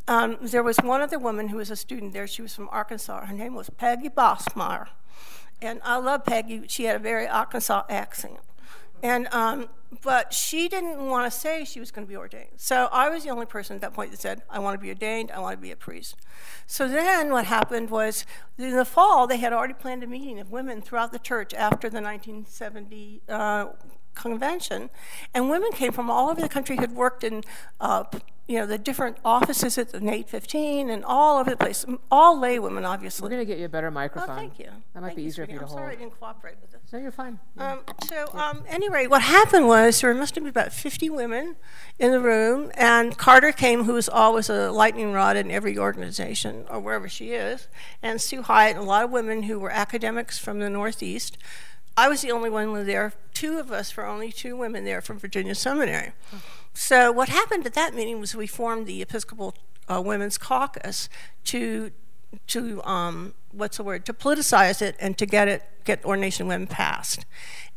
um, 0.07 0.39
there 0.41 0.63
was 0.63 0.77
one 0.77 1.01
other 1.01 1.19
woman 1.19 1.49
who 1.49 1.57
was 1.57 1.73
a 1.73 1.77
student 1.77 2.13
there. 2.13 2.29
She 2.29 2.41
was 2.41 2.55
from 2.55 2.69
Arkansas. 2.71 3.27
Her 3.27 3.35
name 3.35 3.55
was 3.55 3.69
Peggy 3.69 4.11
Bosmyer. 4.11 4.87
And 5.61 5.81
I 5.83 5.97
love 5.97 6.25
Peggy. 6.25 6.63
She 6.69 6.85
had 6.85 6.95
a 6.95 7.01
very 7.01 7.27
Arkansas 7.27 7.83
accent. 7.89 8.39
And, 9.03 9.29
um, 9.33 9.69
but 10.03 10.33
she 10.33 10.69
didn't 10.69 11.07
want 11.07 11.31
to 11.31 11.39
say 11.39 11.65
she 11.65 11.81
was 11.81 11.91
going 11.91 12.07
to 12.07 12.09
be 12.09 12.17
ordained. 12.17 12.57
So 12.57 12.89
I 12.91 13.09
was 13.09 13.25
the 13.25 13.31
only 13.31 13.47
person 13.47 13.77
at 13.77 13.83
that 13.83 13.95
point 13.95 14.11
that 14.11 14.21
said, 14.21 14.43
I 14.51 14.59
want 14.59 14.79
to 14.79 14.83
be 14.83 14.89
ordained, 14.89 15.31
I 15.31 15.39
want 15.39 15.57
to 15.57 15.63
be 15.63 15.71
a 15.71 15.77
priest. 15.77 16.17
So 16.67 16.89
then 16.89 17.31
what 17.31 17.47
happened 17.47 17.91
was, 17.91 18.25
in 18.59 18.77
the 18.77 18.85
fall, 18.85 19.27
they 19.27 19.37
had 19.37 19.53
already 19.53 19.75
planned 19.75 20.03
a 20.03 20.07
meeting 20.07 20.39
of 20.39 20.51
women 20.51 20.83
throughout 20.83 21.13
the 21.13 21.19
church 21.19 21.55
after 21.55 21.89
the 21.89 22.01
1970 22.01 23.23
uh, 23.29 23.67
convention. 24.17 24.91
And 25.33 25.49
women 25.49 25.71
came 25.71 25.93
from 25.93 26.11
all 26.11 26.29
over 26.29 26.41
the 26.41 26.49
country, 26.49 26.75
who 26.77 26.83
had 26.83 26.93
worked 26.93 27.23
in 27.23 27.45
uh, 27.81 28.05
you 28.49 28.59
know, 28.61 28.67
the 28.67 28.79
different 28.79 29.17
offices 29.25 29.77
at 29.77 29.91
the 29.91 29.99
NATE 29.99 30.29
15 30.29 30.89
and 30.89 31.05
all 31.05 31.39
over 31.39 31.51
the 31.51 31.57
place, 31.57 31.85
all 32.13 32.39
lay 32.39 32.61
women, 32.61 32.85
obviously. 32.85 33.25
We're 33.25 33.31
going 33.31 33.41
to 33.41 33.45
get 33.45 33.59
you 33.59 33.65
a 33.65 33.69
better 33.69 33.91
microphone. 33.91 34.31
Oh, 34.31 34.37
thank 34.37 34.61
you. 34.61 34.71
That 34.95 35.01
might 35.01 35.09
thank 35.09 35.17
be 35.17 35.23
easier 35.25 35.47
for 35.47 35.53
you 35.53 35.59
to 35.59 35.65
I'm 35.65 35.69
hold. 35.69 35.81
sorry 35.81 35.97
I 35.97 35.99
didn't 35.99 36.19
cooperate 36.19 36.55
with 36.61 36.71
this. 36.71 36.93
No, 36.93 37.01
you're 37.01 37.11
fine. 37.11 37.41
Um, 37.59 37.81
so, 38.05 38.31
um, 38.35 38.63
anyway, 38.69 39.09
what 39.09 39.23
happened 39.23 39.67
was 39.67 40.01
there 40.01 40.15
must 40.15 40.37
have 40.37 40.45
been 40.45 40.51
about 40.51 40.73
50 40.73 41.11
women 41.11 41.57
in 41.99 42.13
the 42.13 42.21
room, 42.21 42.71
and 42.75 43.19
Carter 43.19 43.51
came, 43.51 43.83
who 43.83 43.95
was 43.95 44.09
always 44.09 44.49
a 44.49 44.71
lightning 44.71 45.13
rod 45.13 45.37
in 45.37 45.51
every 45.51 45.77
organization, 45.77 46.67
or 46.71 46.79
wherever 46.79 47.09
she 47.09 47.33
is, 47.33 47.67
and 48.01 48.21
Sue 48.21 48.43
Hiatt, 48.43 48.77
and 48.77 48.79
a 48.79 48.83
lot 48.83 49.05
of 49.05 49.11
women 49.11 49.45
who 49.45 49.59
were 49.59 49.71
academics 49.71 50.39
from 50.39 50.61
the 50.61 50.71
Northeast. 50.71 51.37
I 51.97 52.09
was 52.09 52.21
the 52.23 52.31
only 52.31 52.51
one 52.51 52.85
there. 52.85 53.13
Two 53.33 53.59
of 53.59 53.73
us 53.73 53.97
were 53.97 54.07
only 54.07 54.31
two 54.31 54.57
women 54.57 54.85
there 54.85 55.01
from 55.01 55.19
Virginia 55.19 55.55
Seminary. 55.55 56.13
So 56.75 57.11
what 57.11 57.31
happened 57.31 57.65
at 57.67 57.75
that 57.75 57.95
meeting 57.95 58.21
was 58.21 58.35
we 58.35 58.47
formed 58.47 58.87
the 58.87 59.01
Episcopal 59.01 59.55
uh, 59.89 60.03
Women's 60.05 60.39
Caucus 60.39 61.09
to 61.45 61.91
to 62.49 62.83
um, 62.85 63.35
what's 63.53 63.79
the 63.79 63.85
word 63.85 64.05
to 64.05 64.13
politicize 64.13 64.83
it 64.83 64.97
and 64.99 65.17
to 65.17 65.25
get 65.25 65.49
it 65.49 65.63
get 65.85 66.05
ordination 66.05 66.47
women 66.49 66.67
passed. 66.67 67.25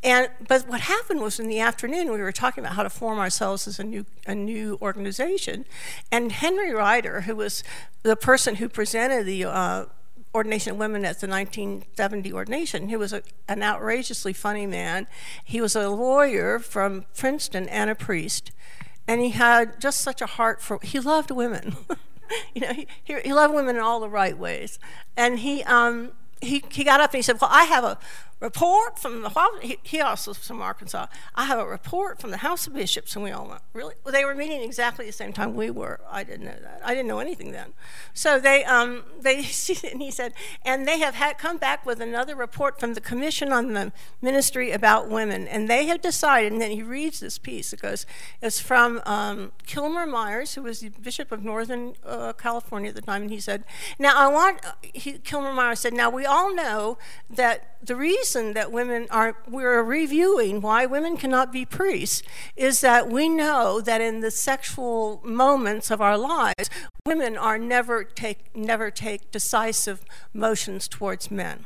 And 0.03 0.29
but 0.47 0.67
what 0.67 0.81
happened 0.81 1.21
was 1.21 1.39
in 1.39 1.47
the 1.47 1.59
afternoon 1.59 2.11
we 2.11 2.19
were 2.19 2.31
talking 2.31 2.63
about 2.63 2.75
how 2.75 2.83
to 2.83 2.89
form 2.89 3.19
ourselves 3.19 3.67
as 3.67 3.79
a 3.79 3.83
new 3.83 4.05
a 4.27 4.35
new 4.35 4.77
organization, 4.81 5.65
and 6.11 6.31
Henry 6.31 6.71
Rightor, 6.71 7.23
who 7.23 7.35
was 7.35 7.63
the 8.03 8.15
person 8.15 8.55
who 8.55 8.67
presented 8.67 9.25
the 9.25 9.45
uh, 9.45 9.85
ordination 10.33 10.73
of 10.73 10.77
women 10.77 11.05
at 11.05 11.19
the 11.19 11.27
1970 11.27 12.31
ordination. 12.33 12.89
He 12.89 12.95
was 12.95 13.13
a, 13.13 13.23
an 13.47 13.63
outrageously 13.63 14.33
funny 14.33 14.67
man. 14.67 15.07
He 15.43 15.59
was 15.59 15.75
a 15.75 15.89
lawyer 15.89 16.59
from 16.59 17.05
Princeton 17.15 17.67
and 17.69 17.89
a 17.89 17.95
priest 17.95 18.51
and 19.09 19.21
he 19.21 19.29
had 19.29 19.81
just 19.81 20.01
such 20.01 20.21
a 20.21 20.27
heart 20.27 20.61
for 20.61 20.79
he 20.83 20.99
loved 20.99 21.31
women 21.31 21.75
you 22.53 22.61
know 22.61 22.73
he, 22.73 22.87
he, 23.03 23.19
he, 23.21 23.33
loved 23.33 23.55
women 23.55 23.75
in 23.75 23.81
all 23.81 23.99
the 23.99 24.09
right 24.09 24.37
ways 24.37 24.77
and 25.17 25.39
he 25.39 25.63
um, 25.63 26.11
he, 26.41 26.63
he 26.69 26.83
got 26.83 27.01
up 27.01 27.11
and 27.11 27.17
he 27.17 27.21
said 27.23 27.41
well 27.41 27.49
i 27.51 27.63
have 27.63 27.83
a 27.83 27.97
report 28.39 28.97
from 28.97 29.21
the 29.21 29.29
he, 29.61 29.77
he 29.83 29.99
also 29.99 30.31
was 30.31 30.37
from 30.37 30.61
Arkansas. 30.61 31.07
I 31.35 31.45
have 31.45 31.59
a 31.59 31.65
report 31.65 32.21
from 32.21 32.31
the 32.31 32.37
House 32.37 32.67
of 32.67 32.73
Bishops, 32.73 33.15
and 33.15 33.23
we 33.23 33.31
all 33.31 33.47
went 33.47 33.61
really. 33.73 33.95
Well, 34.03 34.13
they 34.13 34.23
were 34.23 34.35
meeting 34.35 34.61
exactly 34.61 35.05
the 35.05 35.11
same 35.11 35.33
time 35.33 35.55
we 35.55 35.69
were. 35.69 35.99
I 36.09 36.23
didn't 36.23 36.45
know 36.45 36.57
that. 36.61 36.81
I 36.83 36.93
didn't 36.93 37.07
know 37.07 37.19
anything 37.19 37.51
then. 37.51 37.73
So 38.13 38.39
they 38.39 38.63
um 38.63 39.03
they 39.19 39.37
and 39.91 40.01
he 40.01 40.11
said, 40.11 40.33
and 40.63 40.87
they 40.87 40.99
have 40.99 41.15
had 41.15 41.37
come 41.37 41.57
back 41.57 41.85
with 41.85 41.99
another 42.01 42.35
report 42.35 42.79
from 42.79 42.93
the 42.93 43.01
Commission 43.01 43.51
on 43.51 43.73
the 43.73 43.91
Ministry 44.21 44.71
about 44.71 45.09
Women, 45.09 45.47
and 45.47 45.69
they 45.69 45.85
have 45.87 46.01
decided. 46.01 46.51
And 46.51 46.61
then 46.61 46.71
he 46.71 46.81
reads 46.81 47.19
this 47.19 47.37
piece. 47.37 47.73
It 47.73 47.81
goes, 47.81 48.05
it's 48.41 48.59
from 48.59 49.01
um, 49.05 49.51
Kilmer 49.65 50.05
Myers, 50.05 50.55
who 50.55 50.63
was 50.63 50.79
the 50.79 50.89
Bishop 50.89 51.31
of 51.31 51.43
Northern 51.43 51.93
uh, 52.05 52.33
California 52.33 52.89
at 52.89 52.95
the 52.95 53.01
time, 53.01 53.23
and 53.23 53.31
he 53.31 53.39
said, 53.39 53.65
now 53.97 54.13
I 54.15 54.27
want. 54.27 54.59
He, 54.81 55.13
Kilmer 55.19 55.53
Myers 55.53 55.81
said, 55.81 55.93
now 55.93 56.09
we 56.09 56.25
all 56.25 56.53
know 56.53 56.97
that 57.29 57.77
the 57.81 57.95
reason 57.95 58.28
that 58.33 58.71
women 58.71 59.07
are, 59.09 59.37
we're 59.47 59.81
reviewing 59.83 60.61
why 60.61 60.85
women 60.85 61.17
cannot 61.17 61.51
be 61.51 61.65
priests 61.65 62.21
is 62.55 62.81
that 62.81 63.09
we 63.09 63.27
know 63.29 63.81
that 63.81 64.01
in 64.01 64.19
the 64.19 64.31
sexual 64.31 65.21
moments 65.23 65.91
of 65.91 66.01
our 66.01 66.17
lives, 66.17 66.69
women 67.05 67.37
are 67.37 67.57
never 67.57 68.03
take, 68.03 68.55
never 68.55 68.91
take 68.91 69.31
decisive 69.31 70.05
motions 70.33 70.87
towards 70.87 71.31
men. 71.31 71.65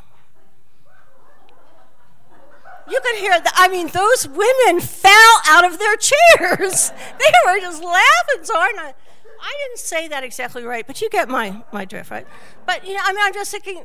You 2.90 3.00
could 3.02 3.16
hear 3.16 3.40
that. 3.40 3.54
I 3.56 3.68
mean, 3.70 3.88
those 3.88 4.28
women 4.28 4.82
fell 4.82 5.42
out 5.48 5.64
of 5.66 5.80
their 5.80 5.96
chairs. 5.96 6.92
they 7.20 7.32
were 7.46 7.60
just 7.60 7.82
laughing 7.82 8.44
so. 8.44 8.56
I, 8.56 8.94
I 9.42 9.56
didn't 9.68 9.80
say 9.80 10.08
that 10.08 10.24
exactly 10.24 10.64
right, 10.64 10.86
but 10.88 11.02
you 11.02 11.10
get 11.10 11.30
my, 11.30 11.64
my 11.72 11.86
drift, 11.86 12.12
right? 12.12 12.28
But, 12.66 12.86
you 12.86 12.94
know, 12.94 13.02
I 13.04 13.12
mean, 13.12 13.22
I'm 13.22 13.34
just 13.34 13.52
thinking, 13.52 13.84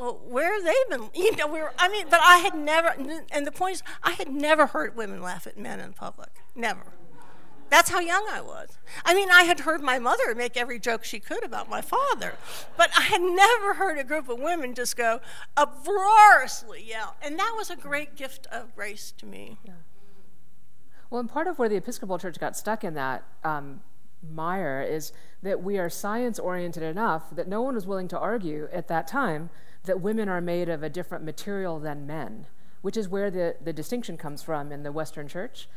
well, 0.00 0.18
where 0.26 0.54
have 0.54 0.64
they 0.64 0.96
been? 0.96 1.10
You 1.14 1.36
know, 1.36 1.46
we 1.46 1.60
were, 1.60 1.72
I 1.78 1.88
mean, 1.88 2.06
but 2.08 2.20
I 2.22 2.38
had 2.38 2.54
never, 2.54 2.94
and 3.30 3.46
the 3.46 3.52
point 3.52 3.74
is, 3.76 3.82
I 4.02 4.12
had 4.12 4.32
never 4.32 4.66
heard 4.66 4.96
women 4.96 5.22
laugh 5.22 5.46
at 5.46 5.58
men 5.58 5.78
in 5.78 5.92
public. 5.92 6.30
Never. 6.54 6.80
That's 7.68 7.90
how 7.90 8.00
young 8.00 8.26
I 8.28 8.40
was. 8.40 8.70
I 9.04 9.14
mean, 9.14 9.30
I 9.30 9.44
had 9.44 9.60
heard 9.60 9.80
my 9.80 10.00
mother 10.00 10.34
make 10.34 10.56
every 10.56 10.80
joke 10.80 11.04
she 11.04 11.20
could 11.20 11.44
about 11.44 11.68
my 11.68 11.80
father, 11.80 12.34
but 12.76 12.90
I 12.98 13.02
had 13.02 13.20
never 13.20 13.74
heard 13.74 13.96
a 13.98 14.02
group 14.02 14.28
of 14.28 14.40
women 14.40 14.74
just 14.74 14.96
go 14.96 15.20
uproariously 15.56 16.82
yell. 16.82 17.16
And 17.22 17.38
that 17.38 17.54
was 17.56 17.70
a 17.70 17.76
great 17.76 18.16
gift 18.16 18.46
of 18.50 18.74
grace 18.74 19.12
to 19.18 19.26
me. 19.26 19.58
Yeah. 19.64 19.74
Well, 21.10 21.20
and 21.20 21.28
part 21.28 21.46
of 21.46 21.58
where 21.58 21.68
the 21.68 21.76
Episcopal 21.76 22.18
Church 22.18 22.40
got 22.40 22.56
stuck 22.56 22.82
in 22.82 22.94
that 22.94 23.22
um, 23.44 23.82
mire 24.28 24.82
is 24.82 25.12
that 25.42 25.62
we 25.62 25.78
are 25.78 25.88
science 25.88 26.38
oriented 26.38 26.82
enough 26.82 27.34
that 27.34 27.46
no 27.46 27.62
one 27.62 27.74
was 27.74 27.86
willing 27.86 28.08
to 28.08 28.18
argue 28.18 28.68
at 28.72 28.88
that 28.88 29.06
time 29.06 29.50
that 29.84 30.00
women 30.00 30.28
are 30.28 30.40
made 30.40 30.68
of 30.68 30.82
a 30.82 30.90
different 30.90 31.24
material 31.24 31.78
than 31.78 32.06
men, 32.06 32.46
which 32.82 32.96
is 32.96 33.08
where 33.08 33.30
the, 33.30 33.56
the 33.62 33.72
distinction 33.72 34.16
comes 34.16 34.42
from 34.42 34.72
in 34.72 34.82
the 34.82 34.92
Western 34.92 35.28
church, 35.28 35.68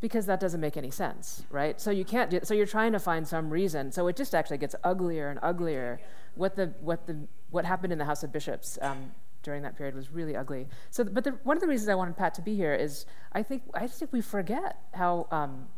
because 0.00 0.26
that 0.26 0.40
doesn't 0.40 0.60
make 0.60 0.76
any 0.76 0.90
sense, 0.90 1.44
right? 1.50 1.80
So 1.80 1.90
you 1.90 2.04
can't 2.04 2.30
do, 2.30 2.40
so 2.42 2.54
you're 2.54 2.66
trying 2.66 2.92
to 2.92 2.98
find 2.98 3.26
some 3.26 3.50
reason. 3.50 3.92
So 3.92 4.08
it 4.08 4.16
just 4.16 4.34
actually 4.34 4.58
gets 4.58 4.74
uglier 4.82 5.28
and 5.30 5.38
uglier. 5.42 6.00
What 6.34 6.56
the 6.56 6.72
what 6.80 7.06
the 7.06 7.28
what 7.50 7.64
happened 7.64 7.92
in 7.92 7.98
the 7.98 8.04
House 8.04 8.22
of 8.24 8.32
Bishops 8.32 8.78
um, 8.82 9.12
during 9.42 9.62
that 9.62 9.76
period 9.76 9.94
was 9.94 10.10
really 10.10 10.34
ugly. 10.34 10.66
So, 10.90 11.04
but 11.04 11.24
the, 11.24 11.32
one 11.44 11.56
of 11.56 11.60
the 11.60 11.68
reasons 11.68 11.88
I 11.88 11.94
wanted 11.94 12.16
Pat 12.16 12.34
to 12.34 12.42
be 12.42 12.56
here 12.56 12.74
is 12.74 13.06
I 13.32 13.42
think 13.42 13.62
I 13.74 13.86
think 13.86 14.12
we 14.12 14.22
forget 14.22 14.78
how 14.94 15.28
um, 15.30 15.68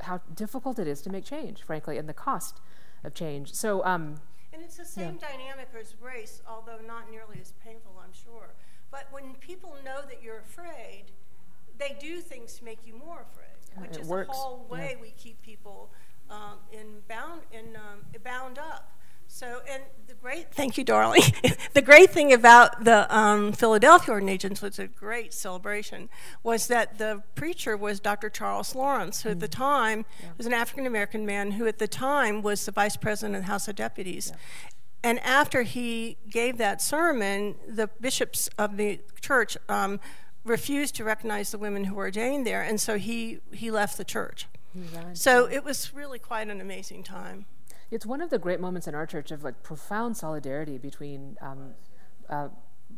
how 0.00 0.20
difficult 0.34 0.78
it 0.78 0.86
is 0.86 1.02
to 1.02 1.10
make 1.10 1.24
change, 1.24 1.62
frankly, 1.62 1.98
and 1.98 2.08
the 2.08 2.14
cost 2.14 2.60
of 3.04 3.14
change. 3.14 3.52
So. 3.52 3.84
Um, 3.84 4.16
and 4.56 4.64
it's 4.64 4.78
the 4.78 4.84
same 4.86 5.18
yeah. 5.20 5.28
dynamic 5.28 5.68
as 5.78 5.94
race, 6.00 6.40
although 6.48 6.78
not 6.86 7.10
nearly 7.10 7.38
as 7.40 7.52
painful, 7.62 7.92
I'm 8.02 8.12
sure. 8.12 8.54
But 8.90 9.06
when 9.10 9.34
people 9.34 9.76
know 9.84 10.00
that 10.08 10.22
you're 10.22 10.38
afraid, 10.38 11.04
they 11.76 11.94
do 12.00 12.20
things 12.20 12.54
to 12.54 12.64
make 12.64 12.86
you 12.86 12.94
more 12.94 13.26
afraid, 13.30 13.86
which 13.86 13.98
is 13.98 14.08
works. 14.08 14.28
the 14.28 14.32
whole 14.32 14.66
way 14.70 14.94
yeah. 14.96 15.02
we 15.02 15.10
keep 15.18 15.42
people 15.42 15.90
um, 16.30 16.58
in 16.72 17.02
bound 17.06 17.42
in 17.52 17.76
um, 17.76 18.00
bound 18.24 18.58
up. 18.58 18.95
So, 19.36 19.60
and 19.70 19.82
the 20.06 20.14
great, 20.14 20.50
thank 20.50 20.78
you, 20.78 20.84
darling. 20.84 21.20
the 21.74 21.82
great 21.82 22.08
thing 22.08 22.32
about 22.32 22.84
the 22.84 23.14
um, 23.14 23.52
Philadelphia 23.52 24.14
ordinations 24.14 24.62
was 24.62 24.78
a 24.78 24.86
great 24.86 25.34
celebration, 25.34 26.08
was 26.42 26.68
that 26.68 26.96
the 26.96 27.22
preacher 27.34 27.76
was 27.76 28.00
Dr. 28.00 28.30
Charles 28.30 28.74
Lawrence, 28.74 29.24
who 29.24 29.28
at 29.28 29.40
the 29.40 29.46
mm. 29.46 29.52
time 29.52 30.06
yeah. 30.22 30.30
was 30.38 30.46
an 30.46 30.54
African 30.54 30.86
American 30.86 31.26
man 31.26 31.50
who 31.50 31.66
at 31.66 31.76
the 31.76 31.86
time 31.86 32.40
was 32.40 32.64
the 32.64 32.72
vice 32.72 32.96
president 32.96 33.36
of 33.36 33.42
the 33.42 33.48
House 33.48 33.68
of 33.68 33.76
Deputies. 33.76 34.32
Yeah. 34.32 34.40
And 35.04 35.20
after 35.20 35.64
he 35.64 36.16
gave 36.30 36.56
that 36.56 36.80
sermon, 36.80 37.56
the 37.68 37.90
bishops 38.00 38.48
of 38.56 38.78
the 38.78 39.00
church 39.20 39.58
um, 39.68 40.00
refused 40.44 40.94
to 40.94 41.04
recognize 41.04 41.50
the 41.50 41.58
women 41.58 41.84
who 41.84 41.94
were 41.94 42.04
ordained 42.04 42.46
there, 42.46 42.62
and 42.62 42.80
so 42.80 42.96
he, 42.96 43.40
he 43.52 43.70
left 43.70 43.98
the 43.98 44.04
church. 44.04 44.46
So 45.12 45.46
it 45.46 45.62
was 45.62 45.92
really 45.92 46.18
quite 46.18 46.48
an 46.48 46.60
amazing 46.60 47.02
time. 47.02 47.46
It's 47.90 48.04
one 48.04 48.20
of 48.20 48.30
the 48.30 48.38
great 48.38 48.60
moments 48.60 48.86
in 48.88 48.94
our 48.94 49.06
church 49.06 49.30
of 49.30 49.44
like 49.44 49.62
profound 49.62 50.16
solidarity 50.16 50.78
between 50.78 51.36
um, 51.40 51.74
uh, 52.28 52.48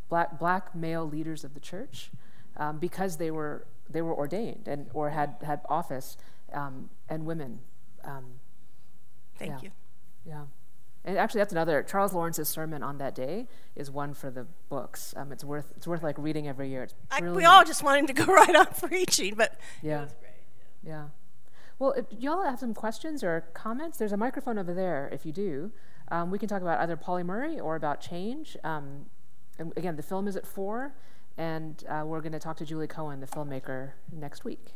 black 0.08 0.38
black 0.38 0.74
male 0.74 1.04
leaders 1.04 1.44
of 1.44 1.54
the 1.54 1.60
church 1.60 2.10
um, 2.56 2.78
because 2.78 3.16
they 3.16 3.30
were 3.30 3.66
they 3.88 4.02
were 4.02 4.14
ordained 4.14 4.66
and 4.66 4.88
or 4.94 5.10
had 5.10 5.36
had 5.42 5.60
office 5.68 6.16
um, 6.52 6.90
and 7.08 7.26
women. 7.26 7.60
Um, 8.04 8.40
Thank 9.38 9.52
yeah. 9.52 9.60
you. 9.62 9.70
Yeah. 10.26 10.44
And 11.04 11.16
actually, 11.16 11.38
that's 11.38 11.52
another. 11.52 11.82
Charles 11.82 12.12
Lawrence's 12.12 12.48
sermon 12.48 12.82
on 12.82 12.98
that 12.98 13.14
day 13.14 13.46
is 13.76 13.90
one 13.90 14.14
for 14.14 14.30
the 14.30 14.46
books. 14.68 15.14
Um, 15.16 15.32
it's 15.32 15.44
worth 15.44 15.72
it's 15.76 15.86
worth 15.86 16.02
like 16.02 16.18
reading 16.18 16.48
every 16.48 16.68
year. 16.68 16.88
I, 17.10 17.20
we 17.22 17.44
all 17.44 17.64
just 17.64 17.82
wanted 17.82 18.08
to 18.08 18.12
go 18.12 18.24
right 18.32 18.54
on 18.54 18.66
preaching, 18.66 19.34
but 19.36 19.58
yeah, 19.82 20.06
yeah. 20.82 20.90
yeah. 20.90 21.04
Well, 21.78 21.92
if 21.92 22.06
y'all 22.10 22.42
have 22.42 22.58
some 22.58 22.74
questions 22.74 23.22
or 23.22 23.44
comments, 23.54 23.98
there's 23.98 24.12
a 24.12 24.16
microphone 24.16 24.58
over 24.58 24.74
there 24.74 25.08
if 25.12 25.24
you 25.24 25.32
do. 25.32 25.70
Um, 26.10 26.30
we 26.30 26.38
can 26.38 26.48
talk 26.48 26.62
about 26.62 26.80
either 26.80 26.96
Pauli 26.96 27.22
Murray 27.22 27.60
or 27.60 27.76
about 27.76 28.00
change. 28.00 28.56
Um, 28.64 29.06
and 29.58 29.72
again, 29.76 29.96
the 29.96 30.02
film 30.02 30.26
is 30.26 30.36
at 30.36 30.46
4, 30.46 30.94
and 31.36 31.84
uh, 31.88 32.02
we're 32.04 32.20
going 32.20 32.32
to 32.32 32.38
talk 32.38 32.56
to 32.58 32.64
Julie 32.64 32.86
Cohen, 32.86 33.20
the 33.20 33.26
filmmaker, 33.26 33.92
next 34.12 34.44
week. 34.44 34.74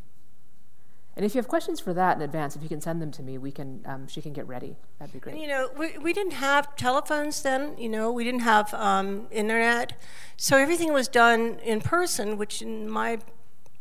And 1.14 1.26
if 1.26 1.34
you 1.34 1.38
have 1.40 1.48
questions 1.48 1.78
for 1.78 1.92
that 1.92 2.16
in 2.16 2.22
advance, 2.22 2.56
if 2.56 2.62
you 2.62 2.68
can 2.68 2.80
send 2.80 3.02
them 3.02 3.10
to 3.12 3.22
me, 3.22 3.36
we 3.36 3.52
can. 3.52 3.82
Um, 3.84 4.08
she 4.08 4.22
can 4.22 4.32
get 4.32 4.46
ready. 4.46 4.76
That'd 4.98 5.12
be 5.12 5.18
great. 5.18 5.38
You 5.38 5.46
know, 5.46 5.68
we, 5.76 5.98
we 5.98 6.14
didn't 6.14 6.32
have 6.32 6.74
telephones 6.74 7.42
then. 7.42 7.76
You 7.76 7.90
know, 7.90 8.10
we 8.10 8.24
didn't 8.24 8.40
have 8.40 8.72
um, 8.72 9.26
internet, 9.30 10.00
so 10.38 10.56
everything 10.56 10.90
was 10.92 11.08
done 11.08 11.58
in 11.62 11.82
person, 11.82 12.38
which 12.38 12.62
in 12.62 12.88
my 12.88 13.18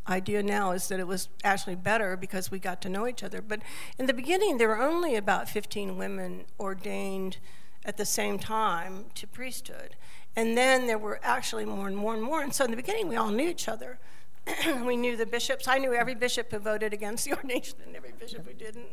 idea 0.08 0.42
now 0.42 0.72
is 0.72 0.88
that 0.88 1.00
it 1.00 1.08
was 1.08 1.30
actually 1.44 1.76
better 1.76 2.18
because 2.18 2.50
we 2.50 2.60
got 2.60 2.82
to 2.82 2.90
know 2.90 3.08
each 3.08 3.24
other. 3.24 3.42
But 3.42 3.62
in 3.98 4.06
the 4.08 4.14
beginning, 4.14 4.58
there 4.58 4.68
were 4.68 4.82
only 4.82 5.16
about 5.16 5.48
15 5.48 5.98
women 5.98 6.46
ordained 6.60 7.38
at 7.86 7.98
the 7.98 8.06
same 8.06 8.40
time 8.40 9.06
to 9.16 9.28
priesthood. 9.28 9.96
And 10.36 10.58
then 10.58 10.88
there 10.88 10.98
were 10.98 11.20
actually 11.24 11.66
more 11.66 11.88
and 11.88 11.98
more 11.98 12.14
and 12.14 12.24
more. 12.24 12.42
And 12.42 12.54
so 12.54 12.66
in 12.66 12.72
the 12.72 12.78
beginning, 12.78 13.08
we 13.08 13.16
all 13.16 13.30
knew 13.30 13.50
each 13.50 13.68
other. 13.68 14.00
we 14.86 14.96
knew 14.98 15.16
the 15.16 15.26
bishops. 15.26 15.68
I 15.68 15.78
knew 15.78 15.94
every 15.94 16.16
bishop 16.16 16.52
who 16.52 16.60
voted 16.60 16.94
against 16.94 17.26
the 17.26 17.34
ordination 17.36 17.78
and 17.86 17.96
every 17.96 18.14
bishop 18.18 18.48
who 18.48 18.54
didn't. 18.54 18.88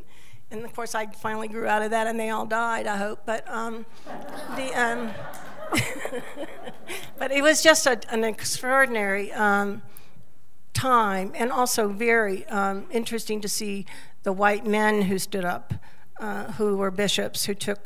And 0.50 0.64
of 0.64 0.74
course, 0.74 0.94
I 0.94 1.06
finally 1.06 1.48
grew 1.48 1.66
out 1.66 1.82
of 1.82 1.90
that, 1.90 2.06
and 2.06 2.18
they 2.18 2.30
all 2.30 2.46
died. 2.46 2.86
I 2.86 2.96
hope, 2.96 3.20
but 3.26 3.46
um, 3.50 3.84
the 4.56 4.72
um, 4.72 5.10
but 7.18 7.30
it 7.30 7.42
was 7.42 7.62
just 7.62 7.86
a, 7.86 8.00
an 8.10 8.24
extraordinary 8.24 9.30
um, 9.32 9.82
time, 10.72 11.32
and 11.34 11.50
also 11.50 11.88
very 11.88 12.46
um, 12.46 12.86
interesting 12.90 13.40
to 13.40 13.48
see 13.48 13.86
the 14.22 14.32
white 14.32 14.66
men 14.66 15.02
who 15.02 15.18
stood 15.18 15.44
up, 15.44 15.74
uh, 16.20 16.52
who 16.52 16.76
were 16.76 16.90
bishops, 16.90 17.46
who 17.46 17.54
took, 17.54 17.80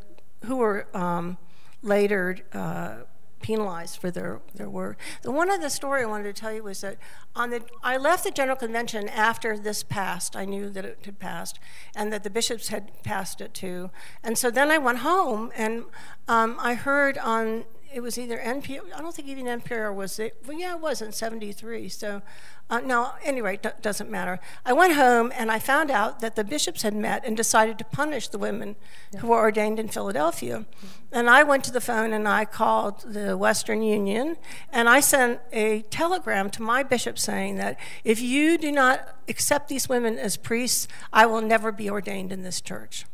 who 0.44 0.56
were 0.56 0.86
um, 0.94 1.36
later 1.82 2.38
uh, 2.52 2.96
penalized 3.42 4.00
for 4.00 4.10
their, 4.10 4.40
their 4.54 4.70
work. 4.70 4.96
The 5.22 5.30
one 5.30 5.50
other 5.50 5.68
story 5.68 6.02
I 6.02 6.06
wanted 6.06 6.34
to 6.34 6.40
tell 6.40 6.52
you 6.52 6.62
was 6.62 6.80
that 6.80 6.96
on 7.34 7.50
the 7.50 7.62
I 7.82 7.96
left 7.96 8.24
the 8.24 8.30
General 8.30 8.56
Convention 8.56 9.08
after 9.08 9.58
this 9.58 9.82
passed. 9.82 10.36
I 10.36 10.44
knew 10.44 10.70
that 10.70 10.84
it 10.84 11.00
had 11.04 11.18
passed, 11.18 11.58
and 11.94 12.12
that 12.12 12.22
the 12.22 12.30
bishops 12.30 12.68
had 12.68 13.02
passed 13.02 13.40
it 13.40 13.52
too. 13.52 13.90
And 14.22 14.38
so 14.38 14.50
then 14.50 14.70
I 14.70 14.78
went 14.78 14.98
home, 14.98 15.50
and 15.56 15.84
um, 16.28 16.56
I 16.60 16.74
heard 16.74 17.18
on 17.18 17.64
it 17.92 18.00
was 18.00 18.18
either 18.18 18.38
NPR. 18.38 18.80
I 18.94 19.00
don't 19.00 19.14
think 19.14 19.28
even 19.28 19.46
NPR 19.46 19.94
was 19.94 20.18
it. 20.18 20.36
Well, 20.46 20.58
yeah, 20.58 20.74
it 20.74 20.80
was 20.80 21.02
in 21.02 21.12
'73. 21.12 21.88
So, 21.88 22.22
uh, 22.70 22.80
no. 22.80 23.12
Anyway, 23.24 23.58
d- 23.62 23.70
doesn't 23.80 24.10
matter. 24.10 24.40
I 24.64 24.72
went 24.72 24.94
home 24.94 25.32
and 25.36 25.50
I 25.50 25.58
found 25.58 25.90
out 25.90 26.20
that 26.20 26.36
the 26.36 26.44
bishops 26.44 26.82
had 26.82 26.94
met 26.94 27.24
and 27.24 27.36
decided 27.36 27.78
to 27.78 27.84
punish 27.84 28.28
the 28.28 28.38
women 28.38 28.76
yeah. 29.12 29.20
who 29.20 29.28
were 29.28 29.38
ordained 29.38 29.78
in 29.78 29.88
Philadelphia. 29.88 30.58
Mm-hmm. 30.58 30.86
And 31.12 31.28
I 31.28 31.42
went 31.42 31.64
to 31.64 31.72
the 31.72 31.80
phone 31.80 32.12
and 32.12 32.26
I 32.26 32.44
called 32.44 33.00
the 33.00 33.36
Western 33.36 33.82
Union 33.82 34.36
and 34.72 34.88
I 34.88 35.00
sent 35.00 35.40
a 35.52 35.82
telegram 35.82 36.48
to 36.50 36.62
my 36.62 36.82
bishop 36.82 37.18
saying 37.18 37.56
that 37.56 37.78
if 38.04 38.20
you 38.20 38.56
do 38.56 38.72
not 38.72 39.16
accept 39.28 39.68
these 39.68 39.88
women 39.88 40.18
as 40.18 40.36
priests, 40.36 40.88
I 41.12 41.26
will 41.26 41.42
never 41.42 41.70
be 41.72 41.90
ordained 41.90 42.32
in 42.32 42.42
this 42.42 42.60
church. 42.60 43.04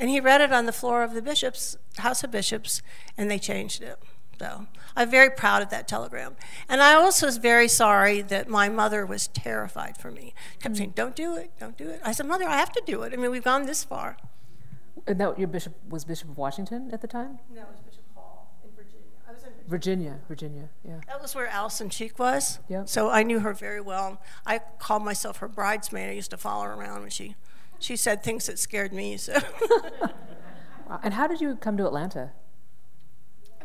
And 0.00 0.10
he 0.10 0.18
read 0.18 0.40
it 0.40 0.50
on 0.50 0.64
the 0.66 0.72
floor 0.72 1.04
of 1.04 1.12
the 1.12 1.22
bishops, 1.22 1.76
House 1.98 2.24
of 2.24 2.30
Bishops, 2.30 2.82
and 3.16 3.30
they 3.30 3.38
changed 3.38 3.82
it. 3.82 3.98
So 4.38 4.66
I'm 4.96 5.10
very 5.10 5.28
proud 5.28 5.60
of 5.60 5.68
that 5.68 5.86
telegram. 5.86 6.36
And 6.66 6.80
I 6.80 6.94
also 6.94 7.26
was 7.26 7.36
very 7.36 7.68
sorry 7.68 8.22
that 8.22 8.48
my 8.48 8.70
mother 8.70 9.04
was 9.04 9.28
terrified 9.28 9.98
for 9.98 10.10
me. 10.10 10.32
Kept 10.58 10.74
mm. 10.74 10.78
saying, 10.78 10.92
"Don't 10.96 11.14
do 11.14 11.36
it, 11.36 11.52
don't 11.60 11.76
do 11.76 11.90
it." 11.90 12.00
I 12.02 12.12
said, 12.12 12.24
"Mother, 12.26 12.48
I 12.48 12.56
have 12.56 12.72
to 12.72 12.82
do 12.86 13.02
it. 13.02 13.12
I 13.12 13.16
mean, 13.16 13.30
we've 13.30 13.44
gone 13.44 13.66
this 13.66 13.84
far." 13.84 14.16
And 15.06 15.20
that 15.20 15.38
your 15.38 15.48
bishop 15.48 15.74
was 15.86 16.06
Bishop 16.06 16.30
of 16.30 16.38
Washington 16.38 16.88
at 16.92 17.02
the 17.02 17.06
time? 17.06 17.38
No, 17.54 17.60
it 17.60 17.68
was 17.70 17.80
Bishop 17.80 18.04
Hall 18.14 18.54
in 18.64 18.70
Virginia. 18.74 19.06
I 19.28 19.32
was 19.32 19.42
in 19.42 19.50
Virginia, 19.68 20.18
Virginia, 20.26 20.68
yeah. 20.82 21.00
That 21.06 21.20
was 21.20 21.34
where 21.34 21.46
Alison 21.46 21.90
Cheek 21.90 22.18
was. 22.18 22.58
Yep. 22.68 22.88
So 22.88 23.10
I 23.10 23.22
knew 23.22 23.40
her 23.40 23.52
very 23.52 23.80
well. 23.80 24.22
I 24.46 24.60
called 24.78 25.04
myself 25.04 25.38
her 25.38 25.48
bridesmaid. 25.48 26.08
I 26.08 26.12
used 26.12 26.30
to 26.30 26.38
follow 26.38 26.64
her 26.64 26.72
around 26.72 27.02
when 27.02 27.10
she, 27.10 27.36
she 27.80 27.96
said 27.96 28.22
things 28.22 28.46
that 28.46 28.58
scared 28.58 28.92
me. 28.92 29.16
So. 29.16 29.38
Wow. 30.00 30.10
And 31.04 31.14
how 31.14 31.28
did 31.28 31.40
you 31.40 31.54
come 31.54 31.76
to 31.76 31.86
Atlanta? 31.86 32.32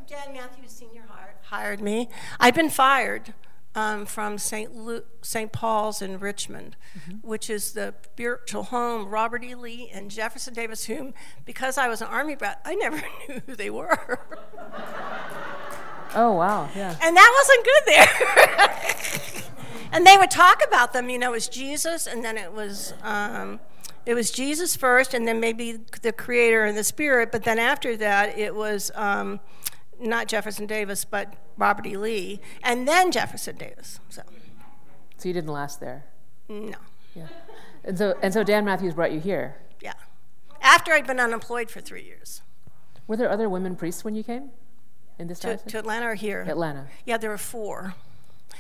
Dan 0.08 0.32
Matthews 0.34 0.70
Senior 0.70 1.06
hired, 1.10 1.36
hired 1.42 1.82
me. 1.82 2.08
I'd 2.40 2.54
been 2.54 2.70
fired 2.70 3.34
um, 3.74 4.06
from 4.06 4.38
St. 4.38 4.76
Lu- 4.76 5.02
St. 5.24 5.52
Paul's 5.52 6.04
in 6.04 6.20
Richmond, 6.20 6.76
which 7.24 7.50
is 7.50 7.72
the 7.74 7.96
spiritual 8.04 8.66
home 8.66 9.02
of 9.08 9.12
Robert 9.12 9.44
E. 9.44 9.56
Lee 9.56 9.90
and 9.92 10.12
Jefferson 10.12 10.54
Davis, 10.54 10.86
whom, 10.86 11.16
because 11.46 11.80
I 11.80 11.88
was 11.88 12.00
an 12.02 12.08
Army 12.10 12.36
brat, 12.36 12.62
I 12.64 12.76
never 12.76 12.98
knew 13.28 13.42
who 13.48 13.56
they 13.56 13.72
were. 13.72 14.20
Oh, 16.18 16.32
wow, 16.32 16.70
yeah. 16.74 16.96
and 17.02 17.18
that 17.18 17.44
wasn't 17.44 17.66
good 17.66 17.84
there. 19.48 19.90
and 19.92 20.08
they 20.08 20.16
would 20.16 20.32
talk 20.32 20.62
about 20.66 20.94
them, 20.94 21.10
you 21.10 21.20
know, 21.20 21.32
it 21.32 21.34
was 21.34 21.50
Jesus, 21.50 22.08
and 22.08 22.24
then 22.24 22.38
it 22.38 22.54
was. 22.54 22.94
Um, 23.02 23.60
it 24.06 24.14
was 24.14 24.32
Jesus 24.32 24.76
first, 24.76 25.14
and 25.14 25.28
then 25.28 25.40
maybe 25.40 25.80
the 26.02 26.12
Creator 26.12 26.64
and 26.66 26.78
the 26.78 26.84
Spirit. 26.84 27.32
But 27.32 27.44
then 27.44 27.60
after 27.60 27.96
that, 27.98 28.38
it 28.38 28.54
was 28.56 28.92
um, 28.96 29.40
not 30.00 30.28
Jefferson 30.28 30.66
Davis, 30.66 31.06
but 31.06 31.34
Robert 31.58 31.86
E. 31.88 31.98
Lee, 31.98 32.40
and 32.64 32.88
then 32.88 33.12
Jefferson 33.12 33.56
Davis. 33.58 34.00
So, 34.10 34.22
So 35.18 35.28
you 35.30 35.34
didn't 35.34 35.52
last 35.52 35.80
there? 35.80 36.06
no, 36.48 36.76
Yeah. 37.16 37.28
And 37.84 37.98
so, 37.98 38.16
and 38.22 38.34
so 38.34 38.44
Dan 38.44 38.66
Matthews 38.66 38.94
brought 38.94 39.12
you 39.12 39.20
here. 39.20 39.56
yeah. 39.82 39.94
After 40.62 40.92
I'd 40.94 41.06
been 41.08 41.20
unemployed 41.20 41.70
for 41.70 41.80
three 41.82 42.04
years. 42.04 42.42
Were 43.08 43.16
there 43.18 43.30
other 43.30 43.48
women 43.48 43.76
priests 43.76 44.04
when 44.04 44.16
you 44.16 44.24
came 44.24 44.50
in 45.20 45.28
this 45.28 45.40
To, 45.40 45.58
to 45.58 45.78
Atlanta 45.80 46.08
or 46.08 46.16
here? 46.16 46.44
Atlanta. 46.48 46.88
Yeah, 47.06 47.18
there 47.18 47.30
were 47.30 47.38
four. 47.38 47.94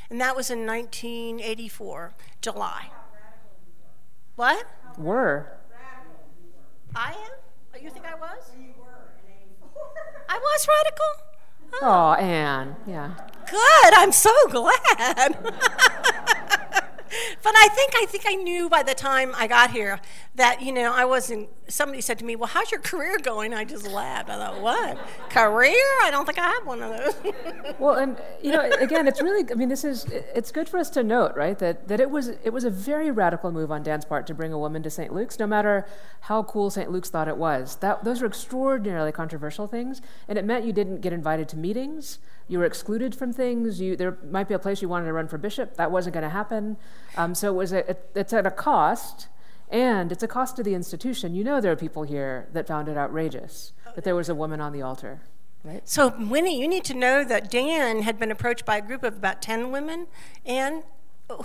And 0.10 0.22
that 0.22 0.36
was 0.36 0.52
in 0.52 0.66
1984, 0.68 2.14
July. 2.42 2.90
What? 4.36 4.66
Were. 4.98 5.52
I 6.96 7.12
am? 7.12 7.32
Oh, 7.74 7.78
you 7.82 7.90
think 7.90 8.06
I 8.06 8.16
was? 8.16 8.52
I 10.30 10.38
was 10.38 10.68
radical? 10.68 11.82
Oh, 11.82 12.14
Anne. 12.14 12.76
Yeah. 12.88 13.12
Good. 13.50 13.94
I'm 13.94 14.12
so 14.12 14.32
glad. 14.50 15.38
but 17.44 17.54
I 17.56 17.68
think 17.70 17.94
I 17.96 18.06
think 18.06 18.26
I 18.28 18.36
knew 18.36 18.70
by 18.70 18.84
the 18.84 18.94
time 18.94 19.34
I 19.36 19.48
got 19.48 19.72
here 19.72 20.00
that 20.36 20.62
you 20.62 20.72
know 20.72 20.94
I 20.94 21.06
wasn't. 21.06 21.50
Somebody 21.68 22.02
said 22.02 22.20
to 22.20 22.26
me, 22.26 22.36
"Well, 22.36 22.48
how's 22.48 22.72
your 22.72 22.80
career 22.82 23.18
going?" 23.18 23.54
I 23.54 23.64
just 23.66 23.88
laughed. 23.88 24.30
I 24.30 24.38
thought, 24.38 24.62
"What 24.62 24.98
career? 25.30 25.74
I 26.04 26.10
don't 26.12 26.26
think 26.26 26.38
I 26.40 26.48
have 26.48 26.66
one 26.66 26.82
of 26.82 26.98
those." 26.98 27.34
Well, 27.80 27.96
and 27.96 28.18
you 28.42 28.52
know, 28.52 28.62
again, 28.80 29.08
it's 29.08 29.22
really. 29.22 29.52
I 29.52 29.56
mean, 29.56 29.70
this 29.70 29.84
is. 29.84 30.06
It's 30.06 30.52
good 30.52 30.70
for 30.70 30.78
us 30.78 30.90
to 30.92 31.04
note, 31.04 31.36
right, 31.36 31.58
that 31.60 31.88
that 31.88 32.00
it 32.00 32.10
was 32.10 32.30
it 32.30 32.54
was 32.54 32.64
a 32.64 32.70
very 32.70 33.12
radical 33.12 33.52
move 33.52 33.72
on 33.72 33.84
Dan's 33.84 34.06
part 34.06 34.28
to 34.28 34.34
bring 34.34 34.54
a 34.54 34.60
woman 34.60 34.84
to 34.84 34.90
St. 34.90 35.14
Luke's, 35.14 35.40
no 35.40 35.48
matter 35.48 35.86
how 36.22 36.44
cool 36.44 36.70
St. 36.70 36.90
Luke's 36.92 37.10
thought 37.10 37.28
it 37.28 37.38
was. 37.38 37.76
That 37.78 38.04
those 38.04 38.22
were 38.22 38.28
extraordinarily 38.28 39.12
controversial 39.12 39.68
things, 39.68 40.02
and 40.28 40.38
it 40.38 40.46
meant 40.46 40.66
you 40.66 40.74
didn't 40.74 41.02
get 41.02 41.12
invited 41.12 41.50
to 41.50 41.58
meetings. 41.58 42.20
You 42.48 42.60
were 42.60 42.66
excluded 42.66 43.16
from 43.16 43.34
things. 43.34 43.82
You 43.82 43.96
there 43.96 44.18
might 44.30 44.48
be 44.48 44.54
a 44.54 44.60
place 44.60 44.82
you 44.82 44.90
wanted 44.90 45.06
to 45.06 45.14
run 45.14 45.28
for 45.28 45.38
bishop. 45.38 45.78
That 45.78 45.92
wasn't 45.92 46.14
going 46.14 46.24
to 46.24 46.30
happen. 46.30 46.78
Um, 47.18 47.34
so 47.34 47.50
it 47.52 47.56
was 47.56 47.74
a, 47.74 47.90
it, 47.90 48.10
it's 48.16 48.34
at 48.34 48.46
a 48.46 48.52
cost. 48.52 49.28
And 49.70 50.12
it's 50.12 50.22
a 50.22 50.28
cost 50.28 50.56
to 50.58 50.64
the 50.64 50.76
institution. 50.76 51.34
You 51.34 51.44
know, 51.44 51.60
there 51.60 51.72
are 51.72 51.76
people 51.76 52.04
here 52.04 52.48
that 52.54 52.68
found 52.68 52.88
it 52.88 52.98
outrageous 52.98 53.74
that 53.96 54.04
there 54.04 54.16
was 54.16 54.30
a 54.30 54.36
woman 54.36 54.62
on 54.62 54.74
the 54.74 54.82
altar, 54.84 55.22
right? 55.64 55.82
so, 55.90 56.14
Winnie, 56.20 56.60
you 56.62 56.68
need 56.68 56.84
to 56.86 56.94
know 56.94 57.24
that 57.24 57.50
Dan 57.50 58.04
had 58.04 58.20
been 58.20 58.30
approached 58.30 58.64
by 58.64 58.78
a 58.78 58.82
group 58.82 59.04
of 59.04 59.16
about 59.16 59.42
ten 59.42 59.72
women, 59.72 60.06
and 60.46 60.84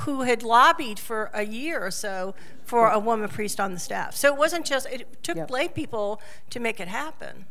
who 0.01 0.23
had 0.23 0.43
lobbied 0.43 0.99
for 0.99 1.31
a 1.33 1.45
year 1.47 1.81
or 1.81 1.91
so 1.91 2.35
for 2.65 2.91
a 2.91 2.99
woman 2.99 3.29
priest 3.31 3.59
on 3.59 3.73
the 3.73 3.79
staff. 3.81 4.15
So 4.15 4.29
it 4.29 4.37
wasn't 4.37 4.67
just 4.67 4.87
it 4.87 5.23
took 5.23 5.37
Yep. 5.37 5.51
lay 5.51 5.69
people 5.69 6.21
to 6.51 6.61
make 6.61 6.79
it 6.81 6.89
happen. 6.89 7.47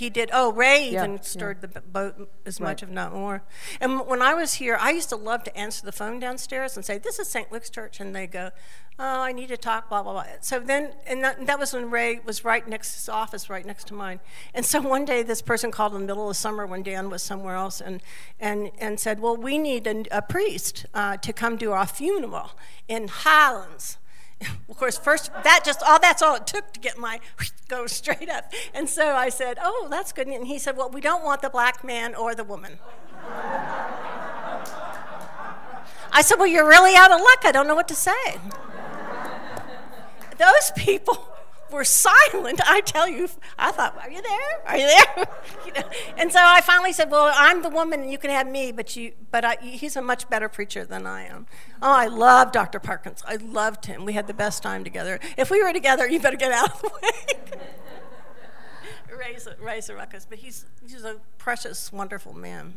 Yeah. 0.00 0.06
He 0.06 0.10
did. 0.10 0.30
Oh, 0.32 0.52
Ray 0.52 0.88
Yeah, 0.90 1.00
even 1.04 1.12
yeah. 1.16 1.20
stirred 1.20 1.60
the 1.60 1.68
boat 1.80 2.30
as 2.46 2.58
much, 2.58 2.82
Right. 2.82 2.88
if 2.88 2.94
not 2.94 3.12
more. 3.12 3.42
And 3.80 4.06
when 4.06 4.22
I 4.22 4.34
was 4.34 4.54
here, 4.54 4.76
I 4.80 4.90
used 4.90 5.10
to 5.10 5.16
love 5.16 5.44
to 5.44 5.56
answer 5.56 5.84
the 5.84 5.92
phone 5.92 6.18
downstairs 6.20 6.76
and 6.76 6.84
say, 6.84 6.98
"This 6.98 7.18
is 7.18 7.28
St. 7.28 7.52
Luke's 7.52 7.68
Church," 7.70 8.00
and 8.00 8.16
they 8.16 8.26
go, 8.26 8.50
"Oh, 8.98 9.20
I 9.20 9.32
need 9.32 9.48
to 9.48 9.56
talk." 9.56 9.88
Blah 9.90 10.02
blah 10.02 10.12
blah. 10.12 10.24
So 10.40 10.58
then, 10.58 10.94
and 11.06 11.22
that, 11.22 11.46
that 11.46 11.58
was 11.58 11.72
when 11.74 11.90
Ray 11.90 12.20
was 12.24 12.44
right 12.44 12.66
next 12.66 12.92
to 12.92 12.96
his 12.98 13.08
office, 13.08 13.50
right 13.50 13.64
next 13.66 13.86
to 13.88 13.94
mine. 13.94 14.20
And 14.54 14.64
so 14.64 14.80
one 14.80 15.04
day, 15.04 15.22
this 15.22 15.42
person 15.42 15.70
called 15.70 15.94
in 15.94 16.00
the 16.00 16.06
middle 16.06 16.30
of 16.30 16.36
summer 16.36 16.66
when 16.66 16.82
Dan 16.82 17.10
was 17.10 17.22
somewhere 17.22 17.56
else, 17.56 17.80
and 17.80 18.02
and 18.38 18.70
and 18.78 18.98
said, 18.98 19.20
"Well, 19.20 19.36
we 19.36 19.58
need 19.58 19.86
a, 19.86 20.04
a 20.18 20.22
priest 20.22 20.86
uh, 20.94 21.18
to 21.18 21.32
come 21.32 21.56
do 21.56 21.72
our 21.72 21.86
funeral 21.86 22.52
in 22.88 23.08
Highlands." 23.08 23.98
Of 24.68 24.76
course, 24.76 24.96
first 24.96 25.30
that 25.44 25.62
just 25.64 25.82
all 25.82 25.98
that's 26.00 26.22
all 26.22 26.36
it 26.36 26.46
took 26.46 26.72
to 26.72 26.80
get 26.80 26.96
my 26.96 27.20
go 27.68 27.86
straight 27.86 28.30
up. 28.30 28.52
And 28.72 28.88
so 28.88 29.14
I 29.14 29.28
said, 29.28 29.58
"Oh, 29.62 29.88
that's 29.90 30.12
good." 30.12 30.26
And 30.26 30.46
he 30.46 30.58
said, 30.58 30.76
"Well, 30.76 30.90
we 30.90 31.00
don't 31.00 31.24
want 31.24 31.42
the 31.42 31.50
black 31.50 31.84
man 31.84 32.14
or 32.14 32.34
the 32.34 32.44
woman." 32.44 32.78
I 36.12 36.22
said, 36.22 36.36
"Well, 36.38 36.46
you're 36.46 36.66
really 36.66 36.96
out 36.96 37.12
of 37.12 37.20
luck. 37.20 37.44
I 37.44 37.52
don't 37.52 37.66
know 37.66 37.74
what 37.74 37.88
to 37.88 37.94
say." 37.94 38.40
Those 40.38 40.72
people 40.74 41.29
were 41.72 41.84
silent. 41.84 42.60
I 42.66 42.80
tell 42.80 43.08
you, 43.08 43.28
I 43.58 43.72
thought, 43.72 43.96
"Are 44.02 44.10
you 44.10 44.22
there? 44.22 44.66
Are 44.66 44.76
you 44.76 44.86
there?" 44.86 45.26
you 45.66 45.72
know? 45.72 45.88
And 46.16 46.32
so 46.32 46.38
I 46.42 46.60
finally 46.60 46.92
said, 46.92 47.10
"Well, 47.10 47.32
I'm 47.34 47.62
the 47.62 47.68
woman, 47.70 48.08
you 48.08 48.18
can 48.18 48.30
have 48.30 48.46
me, 48.46 48.72
but 48.72 48.96
you, 48.96 49.12
but 49.30 49.44
I, 49.44 49.56
he's 49.60 49.96
a 49.96 50.02
much 50.02 50.28
better 50.28 50.48
preacher 50.48 50.84
than 50.84 51.06
I 51.06 51.26
am." 51.26 51.46
Oh, 51.82 51.92
I 51.92 52.06
love 52.06 52.52
Dr. 52.52 52.78
Parkins. 52.80 53.22
I 53.26 53.36
loved 53.36 53.86
him. 53.86 54.04
We 54.04 54.12
had 54.12 54.26
the 54.26 54.34
best 54.34 54.62
time 54.62 54.84
together. 54.84 55.18
If 55.36 55.50
we 55.50 55.62
were 55.62 55.72
together, 55.72 56.08
you 56.08 56.20
better 56.20 56.36
get 56.36 56.52
out 56.52 56.72
of 56.74 56.82
the 56.82 56.88
way. 57.02 57.40
raise, 59.18 59.48
raise 59.60 59.88
a 59.88 59.94
ruckus. 59.94 60.26
But 60.28 60.38
he's 60.38 60.66
he's 60.82 61.04
a 61.04 61.16
precious, 61.38 61.92
wonderful 61.92 62.34
man. 62.34 62.74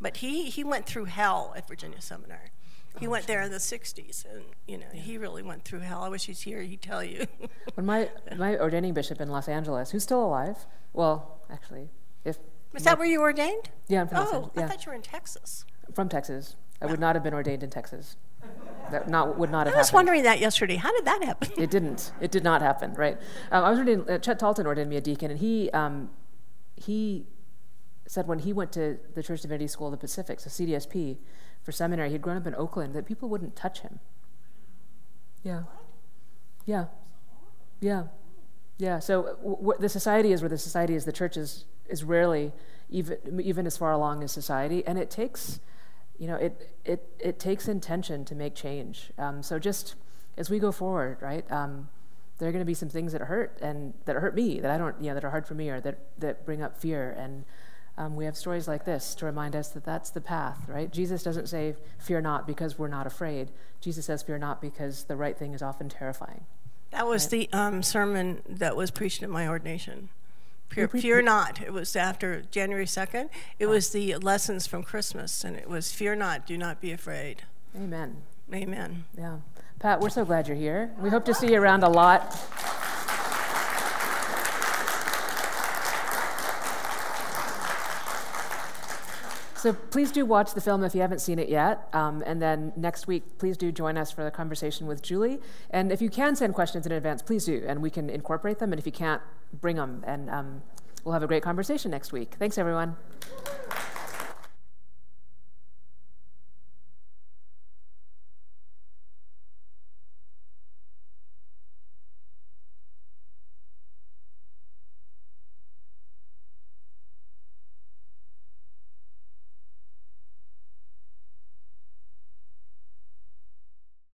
But 0.00 0.18
he 0.18 0.50
he 0.50 0.64
went 0.64 0.86
through 0.86 1.06
hell 1.06 1.52
at 1.56 1.68
Virginia 1.68 2.00
Seminary. 2.00 2.50
He 2.98 3.06
went 3.08 3.26
there 3.26 3.40
in 3.40 3.50
the 3.50 3.58
'60s, 3.58 4.24
and 4.30 4.42
you 4.66 4.76
know 4.78 4.86
he 4.92 5.16
really 5.16 5.42
went 5.42 5.64
through 5.64 5.80
hell. 5.80 6.02
I 6.02 6.08
wish 6.08 6.26
he's 6.26 6.42
here; 6.42 6.60
he'd 6.62 6.82
tell 6.82 7.02
you. 7.04 7.26
When 7.74 7.86
my 7.86 8.10
my 8.36 8.58
ordaining 8.58 8.94
bishop 8.94 9.20
in 9.20 9.28
Los 9.30 9.48
Angeles, 9.48 9.90
who's 9.92 10.02
still 10.02 10.22
alive, 10.24 10.66
well, 10.92 11.40
actually, 11.48 11.88
if 12.24 12.38
Is 12.74 12.82
that 12.84 12.98
where 12.98 13.06
you 13.06 13.20
were 13.20 13.26
ordained? 13.26 13.70
yeah, 13.88 14.00
I'm 14.02 14.08
from 14.08 14.18
Los 14.18 14.28
Oh, 14.32 14.34
Angeles. 14.36 14.52
I 14.56 14.60
Yeah, 14.60 14.68
thought 14.68 14.84
you 14.86 14.90
were 14.90 14.96
in 14.96 15.02
Texas. 15.02 15.64
from 15.94 16.08
Texas. 16.08 16.56
I 16.82 16.86
would 16.86 16.98
not 17.00 17.14
have 17.14 17.22
been 17.22 17.34
ordained 17.34 17.62
in 17.62 17.70
Texas. 17.70 18.16
That 18.90 19.08
not 19.08 19.38
would 19.38 19.50
not 19.50 19.66
have 19.66 19.76
I 19.76 19.78
was 19.78 19.88
happened. 19.88 19.96
wondering 19.98 20.22
that 20.24 20.40
yesterday. 20.40 20.76
How 20.76 20.90
did 20.96 21.04
that 21.04 21.22
happen? 21.22 21.50
It 21.56 21.70
didn't. 21.70 22.12
It 22.20 22.30
did 22.32 22.42
not 22.42 22.60
happen. 22.60 22.92
Right. 22.94 23.16
Um, 23.52 23.64
I 23.64 23.70
was 23.70 23.78
ordained. 23.78 24.10
Uh, 24.10 24.18
Chet 24.18 24.38
Talton 24.40 24.66
ordained 24.66 24.90
me 24.90 24.96
a 24.96 25.00
deacon, 25.00 25.30
and 25.30 25.38
he 25.38 25.70
um, 25.70 26.10
he 26.74 27.26
said 28.06 28.26
when 28.26 28.40
he 28.40 28.52
went 28.52 28.72
to 28.72 28.98
the 29.14 29.22
Church 29.22 29.42
Divinity 29.42 29.68
School 29.68 29.86
of 29.86 29.92
the 29.92 29.96
Pacific, 29.98 30.40
so 30.40 30.50
CDSP, 30.50 31.18
for 31.70 31.76
seminary, 31.76 32.10
he'd 32.10 32.20
grown 32.20 32.36
up 32.36 32.48
in 32.48 32.54
Oakland, 32.56 32.94
that 32.94 33.06
people 33.06 33.28
wouldn't 33.28 33.54
touch 33.54 33.80
him. 33.80 34.00
Yeah. 35.44 35.62
Yeah. 36.66 36.86
Yeah. 37.80 38.04
Yeah. 38.78 38.98
So 38.98 39.36
w- 39.36 39.56
w- 39.56 39.78
the 39.78 39.88
society 39.88 40.32
is 40.32 40.42
where 40.42 40.48
the 40.48 40.58
society 40.58 40.94
is. 40.96 41.04
The 41.04 41.12
church 41.12 41.36
is 41.36 41.66
is 41.88 42.02
rarely 42.02 42.52
even 42.88 43.40
even 43.40 43.66
as 43.66 43.76
far 43.76 43.92
along 43.92 44.24
as 44.24 44.32
society, 44.32 44.84
and 44.84 44.98
it 44.98 45.10
takes, 45.10 45.60
you 46.18 46.26
know, 46.26 46.34
it 46.34 46.74
it 46.84 47.08
it 47.20 47.38
takes 47.38 47.68
intention 47.68 48.24
to 48.24 48.34
make 48.34 48.56
change. 48.56 49.12
Um, 49.16 49.40
so 49.42 49.60
just 49.60 49.94
as 50.36 50.50
we 50.50 50.58
go 50.58 50.72
forward, 50.72 51.18
right? 51.20 51.44
Um, 51.52 51.88
there 52.38 52.48
are 52.48 52.52
going 52.52 52.66
to 52.66 52.72
be 52.74 52.74
some 52.74 52.88
things 52.88 53.12
that 53.12 53.20
hurt 53.22 53.58
and 53.62 53.94
that 54.06 54.16
hurt 54.16 54.34
me 54.34 54.58
that 54.60 54.70
I 54.72 54.78
don't, 54.78 54.96
you 55.00 55.08
know, 55.08 55.14
that 55.14 55.24
are 55.24 55.30
hard 55.30 55.46
for 55.46 55.54
me 55.54 55.70
or 55.70 55.80
that 55.82 55.98
that 56.18 56.44
bring 56.44 56.62
up 56.62 56.76
fear. 56.76 57.14
And 57.16 57.44
um, 58.00 58.16
we 58.16 58.24
have 58.24 58.34
stories 58.34 58.66
like 58.66 58.86
this 58.86 59.14
to 59.16 59.26
remind 59.26 59.54
us 59.54 59.68
that 59.68 59.84
that's 59.84 60.08
the 60.08 60.22
path, 60.22 60.58
right? 60.66 60.90
Jesus 60.90 61.22
doesn't 61.22 61.48
say 61.48 61.74
"fear 61.98 62.22
not" 62.22 62.46
because 62.46 62.78
we're 62.78 62.88
not 62.88 63.06
afraid. 63.06 63.50
Jesus 63.82 64.06
says 64.06 64.22
"fear 64.22 64.38
not" 64.38 64.62
because 64.62 65.04
the 65.04 65.16
right 65.16 65.36
thing 65.36 65.52
is 65.52 65.60
often 65.60 65.90
terrifying. 65.90 66.46
That 66.92 67.06
was 67.06 67.28
the 67.28 67.50
um, 67.52 67.82
sermon 67.82 68.40
that 68.48 68.74
was 68.74 68.90
preached 68.90 69.22
at 69.22 69.28
my 69.28 69.46
ordination. 69.46 70.08
Fear, 70.70 70.88
fear 70.88 71.20
not. 71.20 71.60
It 71.60 71.74
was 71.74 71.94
after 71.94 72.42
January 72.50 72.86
2nd. 72.86 73.28
It 73.58 73.66
was 73.66 73.90
the 73.90 74.16
lessons 74.16 74.66
from 74.66 74.82
Christmas, 74.82 75.44
and 75.44 75.56
it 75.56 75.68
was 75.68 75.92
fear 75.92 76.14
not, 76.14 76.46
do 76.46 76.56
not 76.56 76.80
be 76.80 76.92
afraid. 76.92 77.42
Amen. 77.76 78.22
Amen. 78.52 79.04
Yeah. 79.18 79.38
Pat, 79.78 80.00
we're 80.00 80.10
so 80.10 80.24
glad 80.24 80.48
you're 80.48 80.56
here. 80.56 80.90
We 80.98 81.10
hope 81.10 81.24
to 81.26 81.34
see 81.34 81.52
you 81.52 81.60
around 81.60 81.82
a 81.82 81.88
lot. 81.88 82.79
So 89.60 89.74
please 89.74 90.10
do 90.10 90.24
watch 90.24 90.54
the 90.54 90.60
film 90.62 90.82
if 90.84 90.94
you 90.94 91.02
haven't 91.02 91.18
seen 91.18 91.38
it 91.38 91.50
yet. 91.50 91.86
Um, 91.92 92.22
and 92.24 92.40
then 92.40 92.72
next 92.76 93.06
week, 93.06 93.36
please 93.36 93.58
do 93.58 93.70
join 93.70 93.98
us 93.98 94.10
for 94.10 94.24
the 94.24 94.30
conversation 94.30 94.86
with 94.86 95.02
Julie. 95.02 95.38
And 95.68 95.92
if 95.92 96.00
you 96.00 96.08
can 96.08 96.34
send 96.34 96.54
questions 96.54 96.86
in 96.86 96.92
advance, 96.92 97.20
please 97.20 97.44
do, 97.44 97.62
and 97.66 97.82
we 97.82 97.90
can 97.90 98.08
incorporate 98.08 98.58
them. 98.58 98.72
And 98.72 98.78
if 98.78 98.86
you 98.86 98.92
can't, 98.92 99.20
bring 99.60 99.76
them. 99.76 100.02
And 100.06 100.30
um, 100.30 100.62
we'll 101.04 101.12
have 101.12 101.22
a 101.22 101.26
great 101.26 101.42
conversation 101.42 101.90
next 101.90 102.10
week. 102.10 102.36
Thanks, 102.38 102.56
everyone. 102.56 102.96